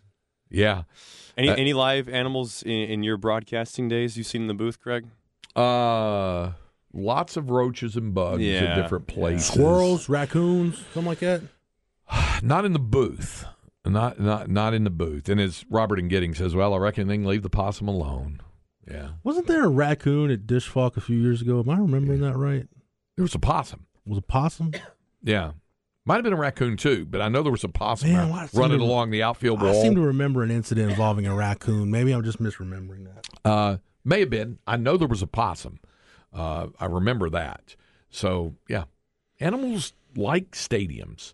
Yeah. 0.49 0.83
Any 1.37 1.49
Uh, 1.49 1.55
any 1.55 1.71
live 1.73 2.09
animals 2.09 2.61
in, 2.61 2.71
in 2.71 3.03
your 3.03 3.15
broadcasting 3.17 3.87
days 3.87 4.17
you've 4.17 4.27
seen 4.27 4.41
in 4.41 4.47
the 4.47 4.53
booth, 4.53 4.81
Craig? 4.81 5.05
Uh, 5.55 6.51
lots 6.93 7.37
of 7.37 7.49
roaches 7.49 7.95
and 7.95 8.13
bugs 8.13 8.41
Yeah, 8.41 8.61
at 8.61 8.81
different 8.81 9.05
yeah. 9.09 9.13
places. 9.15 9.47
Squirrels, 9.47 10.09
raccoons, 10.09 10.77
something 10.93 11.05
like 11.05 11.19
that. 11.19 11.41
Not 12.43 12.65
in 12.65 12.73
the 12.73 12.79
booth. 12.79 13.45
Not 13.85 14.19
not 14.19 14.47
not 14.49 14.73
in 14.75 14.83
the 14.83 14.89
booth. 14.91 15.27
And 15.27 15.41
as 15.41 15.65
Robert 15.69 15.97
and 15.97 16.07
Gidding 16.09 16.35
says, 16.35 16.53
well, 16.53 16.73
I 16.73 16.77
reckon 16.77 17.07
they 17.07 17.15
can 17.17 17.25
leave 17.25 17.41
the 17.41 17.49
possum 17.49 17.87
alone. 17.87 18.39
Yeah. 18.89 19.09
Wasn't 19.23 19.47
there 19.47 19.63
a 19.63 19.69
raccoon 19.69 20.29
at 20.29 20.45
Disch-Falk 20.45 20.97
a 20.97 21.01
few 21.01 21.17
years 21.17 21.41
ago? 21.41 21.59
Am 21.59 21.69
I 21.69 21.77
remembering 21.77 22.19
that 22.21 22.35
right? 22.37 22.67
There 23.15 23.23
was 23.23 23.33
a 23.33 23.39
possum. 23.39 23.87
Was 24.05 24.19
it 24.19 24.27
possum? 24.27 24.71
Yeah. 25.23 25.51
Might 26.05 26.15
have 26.15 26.23
been 26.23 26.33
a 26.33 26.37
raccoon 26.37 26.77
too, 26.77 27.05
but 27.05 27.21
I 27.21 27.29
know 27.29 27.41
there 27.43 27.51
was 27.51 27.63
a 27.63 27.69
possum 27.69 28.11
Man, 28.11 28.19
out 28.27 28.29
why- 28.31 28.49
running 28.53 28.79
to- 28.79 28.83
along 28.83 29.11
the 29.11 29.23
outfield 29.23 29.61
I 29.61 29.65
wall. 29.71 29.81
seem 29.81 29.95
to 29.95 30.01
remember 30.01 30.43
an 30.43 30.51
incident 30.51 30.91
involving 30.91 31.25
a 31.25 31.35
raccoon. 31.35 31.89
Maybe 31.89 32.11
I'm 32.11 32.23
just 32.23 32.39
misremembering 32.41 33.05
that. 33.05 33.25
uh, 33.49 33.77
may 34.03 34.19
have 34.21 34.29
been. 34.29 34.59
I 34.67 34.77
know 34.77 34.97
there 34.97 35.07
was 35.07 35.21
a 35.21 35.27
possum. 35.27 35.79
Uh, 36.33 36.67
I 36.79 36.85
remember 36.85 37.29
that. 37.29 37.75
So 38.09 38.55
yeah, 38.69 38.85
animals 39.39 39.93
like 40.15 40.51
stadiums. 40.51 41.33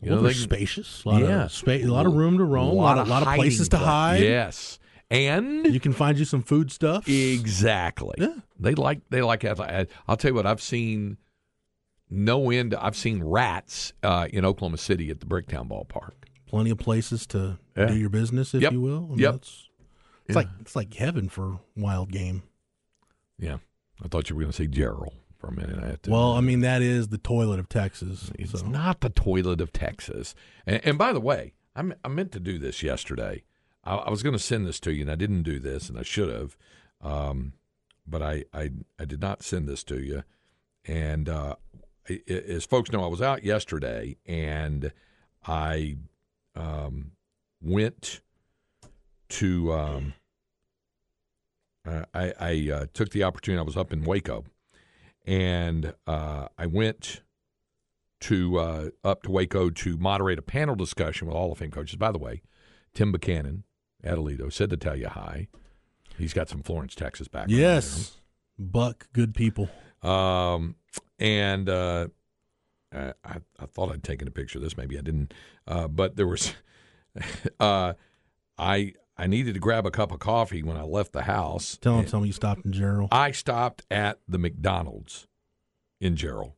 You 0.00 0.10
well, 0.10 0.16
know, 0.18 0.22
they're 0.24 0.32
they- 0.32 0.38
spacious. 0.38 1.02
A 1.04 1.08
lot 1.08 1.22
Yeah. 1.22 1.44
of 1.46 1.52
space, 1.52 1.84
a 1.84 1.92
lot 1.92 2.06
of 2.06 2.14
room 2.14 2.38
to 2.38 2.44
roam. 2.44 2.68
A 2.68 2.72
lot, 2.72 2.98
of, 2.98 3.08
lot 3.08 3.22
of 3.22 3.28
hiding 3.28 3.42
places 3.42 3.68
to 3.70 3.78
hide. 3.78 4.22
Yes, 4.22 4.78
and 5.10 5.66
You 5.66 5.80
can 5.80 5.92
find 5.92 6.18
you 6.18 6.24
some 6.24 6.42
food 6.42 6.70
stuff. 6.70 7.08
Exactly. 7.08 8.14
Yeah. 8.18 8.34
They 8.60 8.74
like 8.74 9.00
they 9.10 9.22
like 9.22 9.44
I'll 9.44 10.16
tell 10.16 10.30
you 10.30 10.34
what 10.34 10.46
I've 10.46 10.62
seen 10.62 11.16
no 12.10 12.50
end 12.50 12.74
I've 12.74 12.96
seen 12.96 13.22
rats 13.22 13.92
uh, 14.02 14.28
in 14.32 14.44
Oklahoma 14.44 14.78
City 14.78 15.10
at 15.10 15.20
the 15.20 15.26
Bricktown 15.26 15.68
ballpark. 15.68 16.12
Plenty 16.46 16.70
of 16.70 16.78
places 16.78 17.26
to 17.28 17.58
Yeah. 17.76 17.86
do 17.86 17.96
your 17.96 18.08
business, 18.08 18.54
if 18.54 18.62
Yep. 18.62 18.72
you 18.72 18.80
will. 18.80 19.04
I 19.06 19.08
mean, 19.10 19.18
Yep. 19.18 19.44
It's, 20.28 20.30
it's 20.30 20.36
like 20.36 20.48
it's 20.60 20.76
like 20.76 20.94
heaven 20.94 21.28
for 21.28 21.60
wild 21.76 22.10
game. 22.12 22.42
Yeah. 23.38 23.58
I 24.04 24.08
thought 24.08 24.28
you 24.30 24.36
were 24.36 24.42
going 24.42 24.52
to 24.52 24.56
say 24.56 24.68
Jarrell 24.68 25.12
for 25.38 25.48
a 25.48 25.52
minute. 25.52 25.78
I 25.82 25.86
had 25.88 26.02
to, 26.04 26.10
Well, 26.10 26.32
I 26.32 26.40
mean 26.40 26.60
that 26.60 26.82
is 26.82 27.08
the 27.08 27.18
toilet 27.18 27.58
of 27.58 27.68
Texas. 27.68 28.30
it's 28.38 28.58
so. 28.60 28.66
not 28.66 29.00
the 29.00 29.10
toilet 29.10 29.60
of 29.60 29.72
Texas. 29.72 30.34
And, 30.66 30.80
and 30.84 30.98
by 30.98 31.12
the 31.12 31.20
way, 31.20 31.54
I, 31.74 31.82
me- 31.82 31.96
I 32.04 32.08
meant 32.08 32.32
to 32.32 32.40
do 32.40 32.58
this 32.58 32.82
yesterday. 32.82 33.42
I, 33.84 33.94
I 33.96 34.10
was 34.10 34.22
going 34.22 34.34
to 34.34 34.38
send 34.42 34.66
this 34.66 34.78
to 34.80 34.92
you, 34.92 35.02
and 35.02 35.10
I 35.10 35.14
didn't 35.14 35.42
do 35.44 35.58
this, 35.58 35.88
and 35.88 35.98
I 35.98 36.02
should 36.02 36.28
have. 36.32 36.56
Um, 37.00 37.54
but 38.06 38.22
I, 38.22 38.44
I 38.52 38.70
I 38.98 39.04
did 39.04 39.20
not 39.20 39.42
send 39.42 39.68
this 39.68 39.82
to 39.84 39.98
you. 40.02 40.24
And 40.84 41.28
uh, 41.28 41.54
I- 42.08 42.22
I- 42.28 42.32
as 42.32 42.64
folks 42.64 42.90
know, 42.92 43.04
I 43.04 43.08
was 43.08 43.22
out 43.22 43.44
yesterday, 43.44 44.16
and 44.26 44.92
I 45.46 45.96
um, 46.56 47.12
went 47.60 48.20
to. 49.30 49.72
Um, 49.72 50.14
uh, 51.86 52.04
I, 52.12 52.32
I 52.38 52.70
uh, 52.72 52.86
took 52.92 53.10
the 53.10 53.22
opportunity. 53.22 53.60
I 53.60 53.64
was 53.64 53.76
up 53.76 53.92
in 53.92 54.04
Waco, 54.04 54.44
and 55.26 55.94
uh, 56.06 56.48
I 56.58 56.66
went 56.66 57.22
to 58.20 58.58
uh, 58.58 58.88
up 59.04 59.22
to 59.22 59.30
Waco 59.30 59.70
to 59.70 59.96
moderate 59.96 60.38
a 60.38 60.42
panel 60.42 60.74
discussion 60.74 61.26
with 61.26 61.36
Hall 61.36 61.52
of 61.52 61.58
Fame 61.58 61.70
coaches. 61.70 61.96
By 61.96 62.12
the 62.12 62.18
way, 62.18 62.42
Tim 62.94 63.12
Buchanan, 63.12 63.64
Adelito, 64.04 64.52
said 64.52 64.70
to 64.70 64.76
tell 64.76 64.96
you 64.96 65.08
hi. 65.08 65.48
He's 66.18 66.34
got 66.34 66.48
some 66.48 66.62
Florence, 66.62 66.94
Texas 66.94 67.28
background. 67.28 67.52
Yes, 67.52 68.16
Buck, 68.58 69.08
good 69.12 69.34
people. 69.34 69.70
Um, 70.02 70.74
and 71.18 71.68
uh, 71.68 72.08
I, 72.92 73.12
I 73.24 73.36
I 73.58 73.66
thought 73.66 73.92
I'd 73.92 74.02
taken 74.02 74.26
a 74.26 74.32
picture 74.32 74.58
of 74.58 74.64
this. 74.64 74.76
Maybe 74.76 74.98
I 74.98 75.02
didn't. 75.02 75.32
Uh, 75.66 75.86
but 75.86 76.16
there 76.16 76.26
was, 76.26 76.54
uh, 77.60 77.94
I 78.58 78.94
I 79.18 79.26
needed 79.26 79.54
to 79.54 79.60
grab 79.60 79.84
a 79.84 79.90
cup 79.90 80.12
of 80.12 80.20
coffee 80.20 80.62
when 80.62 80.76
I 80.76 80.82
left 80.82 81.12
the 81.12 81.22
house. 81.22 81.76
Tell 81.80 81.94
him, 81.94 82.00
and 82.00 82.08
tell 82.08 82.20
me 82.20 82.28
you 82.28 82.32
stopped 82.32 82.64
in 82.64 82.72
Jarrell. 82.72 83.08
I 83.10 83.32
stopped 83.32 83.84
at 83.90 84.20
the 84.28 84.38
McDonald's 84.38 85.26
in 86.00 86.14
Jarrell, 86.14 86.52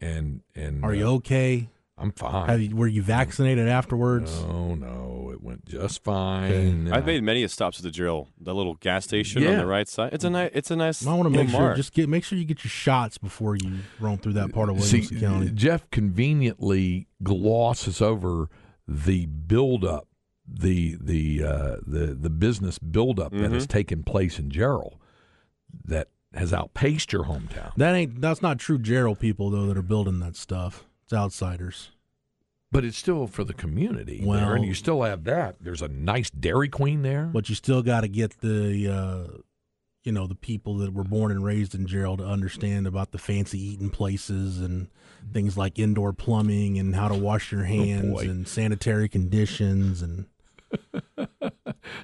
and 0.00 0.42
and 0.54 0.84
Are 0.84 0.94
you 0.94 1.06
uh, 1.06 1.14
okay? 1.14 1.68
I'm 1.98 2.12
fine. 2.12 2.48
Have 2.48 2.60
you, 2.60 2.76
were 2.76 2.86
you 2.86 3.02
vaccinated 3.02 3.68
afterwards? 3.68 4.42
No, 4.42 4.74
no, 4.74 5.30
it 5.32 5.42
went 5.42 5.64
just 5.64 6.04
fine. 6.04 6.92
I've 6.92 7.06
made 7.06 7.22
many 7.22 7.46
stops 7.48 7.78
at 7.78 7.84
the 7.84 7.90
drill, 7.90 8.28
the 8.38 8.54
little 8.54 8.74
gas 8.74 9.04
station 9.04 9.46
on 9.46 9.56
the 9.56 9.66
right 9.66 9.88
side. 9.88 10.12
It's 10.12 10.24
a 10.24 10.30
nice. 10.30 10.50
It's 10.52 10.70
a 10.70 10.76
nice. 10.76 11.06
I 11.06 11.14
want 11.14 11.24
to 11.24 11.30
make 11.30 11.48
sure 11.48 11.60
mark. 11.60 11.76
just 11.76 11.94
get 11.94 12.08
make 12.08 12.22
sure 12.22 12.36
you 12.38 12.44
get 12.44 12.62
your 12.64 12.70
shots 12.70 13.16
before 13.16 13.56
you 13.56 13.78
roam 13.98 14.18
through 14.18 14.34
that 14.34 14.52
part 14.52 14.68
of 14.68 14.80
See, 14.82 15.00
Williamson 15.00 15.20
County. 15.20 15.50
Jeff 15.54 15.90
conveniently 15.90 17.08
glosses 17.22 18.02
over 18.02 18.50
the 18.86 19.24
buildup, 19.26 20.06
the 20.48 20.96
the 21.00 21.42
uh, 21.44 21.76
the 21.86 22.16
the 22.18 22.30
business 22.30 22.78
buildup 22.78 23.32
that 23.32 23.38
Mm-hmm. 23.42 23.54
has 23.54 23.66
taken 23.66 24.02
place 24.04 24.38
in 24.38 24.50
Jarrell 24.50 24.94
that 25.84 26.08
has 26.34 26.52
outpaced 26.52 27.12
your 27.12 27.24
hometown. 27.24 27.74
That 27.76 27.94
ain't 27.94 28.20
that's 28.20 28.42
not 28.42 28.58
true 28.58 28.78
Jarrell 28.78 29.18
people 29.18 29.50
though 29.50 29.66
that 29.66 29.76
are 29.76 29.82
building 29.82 30.20
that 30.20 30.36
stuff. 30.36 30.84
It's 31.04 31.12
outsiders. 31.12 31.90
But 32.72 32.84
it's 32.84 32.96
still 32.98 33.26
for 33.28 33.44
the 33.44 33.54
community. 33.54 34.22
Well- 34.24 34.40
there, 34.40 34.54
and 34.56 34.64
you 34.64 34.74
still 34.74 35.02
have 35.02 35.24
that. 35.24 35.56
There's 35.60 35.82
a 35.82 35.88
nice 35.88 36.30
Dairy 36.30 36.68
Queen 36.68 37.02
there. 37.02 37.26
But 37.32 37.48
you 37.48 37.54
still 37.54 37.80
got 37.82 38.00
to 38.02 38.08
get 38.08 38.40
the 38.40 38.88
uh, 38.88 39.38
you 40.04 40.12
know 40.12 40.26
the 40.26 40.34
people 40.34 40.76
that 40.78 40.92
were 40.92 41.04
born 41.04 41.32
and 41.32 41.44
raised 41.44 41.74
in 41.74 41.86
Jarrell 41.86 42.16
to 42.18 42.24
understand 42.24 42.86
about 42.86 43.10
the 43.12 43.18
fancy 43.18 43.58
eating 43.60 43.90
places 43.90 44.60
and 44.60 44.88
things 45.32 45.56
like 45.56 45.78
indoor 45.78 46.12
plumbing 46.12 46.78
and 46.78 46.94
how 46.94 47.08
to 47.08 47.14
wash 47.14 47.50
your 47.50 47.64
hands 47.64 48.12
boy. 48.12 48.28
and 48.30 48.46
sanitary 48.46 49.08
conditions 49.08 50.02
and 50.02 50.26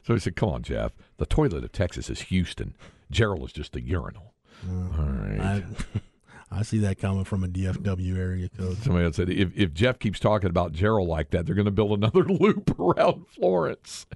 So 0.04 0.14
he 0.14 0.20
said, 0.20 0.36
"Come 0.36 0.48
on, 0.50 0.62
Jeff. 0.62 0.92
The 1.18 1.26
toilet 1.26 1.64
of 1.64 1.72
Texas 1.72 2.08
is 2.08 2.22
Houston. 2.22 2.76
Jarrell 3.12 3.44
is 3.44 3.52
just 3.52 3.74
a 3.76 3.80
urinal." 3.80 4.32
All 4.68 5.04
right. 5.04 5.40
I 5.40 5.64
I 6.58 6.62
see 6.62 6.78
that 6.78 6.98
coming 6.98 7.24
from 7.24 7.42
a 7.44 7.48
DFW 7.48 8.16
area 8.16 8.48
code. 8.48 8.76
Somebody 8.78 9.06
else 9.06 9.16
said, 9.16 9.30
if, 9.30 9.56
if 9.56 9.72
Jeff 9.72 9.98
keeps 9.98 10.20
talking 10.20 10.50
about 10.50 10.72
Jarrell 10.72 11.06
like 11.06 11.30
that, 11.30 11.46
they're 11.46 11.54
going 11.54 11.64
to 11.64 11.70
build 11.70 11.92
another 11.98 12.24
loop 12.28 12.78
around 12.78 13.26
Florence. 13.28 14.06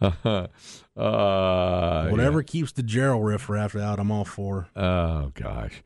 uh, 0.00 0.46
Whatever 2.08 2.42
keeps 2.42 2.72
the 2.72 2.82
Jarrell 2.82 3.24
riffraff 3.24 3.74
out, 3.76 3.98
I'm 3.98 4.10
all 4.10 4.24
for. 4.24 4.68
Oh 4.76 5.32
gosh. 5.34 5.82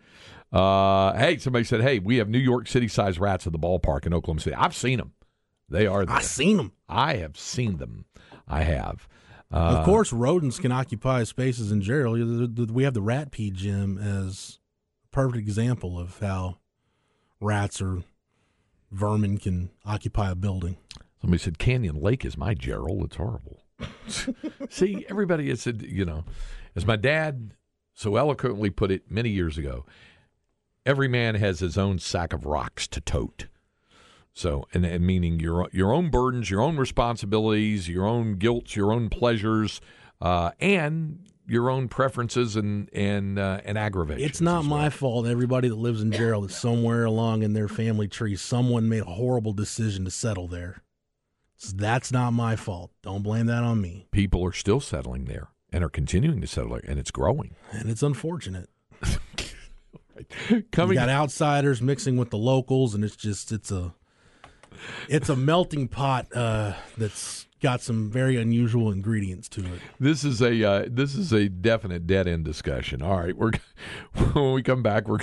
Uh, 0.52 1.12
hey, 1.16 1.38
somebody 1.38 1.64
said, 1.64 1.80
"Hey, 1.82 1.98
we 1.98 2.16
have 2.16 2.28
New 2.28 2.38
York 2.38 2.66
City 2.68 2.88
sized 2.88 3.18
rats 3.18 3.46
at 3.46 3.52
the 3.52 3.58
ballpark 3.58 4.06
in 4.06 4.14
Oklahoma 4.14 4.40
City. 4.40 4.56
I've 4.56 4.74
seen 4.74 4.98
them. 4.98 5.12
They 5.68 5.86
are 5.86 6.04
there. 6.06 6.16
I 6.16 6.20
seen 6.22 6.56
them. 6.58 6.72
I 6.88 7.16
have 7.16 7.36
seen 7.36 7.78
them. 7.78 8.04
I 8.46 8.62
have. 8.62 9.08
Uh, 9.52 9.76
Of 9.78 9.84
course, 9.84 10.12
rodents 10.12 10.58
can 10.58 10.72
occupy 10.72 11.24
spaces 11.24 11.70
in 11.72 11.80
Jarrell. 11.82 12.70
We 12.70 12.84
have 12.84 12.94
the 12.94 13.02
rat 13.02 13.30
pee 13.30 13.50
gym 13.50 13.98
as 13.98 14.58
a 15.06 15.08
perfect 15.14 15.38
example 15.38 15.98
of 15.98 16.18
how 16.20 16.58
rats 17.40 17.80
or 17.80 18.02
vermin 18.90 19.38
can 19.38 19.70
occupy 19.84 20.30
a 20.30 20.34
building. 20.34 20.76
Somebody 21.20 21.42
said 21.42 21.58
Canyon 21.58 22.00
Lake 22.00 22.24
is 22.24 22.36
my 22.36 22.54
Jarrell. 22.54 23.04
It's 23.04 23.16
horrible. 23.16 23.62
See, 24.70 25.04
everybody 25.08 25.48
has 25.48 25.60
said, 25.60 25.82
you 25.82 26.04
know, 26.04 26.24
as 26.74 26.86
my 26.86 26.96
dad 26.96 27.52
so 27.94 28.16
eloquently 28.16 28.70
put 28.70 28.90
it 28.90 29.10
many 29.10 29.30
years 29.30 29.58
ago, 29.58 29.84
every 30.84 31.08
man 31.08 31.34
has 31.34 31.60
his 31.60 31.76
own 31.78 31.98
sack 31.98 32.32
of 32.32 32.46
rocks 32.46 32.86
to 32.88 33.00
tote. 33.00 33.46
So, 34.36 34.68
and, 34.74 34.84
and 34.84 35.04
meaning 35.04 35.40
your 35.40 35.66
your 35.72 35.94
own 35.94 36.10
burdens, 36.10 36.50
your 36.50 36.60
own 36.60 36.76
responsibilities, 36.76 37.88
your 37.88 38.04
own 38.04 38.34
guilts, 38.34 38.76
your 38.76 38.92
own 38.92 39.08
pleasures, 39.08 39.80
uh, 40.20 40.50
and 40.60 41.26
your 41.48 41.70
own 41.70 41.88
preferences 41.88 42.54
and 42.54 42.90
and 42.92 43.38
uh, 43.38 43.62
and 43.64 43.78
aggravations. 43.78 44.30
It's 44.30 44.42
not 44.42 44.60
well. 44.60 44.78
my 44.78 44.90
fault. 44.90 45.26
Everybody 45.26 45.70
that 45.70 45.76
lives 45.76 46.02
in 46.02 46.10
Jarrell, 46.10 46.42
that 46.42 46.52
somewhere 46.52 47.06
along 47.06 47.44
in 47.44 47.54
their 47.54 47.66
family 47.66 48.08
tree, 48.08 48.36
someone 48.36 48.90
made 48.90 49.02
a 49.02 49.06
horrible 49.06 49.54
decision 49.54 50.04
to 50.04 50.10
settle 50.10 50.48
there. 50.48 50.82
So 51.56 51.74
that's 51.74 52.12
not 52.12 52.32
my 52.32 52.56
fault. 52.56 52.90
Don't 53.02 53.22
blame 53.22 53.46
that 53.46 53.62
on 53.62 53.80
me. 53.80 54.06
People 54.10 54.44
are 54.44 54.52
still 54.52 54.80
settling 54.80 55.24
there 55.24 55.48
and 55.72 55.82
are 55.82 55.88
continuing 55.88 56.42
to 56.42 56.46
settle 56.46 56.72
there, 56.72 56.82
and 56.86 56.98
it's 56.98 57.10
growing. 57.10 57.56
And 57.70 57.88
it's 57.88 58.02
unfortunate. 58.02 58.68
Coming 60.72 60.94
you 60.94 61.00
got 61.00 61.08
outsiders 61.08 61.80
mixing 61.80 62.18
with 62.18 62.28
the 62.28 62.36
locals, 62.36 62.94
and 62.94 63.02
it's 63.02 63.16
just 63.16 63.50
it's 63.50 63.70
a 63.70 63.94
it's 65.08 65.28
a 65.28 65.36
melting 65.36 65.88
pot 65.88 66.26
uh, 66.34 66.74
that's 66.96 67.46
got 67.60 67.80
some 67.80 68.10
very 68.10 68.36
unusual 68.36 68.90
ingredients 68.92 69.48
to 69.48 69.60
it. 69.60 69.80
This 69.98 70.24
is 70.24 70.42
a 70.42 70.62
uh, 70.64 70.84
this 70.88 71.14
is 71.14 71.32
a 71.32 71.48
definite 71.48 72.06
dead 72.06 72.26
end 72.26 72.44
discussion. 72.44 73.02
All 73.02 73.18
right, 73.18 73.36
we're 73.36 73.52
when 74.32 74.52
we 74.52 74.62
come 74.62 74.82
back, 74.82 75.08
we're 75.08 75.18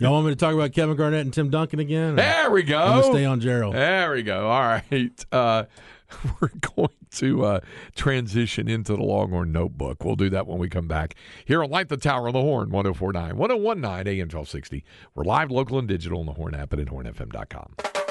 Y'all 0.00 0.12
want 0.12 0.26
me 0.26 0.32
to 0.32 0.36
talk 0.36 0.54
about 0.54 0.72
Kevin 0.72 0.96
Garnett 0.96 1.20
and 1.20 1.34
Tim 1.34 1.50
Duncan 1.50 1.78
again? 1.78 2.16
there. 2.16 2.50
We 2.50 2.62
go. 2.62 3.02
stay 3.10 3.24
on 3.24 3.40
Jarrell. 3.40 3.72
There 3.72 4.12
we 4.12 4.22
go. 4.22 4.48
All 4.48 4.62
right, 4.62 5.24
uh, 5.32 5.64
we're 6.40 6.50
going 6.76 6.88
to 7.12 7.44
uh, 7.44 7.60
transition 7.94 8.68
into 8.68 8.96
the 8.96 9.02
Longhorn 9.02 9.52
Notebook. 9.52 10.04
We'll 10.04 10.16
do 10.16 10.30
that 10.30 10.46
when 10.46 10.58
we 10.58 10.68
come 10.68 10.88
back 10.88 11.14
here 11.44 11.62
on 11.62 11.70
Light 11.70 11.88
the 11.88 11.96
Tower 11.96 12.28
on 12.28 12.32
the 12.34 12.40
Horn 12.40 12.70
1049 12.70 13.36
1019 13.36 14.12
AM 14.12 14.18
1260. 14.28 14.84
We're 15.14 15.24
live, 15.24 15.50
local, 15.50 15.78
and 15.78 15.88
digital 15.88 16.20
on 16.20 16.26
the 16.26 16.32
Horn 16.32 16.54
app 16.54 16.72
and 16.72 16.80
at 16.80 16.88
hornfm.com. 16.88 18.01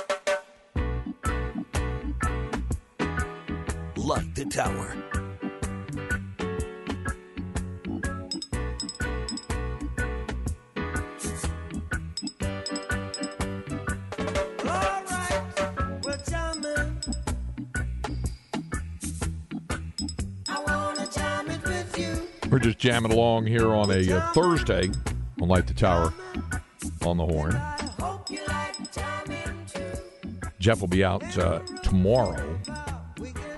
Light 4.12 4.36
the 4.36 4.44
Tower. 4.44 4.94
We're 22.50 22.60
just 22.60 22.80
jamming 22.80 23.14
along 23.14 23.46
here 23.46 23.70
on 23.70 23.92
a 23.92 24.12
uh, 24.12 24.34
Thursday 24.34 24.92
on 25.42 25.48
Light 25.48 25.68
the 25.68 25.74
Tower 25.74 26.14
on 27.06 27.16
the 27.16 27.26
Horn. 27.26 27.58
Jeff 30.60 30.82
will 30.82 30.90
be 30.90 31.06
out 31.06 31.24
uh, 31.38 31.60
tomorrow. 31.82 32.60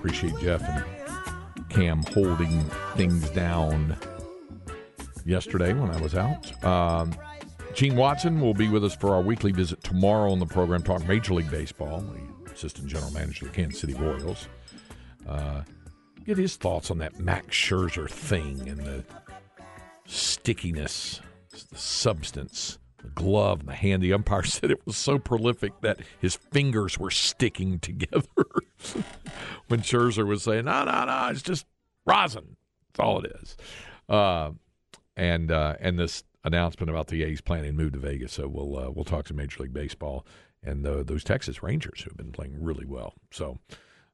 Appreciate 0.04 0.38
Jeff 0.38 0.60
and 0.68 1.70
Cam 1.70 2.02
holding 2.12 2.60
things 2.94 3.30
down 3.30 3.96
yesterday 5.24 5.72
when 5.72 5.90
I 5.90 5.98
was 5.98 6.14
out. 6.14 6.62
Um, 6.62 7.14
Gene 7.72 7.96
Watson 7.96 8.38
will 8.38 8.52
be 8.52 8.68
with 8.68 8.84
us 8.84 8.94
for 8.94 9.14
our 9.14 9.22
weekly 9.22 9.50
visit 9.50 9.82
tomorrow 9.82 10.30
on 10.30 10.40
the 10.40 10.46
program, 10.46 10.82
talk 10.82 11.08
Major 11.08 11.32
League 11.32 11.50
Baseball, 11.50 12.00
the 12.44 12.52
assistant 12.52 12.86
general 12.86 13.10
manager 13.12 13.46
of 13.46 13.52
the 13.52 13.56
Kansas 13.56 13.80
City 13.80 13.94
Royals. 13.94 14.46
Uh, 15.26 15.62
get 16.26 16.36
his 16.36 16.56
thoughts 16.56 16.90
on 16.90 16.98
that 16.98 17.18
Max 17.18 17.56
Scherzer 17.56 18.06
thing 18.06 18.68
and 18.68 18.80
the 18.80 19.02
stickiness, 20.04 21.22
the 21.70 21.78
substance, 21.78 22.78
the 23.04 23.10
glove, 23.10 23.60
and 23.60 23.68
the 23.68 23.74
hand. 23.74 24.02
The 24.02 24.12
umpire 24.12 24.42
said 24.44 24.70
it 24.70 24.84
was 24.86 24.96
so 24.96 25.18
prolific 25.18 25.80
that 25.82 26.00
his 26.18 26.34
fingers 26.34 26.98
were 26.98 27.10
sticking 27.10 27.78
together 27.78 28.26
when 29.68 29.80
Scherzer 29.80 30.26
was 30.26 30.42
saying, 30.42 30.64
"No, 30.64 30.84
no, 30.84 31.04
no, 31.04 31.28
it's 31.30 31.42
just 31.42 31.66
rosin. 32.06 32.56
That's 32.88 33.00
all 33.00 33.24
it 33.24 33.32
is." 33.42 33.56
Uh, 34.08 34.52
and 35.16 35.50
uh, 35.50 35.76
and 35.80 35.98
this 35.98 36.24
announcement 36.42 36.90
about 36.90 37.06
the 37.08 37.22
A's 37.22 37.40
planning 37.40 37.70
to 37.70 37.76
move 37.76 37.92
to 37.92 37.98
Vegas. 37.98 38.32
So 38.32 38.48
we'll 38.48 38.76
uh, 38.76 38.90
we'll 38.90 39.04
talk 39.04 39.26
to 39.26 39.34
Major 39.34 39.62
League 39.62 39.74
Baseball 39.74 40.26
and 40.62 40.86
uh, 40.86 41.02
those 41.02 41.24
Texas 41.24 41.62
Rangers 41.62 42.02
who 42.02 42.10
have 42.10 42.16
been 42.16 42.32
playing 42.32 42.62
really 42.62 42.86
well. 42.86 43.14
So. 43.30 43.58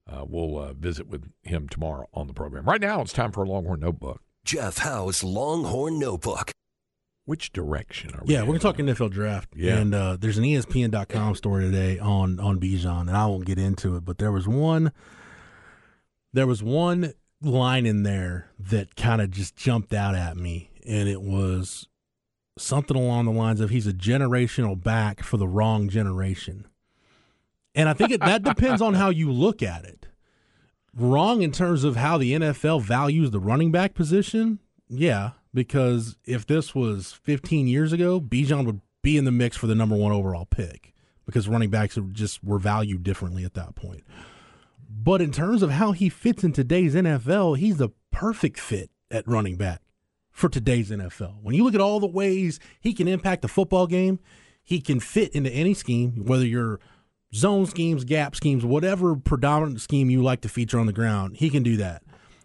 Uh, 0.09 0.24
we'll 0.29 0.59
uh, 0.59 0.72
visit 0.72 1.07
with 1.07 1.31
him 1.42 1.68
tomorrow 1.68 2.09
on 2.12 2.26
the 2.26 2.33
program. 2.33 2.64
Right 2.64 2.81
now, 2.81 3.00
it's 3.00 3.12
time 3.12 3.31
for 3.31 3.44
a 3.44 3.48
Longhorn 3.48 3.79
Notebook. 3.79 4.20
Jeff 4.44 4.79
Howe's 4.79 5.22
Longhorn 5.22 6.01
Notebook. 6.01 6.51
Which 7.31 7.53
direction 7.53 8.11
are 8.12 8.24
we? 8.24 8.35
Yeah, 8.35 8.41
we're 8.41 8.57
in? 8.57 8.61
gonna 8.61 8.72
talk 8.72 8.76
NFL 8.78 9.12
draft. 9.12 9.51
Yeah. 9.55 9.76
and 9.76 9.95
uh, 9.95 10.16
there's 10.18 10.37
an 10.37 10.43
ESPN.com 10.43 11.37
story 11.37 11.62
today 11.62 11.97
on 12.01 12.41
on 12.41 12.59
Bijan, 12.59 13.03
and 13.03 13.16
I 13.16 13.24
won't 13.26 13.45
get 13.45 13.57
into 13.57 13.95
it, 13.95 14.05
but 14.05 14.18
there 14.18 14.33
was 14.33 14.49
one. 14.49 14.91
There 16.33 16.49
was 16.49 16.61
one 16.61 17.14
line 17.41 17.87
in 17.87 18.03
there 18.03 18.51
that 18.59 18.97
kind 18.97 19.22
of 19.22 19.31
just 19.31 19.55
jumped 19.55 19.95
out 19.95 20.16
at 20.16 20.39
me, 20.39 20.72
and 20.85 21.09
it 21.09 21.22
was 21.22 21.87
something 22.59 22.97
along 22.97 23.26
the 23.26 23.31
lines 23.31 23.61
of 23.61 23.70
he's 23.70 23.87
a 23.87 23.93
generational 23.93 24.83
back 24.83 25.22
for 25.22 25.37
the 25.37 25.47
wrong 25.47 25.89
generation. 25.89 26.66
And 27.76 27.89
I 27.89 27.93
think 27.93 28.11
it, 28.11 28.18
that 28.22 28.43
depends 28.43 28.83
on 28.83 28.95
how 28.95 29.11
you 29.11 29.31
look 29.31 29.62
at 29.62 29.85
it. 29.85 30.09
Wrong 30.97 31.43
in 31.43 31.53
terms 31.53 31.85
of 31.85 31.95
how 31.95 32.18
the 32.18 32.33
NFL 32.33 32.83
values 32.83 33.31
the 33.31 33.39
running 33.39 33.70
back 33.70 33.95
position. 33.95 34.59
Yeah, 34.89 35.31
because 35.53 36.16
if 36.24 36.46
this 36.46 36.74
was 36.74 37.12
15 37.12 37.66
years 37.66 37.92
ago, 37.92 38.20
Bijan 38.20 38.66
would 38.66 38.80
be 39.03 39.16
in 39.16 39.24
the 39.24 39.32
mix 39.32 39.57
for 39.57 39.66
the 39.66 39.74
number 39.74 39.96
one 39.96 40.12
overall 40.12 40.46
pick 40.46 40.94
because 41.26 41.48
running 41.48 41.70
backs 41.70 41.98
just 42.12 42.42
were 42.42 42.59
valued 42.59 43.03
differently 43.03 43.44
at 43.44 43.55
that 43.55 43.74
point. 43.74 44.05
But 44.88 45.22
in 45.22 45.30
terms 45.30 45.62
of 45.62 45.70
how 45.70 45.92
he 45.92 46.09
fits 46.09 46.42
in 46.42 46.53
today's 46.53 46.94
NFL, 46.94 47.59
he's 47.59 47.76
the 47.76 47.90
perfect 48.11 48.59
fit 48.59 48.90
at 49.11 49.26
running 49.26 49.57
back 49.57 49.80
for 50.30 50.48
today's 50.48 50.90
NFL. 50.90 51.42
When 51.42 51.55
you 51.55 51.64
look 51.64 51.74
at 51.74 51.80
all 51.80 52.01
the 52.01 52.07
ways 52.07 52.59
he 52.80 52.92
can 52.92 53.09
impact 53.09 53.42
the 53.42 53.48
football 53.48 53.86
game, 53.86 54.18
he 54.62 54.80
can 54.80 55.01
fit 55.01 55.32
into 55.32 55.51
any 55.51 55.74
scheme, 55.74 56.24
whether 56.26 56.44
you're 56.44 56.80
zone 57.34 57.66
schemes, 57.66 58.05
gap 58.05 58.34
schemes, 58.34 58.64
whatever 58.64 59.14
predominant 59.16 59.80
scheme 59.80 60.11
you 60.11 60.22
like 60.22 60.40
to 60.40 60.48
feature 60.48 60.78
on 60.78 60.86
the 60.86 60.92
ground, 60.92 61.36
he 61.36 61.51
can 61.51 61.62
do 61.62 61.76
that. 61.76 62.03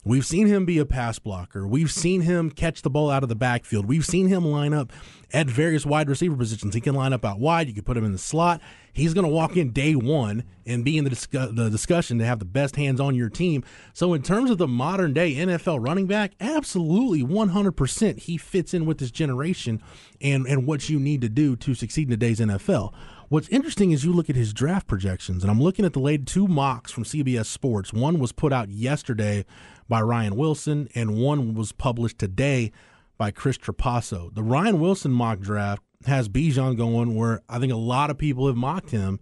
We've 0.08 0.26
seen 0.26 0.46
him 0.46 0.66
be 0.66 0.78
a 0.78 0.86
pass 0.86 1.18
blocker. 1.18 1.68
We've 1.68 1.92
seen 1.92 2.22
him 2.22 2.52
catch 2.52 2.84
the 2.84 2.92
ball 2.92 3.10
out 3.10 3.24
of 3.24 3.30
the 3.30 3.36
backfield. 3.36 3.88
We've 3.88 4.06
seen 4.06 4.28
him 4.28 4.46
line 4.46 4.72
up 4.72 4.94
at 5.34 5.48
various 5.48 5.84
wide 5.84 6.10
receiver 6.10 6.36
positions. 6.36 6.76
He 6.76 6.80
can 6.80 6.94
line 6.94 7.12
up 7.12 7.26
out 7.26 7.40
wide. 7.40 7.68
You 7.68 7.74
can 7.74 7.84
put 7.84 7.98
him 7.98 8.06
in 8.06 8.12
the 8.12 8.20
slot. 8.20 8.62
He's 8.94 9.16
going 9.16 9.26
to 9.26 9.32
walk 9.32 9.58
in 9.58 9.72
day 9.72 9.96
one 9.96 10.44
and 10.64 10.86
be 10.86 11.00
in 11.00 11.06
the, 11.06 11.50
the 11.52 11.72
discussion 11.72 12.20
to 12.20 12.26
have 12.26 12.38
the 12.38 12.46
best 12.46 12.76
hands 12.76 13.02
on 13.02 13.16
your 13.16 13.30
team. 13.30 13.64
So, 13.94 14.14
in 14.14 14.22
terms 14.22 14.52
of 14.52 14.60
the 14.60 14.68
modern 14.68 15.12
day 15.12 15.34
NFL 15.34 15.84
running 15.84 16.06
back, 16.06 16.34
absolutely 16.40 17.24
100% 17.24 18.20
he 18.20 18.38
fits 18.38 18.76
in 18.76 18.86
with 18.86 19.00
this 19.00 19.10
generation 19.10 19.82
and, 20.22 20.46
and 20.46 20.68
what 20.68 20.88
you 20.88 21.00
need 21.00 21.22
to 21.22 21.30
do 21.30 21.56
to 21.56 21.74
succeed 21.74 22.10
in 22.10 22.12
today's 22.12 22.40
NFL. 22.40 22.94
What's 23.28 23.50
interesting 23.50 23.92
is 23.92 24.06
you 24.06 24.14
look 24.14 24.30
at 24.30 24.36
his 24.36 24.54
draft 24.54 24.86
projections, 24.86 25.44
and 25.44 25.50
I'm 25.50 25.60
looking 25.60 25.84
at 25.84 25.94
the 25.94 26.00
late 26.00 26.28
two 26.28 26.48
mocks 26.48 26.92
from 26.92 27.06
CBS 27.06 27.48
Sports. 27.48 27.92
One 27.92 28.20
was 28.20 28.32
put 28.32 28.54
out 28.54 28.70
yesterday 28.70 29.46
by 29.88 30.02
Ryan 30.02 30.36
Wilson, 30.36 30.88
and 30.96 31.18
one 31.18 31.54
was 31.54 31.72
published 31.72 32.18
today 32.18 32.72
by 33.18 33.32
Chris 33.32 33.58
Trapasso. 33.58 34.34
The 34.34 34.44
Ryan 34.44 34.80
Wilson 34.80 35.12
mock 35.12 35.40
draft 35.40 35.84
has 36.06 36.30
Bijan 36.30 36.78
going 36.78 37.16
where 37.16 37.42
I 37.48 37.60
think 37.60 37.72
a 37.72 37.78
lot 37.78 38.10
of 38.10 38.18
people 38.18 38.48
have 38.48 38.56
mocked 38.56 38.92
him 38.92 39.20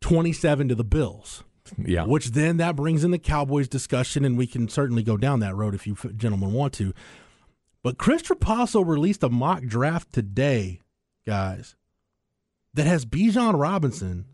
27 0.00 0.68
to 0.68 0.74
the 0.74 0.84
Bills. 0.84 1.44
Yeah. 1.78 2.04
Which 2.04 2.32
then 2.32 2.58
that 2.58 2.76
brings 2.76 3.04
in 3.04 3.10
the 3.10 3.18
Cowboys 3.18 3.68
discussion, 3.68 4.24
and 4.24 4.36
we 4.36 4.46
can 4.46 4.68
certainly 4.68 5.02
go 5.02 5.16
down 5.16 5.40
that 5.40 5.56
road 5.56 5.74
if 5.74 5.86
you 5.86 5.96
gentlemen 6.16 6.52
want 6.52 6.74
to. 6.74 6.92
But 7.82 7.98
Chris 7.98 8.22
Trapasso 8.22 8.86
released 8.86 9.22
a 9.22 9.28
mock 9.28 9.62
draft 9.64 10.12
today, 10.12 10.80
guys, 11.26 11.76
that 12.74 12.86
has 12.86 13.06
Bijan 13.06 13.58
Robinson 13.58 14.26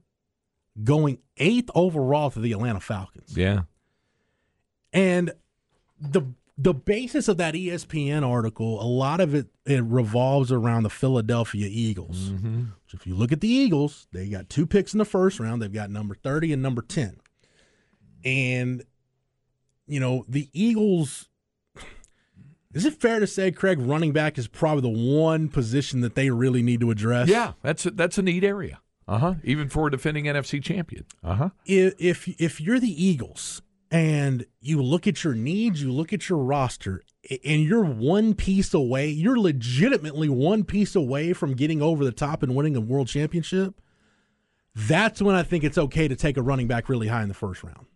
going 0.82 1.18
eighth 1.36 1.70
overall 1.74 2.30
to 2.30 2.40
the 2.40 2.52
Atlanta 2.52 2.80
Falcons. 2.80 3.36
Yeah. 3.36 3.62
And 4.92 5.32
the 6.00 6.22
the 6.58 6.74
basis 6.74 7.26
of 7.26 7.38
that 7.38 7.54
ESPN 7.54 8.26
article, 8.26 8.82
a 8.82 8.84
lot 8.84 9.20
of 9.20 9.34
it 9.34 9.46
it 9.64 9.82
revolves 9.84 10.52
around 10.52 10.82
the 10.82 10.90
Philadelphia 10.90 11.68
Eagles. 11.70 12.30
Mm-hmm. 12.30 12.64
So 12.86 12.96
if 12.96 13.06
you 13.06 13.14
look 13.14 13.32
at 13.32 13.40
the 13.40 13.48
Eagles, 13.48 14.08
they 14.12 14.28
got 14.28 14.50
two 14.50 14.66
picks 14.66 14.92
in 14.92 14.98
the 14.98 15.04
first 15.04 15.40
round. 15.40 15.62
They've 15.62 15.72
got 15.72 15.90
number 15.90 16.14
30 16.14 16.52
and 16.52 16.62
number 16.62 16.82
10. 16.82 17.16
And 18.24 18.84
you 19.86 20.00
know, 20.00 20.24
the 20.28 20.50
Eagles 20.52 21.28
is 22.72 22.84
it 22.84 23.00
fair 23.00 23.18
to 23.18 23.26
say, 23.26 23.50
Craig, 23.50 23.80
running 23.80 24.12
back 24.12 24.38
is 24.38 24.46
probably 24.46 24.82
the 24.82 25.16
one 25.18 25.48
position 25.48 26.02
that 26.02 26.14
they 26.14 26.30
really 26.30 26.62
need 26.62 26.80
to 26.80 26.90
address? 26.90 27.28
Yeah, 27.28 27.52
that's 27.62 27.86
a, 27.86 27.90
that's 27.90 28.18
a 28.18 28.22
neat 28.22 28.44
area. 28.44 28.80
Uh 29.08 29.18
huh. 29.18 29.34
Even 29.42 29.68
for 29.68 29.88
a 29.88 29.90
defending 29.90 30.26
NFC 30.26 30.62
champion. 30.62 31.04
Uh 31.24 31.34
huh. 31.34 31.48
if 31.64 31.94
if 31.98 32.28
if 32.40 32.60
you're 32.60 32.78
the 32.78 33.04
Eagles 33.04 33.62
and 33.90 34.46
you 34.60 34.82
look 34.82 35.06
at 35.06 35.24
your 35.24 35.34
needs, 35.34 35.82
you 35.82 35.92
look 35.92 36.12
at 36.12 36.28
your 36.28 36.38
roster, 36.38 37.02
and 37.44 37.62
you're 37.62 37.84
one 37.84 38.34
piece 38.34 38.72
away, 38.72 39.08
you're 39.08 39.38
legitimately 39.38 40.28
one 40.28 40.64
piece 40.64 40.94
away 40.94 41.32
from 41.32 41.54
getting 41.54 41.82
over 41.82 42.04
the 42.04 42.12
top 42.12 42.42
and 42.42 42.54
winning 42.54 42.76
a 42.76 42.80
world 42.80 43.08
championship. 43.08 43.80
That's 44.74 45.20
when 45.20 45.34
I 45.34 45.42
think 45.42 45.64
it's 45.64 45.78
okay 45.78 46.06
to 46.06 46.14
take 46.14 46.36
a 46.36 46.42
running 46.42 46.68
back 46.68 46.88
really 46.88 47.08
high 47.08 47.22
in 47.22 47.28
the 47.28 47.34
first 47.34 47.64
round, 47.64 47.86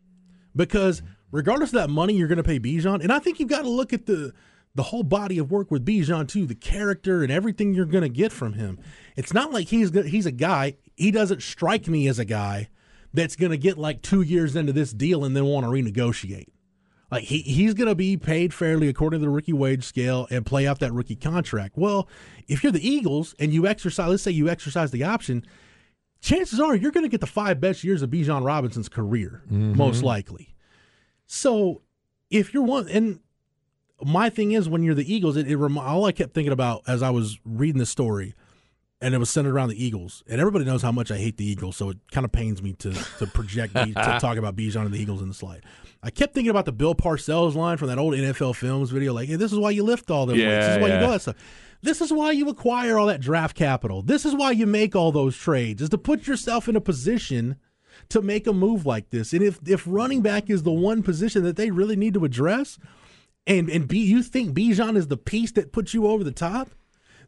because 0.57 1.03
regardless 1.31 1.71
of 1.71 1.75
that 1.75 1.91
money 1.91 2.15
you're 2.15 2.29
going 2.29 2.37
to 2.37 2.43
pay 2.43 2.59
Bijan, 2.59 3.01
and 3.01 3.13
I 3.13 3.21
think 3.21 3.39
you've 3.39 3.49
got 3.49 3.63
to 3.63 3.71
look 3.71 3.93
at 3.93 4.07
the 4.07 4.33
the 4.77 4.83
whole 4.83 5.05
body 5.05 5.39
of 5.39 5.53
work 5.53 5.71
with 5.71 5.87
Bijan 5.87 6.27
too, 6.27 6.47
the 6.47 6.55
character 6.57 7.23
and 7.23 7.31
everything 7.31 7.75
you're 7.75 7.85
going 7.85 8.03
to 8.03 8.09
get 8.09 8.33
from 8.33 8.55
him. 8.55 8.81
It's 9.17 9.33
not 9.33 9.53
like 9.53 9.69
he's 9.69 9.91
he's 10.05 10.27
a 10.27 10.33
guy. 10.33 10.75
He 10.97 11.13
doesn't 11.13 11.43
strike 11.43 11.87
me 11.87 12.09
as 12.09 12.19
a 12.19 12.25
guy 12.25 12.69
that's 13.15 13.37
going 13.37 13.53
to 13.53 13.57
get 13.57 13.79
like 13.79 14.03
two 14.03 14.21
years 14.21 14.57
into 14.57 14.73
this 14.73 14.93
deal 14.93 15.25
and 15.25 15.35
then 15.35 15.47
want 15.47 15.65
to 15.65 15.71
renegotiate. 15.71 16.49
Like 17.11 17.25
he 17.25 17.39
he's 17.43 17.75
going 17.75 17.89
to 17.89 17.95
be 17.95 18.17
paid 18.17 18.53
fairly 18.53 18.89
according 18.89 19.21
to 19.21 19.25
the 19.25 19.31
rookie 19.31 19.53
wage 19.53 19.85
scale 19.85 20.27
and 20.31 20.45
play 20.45 20.67
out 20.67 20.81
that 20.81 20.93
rookie 20.93 21.17
contract. 21.17 21.77
Well, 21.77 22.09
if 22.49 22.63
you're 22.63 22.73
the 22.73 22.87
Eagles 22.87 23.35
and 23.39 23.53
you 23.53 23.67
exercise, 23.67 24.09
let's 24.09 24.23
say 24.25 24.33
you 24.33 24.49
exercise 24.49 24.91
the 24.91 25.05
option, 25.05 25.47
chances 26.21 26.59
are 26.59 26.75
you're 26.75 26.91
going 26.91 27.05
to 27.05 27.11
get 27.11 27.21
the 27.21 27.27
five 27.27 27.61
best 27.61 27.85
years 27.85 28.03
of 28.03 28.11
Bijan 28.11 28.45
Robinson's 28.45 28.89
career, 28.89 29.43
mm-hmm. 29.47 29.77
most 29.77 30.03
likely. 30.03 30.57
So 31.27 31.83
if 32.31 32.53
you're 32.53 32.65
one, 32.65 32.89
and 32.89 33.21
my 34.03 34.29
thing 34.29 34.53
is 34.53 34.69
when 34.69 34.83
you're 34.83 34.95
the 34.95 35.15
Eagles, 35.15 35.37
it, 35.37 35.49
it 35.49 35.57
all 35.57 36.07
I 36.07 36.13
kept 36.13 36.35
thinking 36.35 36.53
about 36.53 36.83
as 36.89 37.01
I 37.01 37.11
was 37.11 37.39
reading 37.45 37.79
the 37.79 37.87
story, 37.87 38.35
and 39.05 39.15
it 39.15 39.19
was 39.19 39.29
centered 39.29 39.53
around 39.53 39.69
the 39.69 39.85
Eagles, 39.85 40.25
and 40.27 40.41
everybody 40.41 40.65
knows 40.65 40.81
how 40.81 40.91
much 40.91 41.11
I 41.11 41.19
hate 41.19 41.37
the 41.37 41.45
Eagles, 41.45 41.77
so 41.77 41.91
it 41.91 41.99
kind 42.11 42.25
of 42.25 42.33
pains 42.33 42.63
me 42.63 42.73
to 42.75 42.93
to 43.19 43.27
project 43.27 43.75
to 43.75 43.93
talk 44.21 44.39
about 44.39 44.57
Bijan 44.57 44.87
and 44.87 44.95
the 44.95 44.99
Eagles 45.01 45.21
in 45.21 45.29
the 45.29 45.35
slide. 45.35 45.63
I 46.03 46.11
kept 46.11 46.33
thinking 46.33 46.51
about 46.51 46.65
the 46.65 46.73
Bill 46.73 46.95
Parcells 46.95 47.55
line 47.55 47.77
from 47.77 47.89
that 47.89 47.99
old 47.99 48.15
NFL 48.15 48.57
Films 48.57 48.91
video, 48.91 49.13
like, 49.13 49.29
"Hey, 49.29 49.37
this 49.37 49.53
is 49.53 49.59
why 49.59 49.71
you 49.71 49.85
lift 49.85 50.11
all 50.11 50.25
them 50.25 50.39
weights. 50.49 50.67
This 50.67 50.77
is 50.77 50.83
why 50.83 50.89
you 50.89 51.01
do 51.01 51.13
that 51.13 51.23
stuff. 51.23 51.37
This 51.83 52.01
is 52.01 52.13
why 52.13 52.31
you 52.33 52.49
acquire 52.49 52.99
all 52.99 53.07
that 53.09 53.21
draft 53.21 53.55
capital. 53.55 54.01
This 54.01 54.25
is 54.25 54.35
why 54.35 54.53
you 54.53 54.67
make 54.67 54.97
all 54.97 55.13
those 55.13 55.37
trades, 55.37 55.83
is 55.83 55.91
to 55.91 55.99
put 55.99 56.27
yourself 56.27 56.69
in 56.69 56.75
a 56.77 56.81
position." 56.81 57.57
To 58.09 58.21
make 58.21 58.49
a 58.49 58.53
move 58.53 58.85
like 58.85 59.11
this, 59.11 59.33
and 59.33 59.41
if 59.41 59.61
if 59.67 59.85
running 59.87 60.21
back 60.21 60.51
is 60.51 60.65
the 60.65 60.73
one 60.73 61.05
position 61.05 61.45
that 61.45 61.55
they 61.55 61.71
really 61.71 61.95
need 61.95 62.15
to 62.15 62.25
address, 62.25 62.77
and 63.47 63.71
and 63.71 63.87
B, 63.87 63.99
you 64.05 64.21
think 64.23 64.53
Bijan 64.53 64.97
is 64.97 65.07
the 65.07 65.17
piece 65.17 65.53
that 65.53 65.73
puts 65.73 65.95
you 65.95 66.09
over 66.09 66.25
the 66.25 66.33
top, 66.33 66.71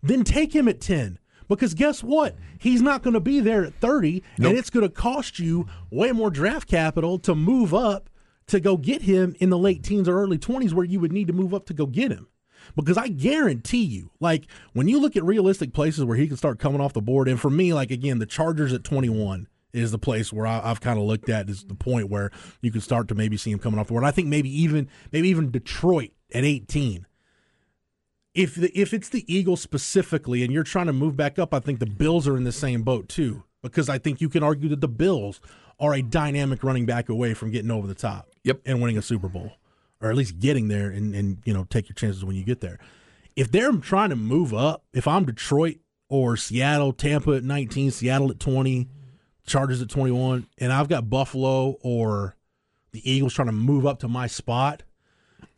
then 0.03 0.25
take 0.25 0.55
him 0.55 0.67
at 0.67 0.81
10. 0.81 1.21
Because 1.49 1.75
guess 1.75 2.03
what? 2.03 2.37
He's 2.59 2.83
not 2.83 3.03
going 3.03 3.15
to 3.15 3.21
be 3.21 3.41
there 3.41 3.65
at 3.65 3.75
30, 3.75 4.23
Nope. 4.39 4.51
and 4.51 4.59
it's 4.59 4.71
going 4.71 4.87
to 4.87 4.93
cost 4.93 5.39
you 5.39 5.67
way 5.91 6.13
more 6.13 6.31
draft 6.31 6.69
capital 6.69 7.19
to 7.21 7.35
move 7.35 7.73
up 7.75 8.11
to 8.49 8.61
go 8.61 8.77
get 8.77 9.03
him 9.03 9.35
in 9.41 9.51
the 9.51 9.59
late 9.59 9.83
teens 9.83 10.09
or 10.09 10.21
early 10.21 10.39
20s 10.39 10.73
where 10.73 10.85
you 10.85 11.01
would 11.01 11.13
need 11.13 11.27
to 11.27 11.33
move 11.33 11.53
up 11.55 11.67
to 11.67 11.75
go 11.75 11.87
get 11.87 12.11
him. 12.13 12.29
Because 12.75 12.97
I 12.97 13.09
guarantee 13.09 13.85
you, 13.85 14.11
like 14.19 14.47
when 14.73 14.89
you 14.89 14.99
look 15.01 15.17
at 15.17 15.25
realistic 15.25 15.73
places 15.73 16.05
where 16.05 16.17
he 16.17 16.27
can 16.27 16.37
start 16.37 16.59
coming 16.59 16.81
off 16.81 16.93
the 16.93 17.01
board, 17.03 17.29
and 17.29 17.41
for 17.41 17.51
me, 17.51 17.73
like 17.73 17.91
again, 17.93 18.19
the 18.19 18.27
Chargers 18.27 18.73
at 18.73 18.83
21 18.83 19.47
is 19.73 19.93
the 19.93 19.99
place 19.99 20.33
where 20.33 20.47
I, 20.47 20.61
I've 20.65 20.81
kind 20.81 20.99
of 20.99 21.05
looked 21.05 21.29
at 21.29 21.49
is 21.49 21.65
the 21.65 21.75
point 21.75 22.09
where 22.09 22.31
you 22.63 22.73
can 22.73 22.81
start 22.81 23.09
to 23.09 23.15
maybe 23.15 23.37
see 23.37 23.53
him 23.53 23.59
coming 23.59 23.79
off 23.79 23.87
the 23.89 23.93
board. 23.93 24.05
I 24.05 24.11
think 24.11 24.27
maybe 24.29 24.49
even 24.63 24.89
maybe 25.13 25.29
even 25.29 25.51
Detroit 25.51 26.11
at 26.33 26.45
18 26.45 27.07
if 28.37 28.55
the, 28.55 28.71
if 28.79 28.93
it's 28.95 29.09
the 29.09 29.25
Eagles 29.33 29.61
specifically, 29.61 30.45
and 30.45 30.53
you're 30.53 30.63
trying 30.63 30.87
to 30.87 30.93
move 30.93 31.17
back 31.17 31.39
up, 31.39 31.53
I 31.55 31.59
think 31.59 31.79
the 31.81 31.87
Bills 31.87 32.29
are 32.29 32.37
in 32.37 32.45
the 32.45 32.53
same 32.53 32.83
boat 32.83 33.09
too. 33.09 33.43
Because 33.63 33.89
I 33.89 33.99
think 33.99 34.21
you 34.21 34.29
can 34.29 34.45
argue 34.45 34.69
that 34.69 34.81
the 34.81 34.89
Bills 34.89 35.41
are 35.81 35.95
a 35.95 36.03
dynamic 36.03 36.63
running 36.63 36.87
back 36.87 37.09
away 37.09 37.35
from 37.35 37.51
getting 37.51 37.71
over 37.71 37.87
the 37.87 37.95
top, 37.95 38.29
Yep. 38.45 38.61
and 38.65 38.81
winning 38.81 38.97
a 38.99 39.03
Super 39.03 39.29
Bowl, 39.29 39.53
or 40.01 40.11
at 40.11 40.17
least 40.17 40.39
getting 40.39 40.69
there, 40.69 40.91
and 40.91 41.15
and 41.15 41.39
you 41.45 41.53
know 41.53 41.65
take 41.65 41.89
your 41.89 41.95
chances 41.95 42.25
when 42.25 42.37
you 42.37 42.45
get 42.45 42.61
there. 42.61 42.79
If 43.35 43.51
they're 43.51 43.73
trying 43.73 44.11
to 44.11 44.17
move 44.17 44.55
up, 44.55 44.85
if 44.93 45.09
I'm 45.09 45.25
Detroit 45.25 45.79
or 46.09 46.37
Seattle, 46.37 46.93
Tampa 46.93 47.33
at 47.33 47.43
19, 47.45 47.91
Seattle 47.91 48.31
at 48.31 48.39
20, 48.39 48.89
Chargers 49.47 49.83
at 49.83 49.89
21, 49.89 50.47
and 50.59 50.73
I've 50.73 50.89
got 50.89 51.11
Buffalo 51.11 51.77
or 51.83 52.37
the 52.93 53.11
Eagles 53.11 53.35
trying 53.35 53.49
to 53.49 53.53
move 53.53 53.85
up 53.85 53.99
to 54.01 54.09
my 54.09 54.27
spot, 54.27 54.85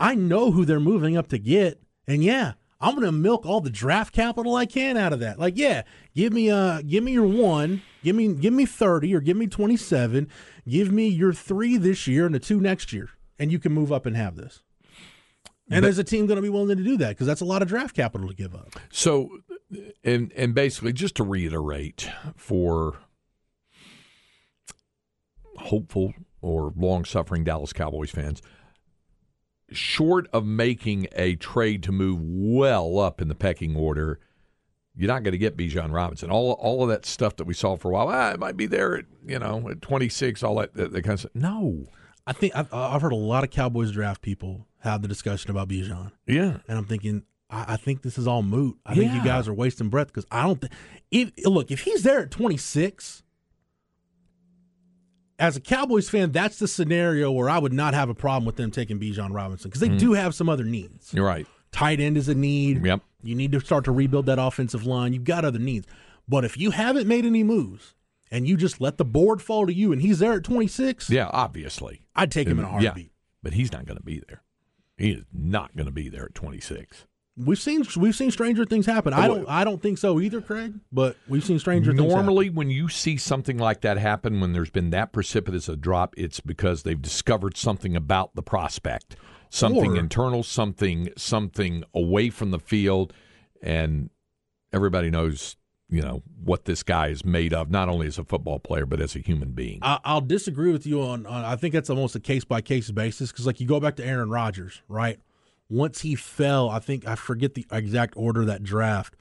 I 0.01 0.15
know 0.15 0.51
who 0.51 0.65
they're 0.65 0.81
moving 0.81 1.17
up 1.17 1.29
to 1.29 1.39
get, 1.39 1.81
and 2.07 2.25
yeah, 2.25 2.55
I'm 2.81 2.95
going 2.95 3.07
to 3.07 3.13
milk 3.13 3.45
all 3.45 3.61
the 3.61 3.71
draft 3.71 4.15
capital 4.15 4.55
I 4.55 4.65
can 4.67 4.97
out 4.97 5.13
of 5.13 5.19
that. 5.21 5.39
Like, 5.39 5.57
yeah, 5.57 5.83
give 6.15 6.33
me 6.33 6.51
uh 6.51 6.81
give 6.83 7.03
me 7.03 7.13
your 7.13 7.27
1, 7.27 7.83
give 8.05 8.15
me 8.15 8.33
give 8.35 8.53
me 8.53 8.67
30 8.67 9.15
or 9.17 9.21
give 9.21 9.37
me 9.37 9.47
27, 9.49 10.29
give 10.69 10.93
me 10.93 11.09
your 11.09 11.33
3 11.33 11.77
this 11.77 12.07
year 12.07 12.27
and 12.27 12.35
the 12.35 12.39
2 12.39 12.61
next 12.61 12.93
year, 12.93 13.11
and 13.39 13.51
you 13.51 13.59
can 13.59 13.73
move 13.73 13.91
up 13.93 14.07
and 14.07 14.17
have 14.17 14.37
this. 14.37 14.63
And 15.71 15.83
But- 15.83 15.89
is 15.91 15.99
a 15.99 16.05
team 16.05 16.27
going 16.27 16.37
to 16.37 16.43
be 16.43 16.49
willing 16.49 16.77
to 16.77 16.83
do 16.83 16.97
that 16.99 17.11
because 17.11 17.27
that's 17.27 17.41
a 17.41 17.45
lot 17.45 17.63
of 17.63 17.69
draft 17.69 17.95
capital 17.97 18.29
to 18.29 18.35
give 18.35 18.55
up. 18.55 18.71
So, 18.91 19.29
and 20.05 20.33
and 20.35 20.55
basically, 20.55 20.93
just 20.93 21.17
to 21.17 21.25
reiterate 21.25 22.09
for 22.37 22.99
hopeful 25.57 26.15
or 26.41 26.73
long-suffering 26.77 27.43
Dallas 27.43 27.73
Cowboys 27.73 28.11
fans, 28.11 28.41
short 29.71 30.29
of 30.33 30.45
making 30.45 31.09
a 31.13 31.37
trade 31.37 31.83
to 31.85 31.93
move 31.93 32.21
well 32.23 32.99
up 32.99 33.21
in 33.21 33.29
the 33.29 33.35
pecking 33.35 33.77
order, 33.77 34.19
you're 34.97 35.09
not 35.09 35.23
going 35.23 35.33
to 35.33 35.39
get 35.39 35.57
Bijan 35.57 35.93
Robinson. 35.93 36.31
All 36.31 36.53
all 36.53 36.83
of 36.83 36.89
that 36.89 37.07
stuff 37.07 37.37
that 37.37 37.45
we 37.45 37.55
saw 37.55 37.77
for 37.77 37.91
a 37.91 37.95
while, 37.95 38.09
ah, 38.09 38.33
it 38.33 38.41
might 38.41 38.57
be 38.57 38.67
there 38.67 38.97
at 38.97 39.05
you 39.27 39.39
know 39.39 39.69
at 39.71 39.81
26, 39.81 40.43
all 40.43 40.57
that 40.57 40.75
that, 40.75 40.93
that 40.93 41.03
kind 41.03 41.15
of 41.15 41.21
stuff. 41.21 41.33
No, 41.35 41.87
I 42.27 42.33
think 42.33 42.57
I've, 42.57 42.73
I've 42.73 43.03
heard 43.03 43.13
a 43.13 43.17
lot 43.17 43.45
of 43.45 43.51
Cowboys 43.51 43.93
draft 43.93 44.23
people 44.23 44.67
have 44.81 45.03
the 45.03 45.09
discussion 45.09 45.51
about 45.51 45.69
Bijan. 45.69 46.13
yeah, 46.27 46.59
and 46.69 46.79
I'm 46.79 46.85
thinking, 46.85 47.25
I, 47.51 47.75
I 47.75 47.77
think 47.77 48.03
this 48.03 48.19
is 48.19 48.27
all 48.27 48.43
moot. 48.43 48.77
I 48.85 48.95
think 48.95 49.13
you 49.13 49.23
guys 49.25 49.49
are 49.49 49.55
wasting 49.55 49.89
breath 49.89 50.09
because 50.09 50.27
I 50.31 50.43
don't 50.43 50.61
think. 50.61 50.73
If 51.11 51.33
look, 51.47 51.71
if 51.71 51.81
he's 51.81 52.03
there 52.03 52.21
at 52.21 52.31
26, 52.31 53.23
as 55.39 55.57
a 55.57 55.61
Cowboys 55.61 56.09
fan, 56.11 56.33
that's 56.33 56.59
the 56.59 56.67
scenario 56.69 57.31
where 57.31 57.49
I 57.49 57.59
would 57.59 57.73
not 57.73 57.95
have 57.95 58.09
a 58.09 58.15
problem 58.15 58.45
with 58.45 58.57
them 58.57 58.71
taking 58.71 58.99
Bijan 58.99 59.33
Robinson 59.35 59.69
because 59.71 59.81
they 59.81 59.89
Mm-hmm. 59.89 59.97
do 59.99 60.13
have 60.15 60.35
some 60.35 60.49
other 60.49 60.65
needs. 60.65 61.13
You're 61.15 61.27
right. 61.27 61.47
Tight 61.73 62.01
end 62.01 62.17
is 62.17 62.29
a 62.29 62.35
need. 62.35 62.85
Yep. 62.85 63.01
You 63.23 63.35
need 63.35 63.53
to 63.53 63.61
start 63.61 63.85
to 63.85 63.93
rebuild 63.93 64.27
that 64.27 64.39
offensive 64.39 64.87
line. 64.87 65.13
You've 65.13 65.25
got 65.25 65.45
other 65.45 65.59
needs. 65.59 65.87
But 66.29 66.45
if 66.45 66.57
you 66.57 66.71
haven't 66.73 67.07
made 67.07 67.25
any 67.25 67.43
moves 67.43 67.95
and 68.31 68.47
you 68.49 68.57
just 68.57 68.81
let 68.81 68.97
the 68.99 69.05
board 69.05 69.41
fall 69.43 69.67
to 69.67 69.73
you 69.73 69.93
and 69.93 70.01
he's 70.03 70.19
there 70.19 70.33
at 70.35 70.45
26, 70.45 71.11
Yeah, 71.11 71.29
obviously. 71.33 72.03
I'd 72.17 72.31
take 72.31 72.49
him 72.49 72.59
in 72.59 72.65
a 72.65 72.81
Yeah, 72.81 72.89
heartbeat. 72.91 73.13
but 73.43 73.53
he's 73.55 73.73
not 73.73 73.87
going 73.87 73.97
to 73.99 74.03
be 74.05 74.23
there. 74.29 74.43
He 74.97 75.11
is 75.13 75.25
not 75.33 75.75
going 75.77 75.87
to 75.87 75.93
be 75.93 76.09
there 76.09 76.25
at 76.27 76.35
26. 76.35 77.07
We've 77.39 77.59
seen 77.59 77.85
we've 77.97 78.17
seen 78.17 78.31
stranger 78.31 78.65
things 78.65 78.85
happen. 78.85 79.13
I 79.13 79.29
don't 79.29 79.49
I 79.49 79.63
don't 79.63 79.81
think 79.81 79.99
so 79.99 80.19
either, 80.21 80.41
Craig. 80.41 80.75
But 80.91 81.17
we've 81.29 81.45
seen 81.45 81.59
stranger 81.59 81.93
things. 81.93 82.13
Normally, 82.13 82.51
when 82.51 82.69
you 82.71 82.89
see 82.89 83.17
something 83.17 83.59
like 83.59 83.83
that 83.83 83.97
happen, 83.97 84.41
when 84.41 84.53
there's 84.53 84.71
been 84.71 84.91
that 84.91 85.13
precipitous 85.13 85.69
a 85.69 85.77
drop, 85.77 86.15
it's 86.17 86.41
because 86.41 86.83
they've 86.83 87.01
discovered 87.01 87.57
something 87.57 87.95
about 87.95 88.35
the 88.35 88.43
prospect, 88.43 89.17
something 89.51 89.93
Or- 89.93 89.99
internal, 89.99 90.43
something 90.43 91.11
something 91.17 91.85
away 91.95 92.31
from 92.31 92.51
the 92.51 92.59
field, 92.59 93.13
and 93.63 94.11
everybody 94.73 95.09
knows, 95.09 95.57
you 95.89 96.03
know, 96.03 96.23
what 96.43 96.65
this 96.65 96.83
guy 96.83 97.09
is 97.09 97.25
made 97.25 97.55
of, 97.55 97.71
not 97.71 97.89
only 97.89 98.09
as 98.09 98.19
a 98.19 98.25
football 98.25 98.59
player 98.59 98.85
but 98.85 99.01
as 99.01 99.15
a 99.15 99.21
human 99.21 99.53
being. 99.53 99.79
I, 99.83 100.01
I'll 100.05 100.21
disagree 100.21 100.73
with 100.73 100.87
you 100.87 101.03
on, 101.03 101.25
on. 101.25 101.45
I 101.45 101.55
think 101.55 101.73
that's 101.73 101.89
almost 101.89 102.17
a 102.17 102.21
case 102.21 102.45
by 102.45 102.61
case 102.63 102.91
basis 102.91 103.31
because, 103.31 103.47
like, 103.47 103.61
you 103.61 103.67
go 103.67 103.79
back 103.79 103.95
to 103.97 104.05
Aaron 104.05 104.29
Rodgers, 104.29 104.83
right? 104.89 105.21
Once 105.71 106.01
he 106.01 106.15
fell, 106.15 106.71
I 106.71 106.79
think 106.79 107.07
I 107.07 107.15
forget 107.15 107.55
the 107.55 107.67
exact 107.71 108.15
order 108.17 108.43
of 108.43 108.47
that 108.47 108.63
draft. 108.63 109.15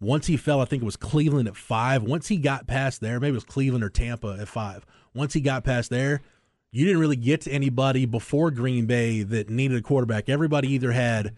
Once 0.00 0.26
he 0.26 0.36
fell, 0.36 0.60
I 0.60 0.66
think 0.66 0.82
it 0.82 0.86
was 0.86 0.96
Cleveland 0.96 1.48
at 1.48 1.56
five. 1.56 2.02
Once 2.02 2.28
he 2.28 2.36
got 2.36 2.66
past 2.66 3.00
there, 3.00 3.18
maybe 3.20 3.30
it 3.30 3.34
was 3.34 3.44
Cleveland 3.44 3.84
or 3.84 3.88
Tampa 3.88 4.36
at 4.38 4.48
five. 4.48 4.84
Once 5.14 5.32
he 5.32 5.40
got 5.40 5.64
past 5.64 5.88
there, 5.90 6.20
you 6.72 6.84
didn't 6.84 7.00
really 7.00 7.16
get 7.16 7.42
to 7.42 7.50
anybody 7.50 8.04
before 8.04 8.50
Green 8.50 8.84
Bay 8.86 9.22
that 9.22 9.48
needed 9.48 9.78
a 9.78 9.82
quarterback. 9.82 10.28
Everybody 10.28 10.72
either 10.72 10.92
had 10.92 11.34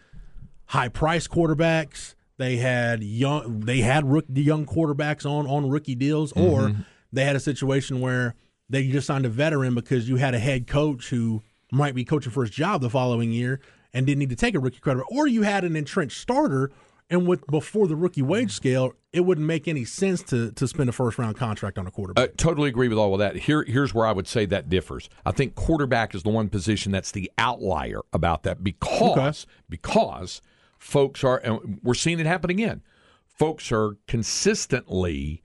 high 0.64 0.89
price 0.89 1.29
quarterbacks, 1.29 2.14
they 2.39 2.57
had 2.57 3.05
young, 3.05 3.61
they 3.61 3.81
had 3.81 4.05
rook, 4.05 4.25
young 4.33 4.67
quarterbacks 4.67 5.25
on 5.25 5.47
on 5.47 5.69
rookie 5.69 5.95
deals, 5.95 6.33
mm-hmm. 6.33 6.51
or 6.51 6.75
they 7.12 7.25
had 7.25 7.37
a 7.37 7.41
situation 7.41 8.01
where 8.01 8.35
they 8.69 8.89
just 8.89 9.07
signed 9.07 9.27
a 9.27 9.29
veteran 9.29 9.75
because 9.75 10.09
you 10.09 10.17
had 10.17 10.35
a 10.35 10.39
head 10.39 10.67
coach 10.67 11.11
who 11.11 11.43
might 11.71 11.95
be 11.95 12.05
coaching 12.05 12.33
for 12.33 12.43
his 12.43 12.51
job 12.51 12.81
the 12.81 12.91
following 12.91 13.31
year 13.31 13.61
and 13.93 14.07
didn't 14.07 14.18
need 14.20 14.30
to 14.30 14.37
take 14.37 14.55
a 14.55 14.61
rookie 14.61 14.80
credit, 14.80 15.05
or 15.11 15.26
you 15.26 15.43
had 15.43 15.64
an 15.64 15.76
entrenched 15.76 16.20
starter. 16.20 16.70
And 17.09 17.28
with 17.28 17.47
before 17.47 17.87
the 17.87 17.95
rookie 17.95 18.22
wage 18.22 18.51
scale, 18.51 18.93
it 19.12 19.20
wouldn't 19.20 19.47
make 19.47 19.68
any 19.68 19.84
sense 19.84 20.22
to 20.24 20.51
to 20.51 20.66
spend 20.66 20.89
a 20.89 20.93
first 20.93 21.18
round 21.18 21.37
contract 21.37 21.78
on 21.78 21.87
a 21.87 21.91
quarterback. 21.93 22.30
Uh, 22.30 22.32
totally 22.37 22.68
agree 22.68 22.89
with 22.89 22.99
all 22.99 23.12
of 23.14 23.20
that. 23.20 23.37
Here, 23.37 23.62
here's 23.62 23.95
where 23.95 24.07
I 24.07 24.11
would 24.11 24.26
say 24.26 24.45
that 24.47 24.68
differs. 24.68 25.09
I 25.24 25.30
think 25.30 25.55
quarterback 25.55 26.16
is 26.16 26.24
the 26.24 26.30
one 26.30 26.49
position 26.49 26.91
that's 26.91 27.12
the 27.12 27.30
outlier 27.39 28.01
about 28.12 28.43
that 28.43 28.64
because 28.64 29.47
because 29.68 30.43
folks 30.78 31.22
are, 31.22 31.39
and 31.39 31.78
we're 31.82 31.95
seeing 31.95 32.18
it 32.18 32.26
happen 32.26 32.51
again. 32.51 32.82
Folks 33.26 33.70
are 33.70 33.97
consistently 34.09 35.45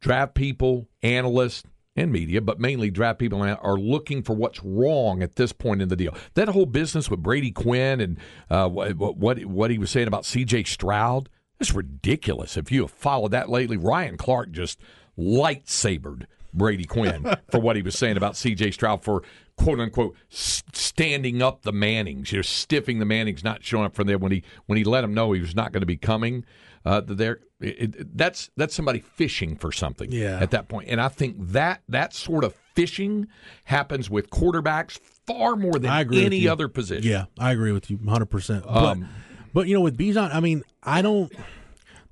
draft 0.00 0.34
people, 0.34 0.88
analysts, 1.02 1.64
and 1.94 2.10
media, 2.10 2.40
but 2.40 2.58
mainly 2.58 2.90
draft 2.90 3.18
people 3.18 3.42
are 3.42 3.78
looking 3.78 4.22
for 4.22 4.34
what's 4.34 4.62
wrong 4.64 5.22
at 5.22 5.36
this 5.36 5.52
point 5.52 5.82
in 5.82 5.88
the 5.88 5.96
deal. 5.96 6.14
That 6.34 6.48
whole 6.48 6.66
business 6.66 7.10
with 7.10 7.22
Brady 7.22 7.50
Quinn 7.50 8.00
and 8.00 8.18
uh, 8.50 8.68
what, 8.68 8.96
what 8.96 9.44
what 9.44 9.70
he 9.70 9.78
was 9.78 9.90
saying 9.90 10.08
about 10.08 10.24
C.J. 10.24 10.64
Stroud. 10.64 11.28
It's 11.60 11.72
ridiculous. 11.72 12.56
If 12.56 12.72
you 12.72 12.82
have 12.82 12.90
followed 12.90 13.30
that 13.32 13.48
lately, 13.48 13.76
Ryan 13.76 14.16
Clark 14.16 14.50
just 14.50 14.80
lightsabered 15.18 16.26
Brady 16.52 16.84
Quinn 16.84 17.24
for 17.50 17.60
what 17.60 17.76
he 17.76 17.82
was 17.82 17.96
saying 17.96 18.16
about 18.16 18.36
C.J. 18.36 18.72
Stroud 18.72 19.04
for 19.04 19.22
quote 19.56 19.78
unquote 19.78 20.16
standing 20.30 21.42
up 21.42 21.62
the 21.62 21.72
Mannings, 21.72 22.32
you're 22.32 22.42
stiffing 22.42 22.98
the 22.98 23.04
Mannings, 23.04 23.44
not 23.44 23.62
showing 23.62 23.84
up 23.84 23.94
for 23.94 24.04
them 24.04 24.20
when 24.20 24.32
he 24.32 24.42
when 24.66 24.78
he 24.78 24.84
let 24.84 25.04
him 25.04 25.14
know 25.14 25.32
he 25.32 25.40
was 25.40 25.54
not 25.54 25.72
going 25.72 25.82
to 25.82 25.86
be 25.86 25.96
coming. 25.96 26.44
Uh, 26.84 27.00
there, 27.04 27.38
that's 27.60 28.50
that's 28.56 28.74
somebody 28.74 28.98
fishing 29.00 29.56
for 29.56 29.70
something 29.70 30.10
Yeah. 30.10 30.38
at 30.40 30.50
that 30.50 30.68
point, 30.68 30.88
and 30.88 31.00
I 31.00 31.08
think 31.08 31.36
that 31.38 31.82
that 31.88 32.12
sort 32.14 32.42
of 32.44 32.54
fishing 32.74 33.28
happens 33.64 34.10
with 34.10 34.30
quarterbacks 34.30 34.98
far 35.26 35.54
more 35.56 35.78
than 35.78 35.90
any 36.14 36.48
other 36.48 36.66
position. 36.68 37.08
Yeah, 37.10 37.26
I 37.38 37.52
agree 37.52 37.70
with 37.72 37.90
you 37.90 37.98
100%. 37.98 38.62
But, 38.64 38.68
Um, 38.74 39.08
but 39.54 39.68
you 39.68 39.74
know, 39.74 39.80
with 39.80 39.96
Bijan, 39.96 40.34
I 40.34 40.40
mean, 40.40 40.62
I 40.82 41.02
don't. 41.02 41.32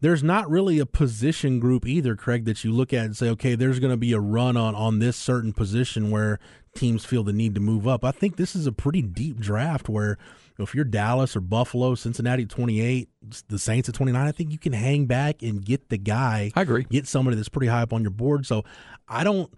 There's 0.02 0.22
not 0.22 0.48
really 0.48 0.78
a 0.78 0.86
position 0.86 1.58
group 1.60 1.86
either, 1.86 2.16
Craig, 2.16 2.46
that 2.46 2.64
you 2.64 2.72
look 2.72 2.94
at 2.94 3.04
and 3.04 3.14
say, 3.16 3.28
okay, 3.30 3.54
there's 3.54 3.78
going 3.80 3.90
to 3.90 3.98
be 3.98 4.12
a 4.12 4.20
run 4.20 4.56
on 4.56 4.74
on 4.74 4.98
this 4.98 5.16
certain 5.16 5.52
position 5.52 6.10
where 6.10 6.38
teams 6.74 7.04
feel 7.04 7.22
the 7.22 7.32
need 7.34 7.54
to 7.54 7.60
move 7.60 7.86
up. 7.86 8.02
I 8.04 8.10
think 8.10 8.36
this 8.36 8.54
is 8.56 8.66
a 8.66 8.72
pretty 8.72 9.02
deep 9.02 9.38
draft 9.40 9.88
where 9.90 10.16
if 10.64 10.74
you're 10.74 10.84
Dallas 10.84 11.36
or 11.36 11.40
Buffalo, 11.40 11.94
Cincinnati 11.94 12.44
at 12.44 12.48
28, 12.48 13.08
the 13.48 13.58
Saints 13.58 13.88
at 13.88 13.94
29, 13.94 14.26
I 14.26 14.32
think 14.32 14.50
you 14.52 14.58
can 14.58 14.72
hang 14.72 15.06
back 15.06 15.42
and 15.42 15.64
get 15.64 15.88
the 15.88 15.98
guy. 15.98 16.52
I 16.54 16.62
agree. 16.62 16.84
Get 16.84 17.06
somebody 17.06 17.36
that's 17.36 17.48
pretty 17.48 17.68
high 17.68 17.82
up 17.82 17.92
on 17.92 18.02
your 18.02 18.10
board. 18.10 18.46
So 18.46 18.64
I 19.08 19.24
don't. 19.24 19.52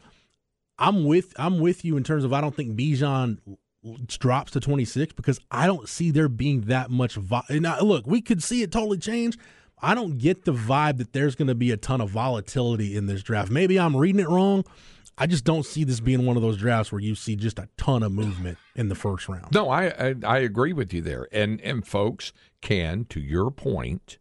I'm 0.78 1.05
with 1.05 1.32
I'm 1.36 1.61
with 1.61 1.84
you 1.84 1.96
in 1.96 2.03
terms 2.03 2.24
of 2.24 2.32
I 2.32 2.40
don't 2.40 2.57
think 2.57 2.76
Bijan 2.76 3.38
drops 4.07 4.53
to 4.53 4.61
26 4.61 5.12
because 5.14 5.40
I 5.50 5.66
don't 5.66 5.88
see 5.88 6.11
there 6.11 6.28
being 6.28 6.62
that 6.62 6.90
much. 6.90 7.14
Vi- 7.16 7.44
now, 7.50 7.80
look, 7.80 8.07
we 8.07 8.20
could 8.20 8.42
see 8.42 8.62
it 8.62 8.72
totally 8.72 8.98
change. 8.98 9.38
I 9.80 9.94
don't 9.94 10.18
get 10.18 10.44
the 10.44 10.53
vibe 10.53 10.98
that 10.98 11.12
there's 11.12 11.34
going 11.34 11.48
to 11.48 11.57
be 11.57 11.72
a 11.72 11.76
ton 11.76 12.00
of 12.00 12.11
volatility 12.11 12.96
in 12.96 13.07
this 13.07 13.22
draft. 13.22 13.50
Maybe 13.50 13.78
I'm 13.80 13.96
reading 13.96 14.20
it 14.20 14.28
wrong. 14.28 14.64
I 15.18 15.26
just 15.26 15.44
don't 15.44 15.64
see 15.66 15.84
this 15.84 16.00
being 16.00 16.24
one 16.26 16.36
of 16.36 16.42
those 16.42 16.56
drafts 16.56 16.90
where 16.90 17.00
you 17.00 17.14
see 17.14 17.36
just 17.36 17.58
a 17.58 17.68
ton 17.76 18.02
of 18.02 18.12
movement 18.12 18.58
in 18.74 18.88
the 18.88 18.94
first 18.94 19.28
round. 19.28 19.52
No, 19.52 19.68
I, 19.68 19.86
I 19.88 20.14
I 20.24 20.38
agree 20.38 20.72
with 20.72 20.92
you 20.92 21.02
there, 21.02 21.28
and 21.32 21.60
and 21.60 21.86
folks 21.86 22.32
can, 22.60 23.04
to 23.10 23.20
your 23.20 23.50
point, 23.50 24.18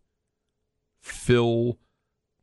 fill 1.01 1.77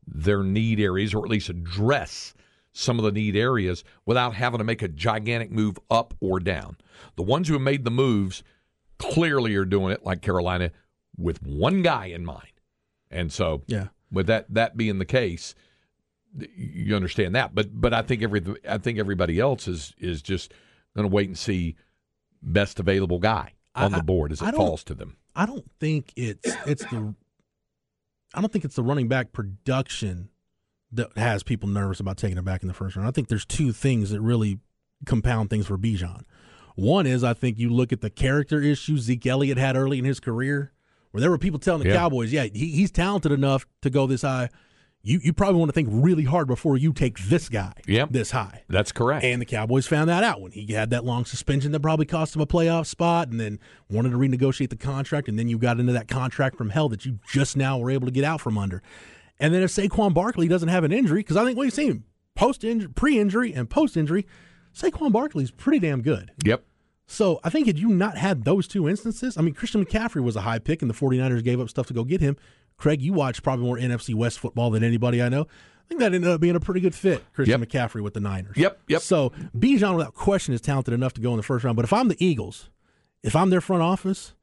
their 0.06 0.42
need 0.42 0.80
areas 0.80 1.14
or 1.14 1.24
at 1.24 1.30
least 1.30 1.48
address 1.50 2.34
some 2.72 2.98
of 2.98 3.04
the 3.04 3.12
need 3.12 3.36
areas 3.36 3.84
without 4.06 4.34
having 4.34 4.58
to 4.58 4.64
make 4.64 4.82
a 4.82 4.88
gigantic 4.88 5.50
move 5.50 5.78
up 5.90 6.14
or 6.20 6.38
down. 6.40 6.76
The 7.16 7.22
ones 7.22 7.48
who 7.48 7.54
have 7.54 7.62
made 7.62 7.84
the 7.84 7.90
moves 7.90 8.42
clearly 8.98 9.54
are 9.56 9.64
doing 9.64 9.92
it, 9.92 10.04
like 10.04 10.22
Carolina, 10.22 10.70
with 11.16 11.42
one 11.42 11.82
guy 11.82 12.06
in 12.06 12.24
mind, 12.24 12.52
and 13.10 13.32
so 13.32 13.62
Yeah. 13.66 13.88
with 14.10 14.26
that 14.28 14.46
that 14.54 14.76
being 14.76 14.98
the 14.98 15.04
case, 15.04 15.54
you 16.56 16.94
understand 16.94 17.34
that. 17.34 17.54
But 17.54 17.80
but 17.80 17.92
I 17.94 18.02
think 18.02 18.22
every 18.22 18.42
I 18.68 18.78
think 18.78 18.98
everybody 18.98 19.38
else 19.40 19.66
is 19.68 19.94
is 19.98 20.22
just 20.22 20.52
going 20.96 21.08
to 21.08 21.12
wait 21.14 21.28
and 21.28 21.38
see 21.38 21.76
best 22.42 22.78
available 22.80 23.18
guy 23.18 23.54
on 23.74 23.94
I- 23.94 23.98
the 23.98 24.02
board 24.04 24.32
as 24.32 24.42
it 24.42 24.54
falls 24.54 24.84
to 24.84 24.94
them. 24.94 25.16
I 25.36 25.46
don't 25.46 25.70
think 25.78 26.12
it's 26.16 26.50
it's 26.66 26.84
the 26.84 27.14
I 28.34 28.40
don't 28.40 28.52
think 28.52 28.64
it's 28.64 28.76
the 28.76 28.82
running 28.82 29.08
back 29.08 29.32
production 29.32 30.28
that 30.92 31.16
has 31.16 31.42
people 31.42 31.68
nervous 31.68 32.00
about 32.00 32.16
taking 32.16 32.38
it 32.38 32.44
back 32.44 32.62
in 32.62 32.68
the 32.68 32.74
first 32.74 32.96
round. 32.96 33.06
I 33.08 33.10
think 33.12 33.28
there's 33.28 33.44
two 33.46 33.72
things 33.72 34.10
that 34.10 34.20
really 34.20 34.58
compound 35.06 35.50
things 35.50 35.66
for 35.66 35.78
Bijan. 35.78 36.22
One 36.74 37.06
is 37.06 37.22
I 37.24 37.34
think 37.34 37.58
you 37.58 37.70
look 37.70 37.92
at 37.92 38.00
the 38.00 38.10
character 38.10 38.60
issues 38.60 39.02
Zeke 39.02 39.26
Elliott 39.26 39.58
had 39.58 39.76
early 39.76 39.98
in 39.98 40.04
his 40.04 40.18
career, 40.20 40.72
where 41.10 41.20
there 41.20 41.30
were 41.30 41.38
people 41.38 41.58
telling 41.58 41.82
the 41.82 41.88
Yeah. 41.90 41.96
Cowboys, 41.96 42.32
"Yeah, 42.32 42.44
he, 42.44 42.68
he's 42.72 42.90
talented 42.90 43.32
enough 43.32 43.66
to 43.82 43.90
go 43.90 44.06
this 44.06 44.22
high." 44.22 44.48
You 45.02 45.20
you 45.22 45.32
probably 45.32 45.58
want 45.58 45.68
to 45.68 45.72
think 45.72 45.88
really 45.90 46.24
hard 46.24 46.48
before 46.48 46.76
you 46.76 46.92
take 46.92 47.18
this 47.28 47.48
guy 47.48 47.72
Yep. 47.86 48.10
this 48.10 48.32
high. 48.32 48.64
That's 48.68 48.90
correct. 48.92 49.24
And 49.24 49.40
the 49.40 49.46
Cowboys 49.46 49.86
found 49.86 50.10
that 50.10 50.24
out 50.24 50.40
when 50.40 50.52
he 50.52 50.72
had 50.72 50.90
that 50.90 51.04
long 51.04 51.24
suspension 51.24 51.72
that 51.72 51.80
probably 51.80 52.04
cost 52.04 52.34
him 52.34 52.42
a 52.42 52.46
playoff 52.46 52.86
spot 52.86 53.28
and 53.28 53.40
then 53.40 53.58
wanted 53.88 54.10
to 54.10 54.16
renegotiate 54.16 54.70
the 54.70 54.76
contract. 54.76 55.28
And 55.28 55.38
then 55.38 55.48
you 55.48 55.56
got 55.56 55.78
into 55.80 55.92
that 55.92 56.08
contract 56.08 56.56
from 56.56 56.70
hell 56.70 56.88
that 56.88 57.06
you 57.06 57.20
just 57.32 57.56
now 57.56 57.78
were 57.78 57.90
able 57.90 58.06
to 58.06 58.12
get 58.12 58.24
out 58.24 58.40
from 58.40 58.58
under. 58.58 58.82
And 59.38 59.54
then 59.54 59.62
if 59.62 59.70
Saquon 59.70 60.12
Barkley 60.12 60.48
doesn't 60.48 60.68
have 60.68 60.82
an 60.82 60.90
injury, 60.92 61.20
because 61.20 61.36
I 61.36 61.44
think 61.44 61.56
we've 61.56 61.72
seen 61.72 62.02
post 62.34 62.64
injury, 62.64 62.90
pre 62.92 63.18
injury, 63.20 63.52
and 63.54 63.70
post 63.70 63.96
injury, 63.96 64.26
Saquon 64.74 65.12
Barkley's 65.12 65.52
pretty 65.52 65.78
damn 65.78 66.02
good. 66.02 66.32
yep. 66.44 66.64
So 67.06 67.40
I 67.42 67.48
think 67.48 67.66
had 67.66 67.78
you 67.78 67.88
not 67.88 68.18
had 68.18 68.44
those 68.44 68.68
two 68.68 68.86
instances, 68.88 69.38
I 69.38 69.40
mean, 69.42 69.54
Christian 69.54 69.82
McCaffrey 69.84 70.22
was 70.22 70.36
a 70.36 70.42
high 70.42 70.58
pick 70.58 70.82
and 70.82 70.90
the 70.90 70.94
49ers 70.94 71.42
gave 71.42 71.58
up 71.60 71.70
stuff 71.70 71.86
to 71.86 71.94
go 71.94 72.04
get 72.04 72.20
him. 72.20 72.36
Craig, 72.78 73.02
you 73.02 73.12
watch 73.12 73.42
probably 73.42 73.66
more 73.66 73.76
NFC 73.76 74.14
West 74.14 74.38
football 74.38 74.70
than 74.70 74.82
anybody 74.82 75.22
I 75.22 75.28
know. 75.28 75.42
I 75.42 75.88
think 75.88 76.00
that 76.00 76.14
ended 76.14 76.30
up 76.30 76.40
being 76.40 76.56
a 76.56 76.60
pretty 76.60 76.80
good 76.80 76.94
fit, 76.94 77.24
Christian 77.32 77.60
Yep. 77.60 77.68
McCaffrey 77.70 78.02
with 78.02 78.14
the 78.14 78.20
Niners. 78.20 78.56
Yep, 78.56 78.80
yep. 78.88 79.02
So 79.02 79.30
Bijan, 79.56 79.96
without 79.96 80.14
question, 80.14 80.54
is 80.54 80.60
talented 80.60 80.94
enough 80.94 81.14
to 81.14 81.20
go 81.20 81.30
in 81.30 81.36
the 81.38 81.42
first 81.42 81.64
round. 81.64 81.76
But 81.76 81.84
if 81.84 81.92
I'm 81.92 82.08
the 82.08 82.24
Eagles, 82.24 82.70
if 83.22 83.34
I'm 83.34 83.50
their 83.50 83.60
front 83.60 83.82
office, 83.82 84.34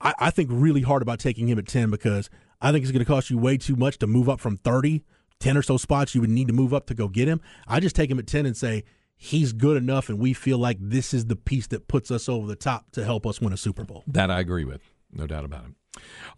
I, 0.00 0.14
I 0.18 0.30
think 0.30 0.50
really 0.52 0.82
hard 0.82 1.02
about 1.02 1.18
taking 1.20 1.48
him 1.48 1.58
at 1.58 1.66
10 1.68 1.90
because 1.90 2.28
I 2.60 2.72
think 2.72 2.82
it's 2.82 2.92
going 2.92 3.04
to 3.04 3.10
cost 3.10 3.30
you 3.30 3.38
way 3.38 3.56
too 3.56 3.76
much 3.76 3.98
to 3.98 4.06
move 4.06 4.28
up 4.28 4.40
from 4.40 4.56
30, 4.58 5.04
10 5.38 5.56
or 5.56 5.62
so 5.62 5.76
spots 5.76 6.14
you 6.14 6.20
would 6.20 6.30
need 6.30 6.48
to 6.48 6.52
move 6.54 6.74
up 6.74 6.86
to 6.86 6.94
go 6.94 7.08
get 7.08 7.28
him. 7.28 7.40
I 7.68 7.80
just 7.80 7.94
take 7.96 8.10
him 8.10 8.18
at 8.18 8.26
10 8.26 8.44
and 8.44 8.56
say, 8.56 8.84
he's 9.16 9.52
good 9.52 9.76
enough, 9.76 10.08
and 10.08 10.18
we 10.18 10.32
feel 10.32 10.58
like 10.58 10.78
this 10.80 11.14
is 11.14 11.26
the 11.26 11.36
piece 11.36 11.66
that 11.68 11.86
puts 11.88 12.10
us 12.10 12.28
over 12.28 12.46
the 12.46 12.56
top 12.56 12.90
to 12.92 13.04
help 13.04 13.26
us 13.26 13.40
win 13.40 13.52
a 13.52 13.56
Super 13.56 13.84
Bowl. 13.84 14.02
That 14.06 14.30
I 14.30 14.40
agree 14.40 14.64
with. 14.64 14.80
No 15.12 15.26
doubt 15.26 15.44
about 15.44 15.66
it. 15.66 15.70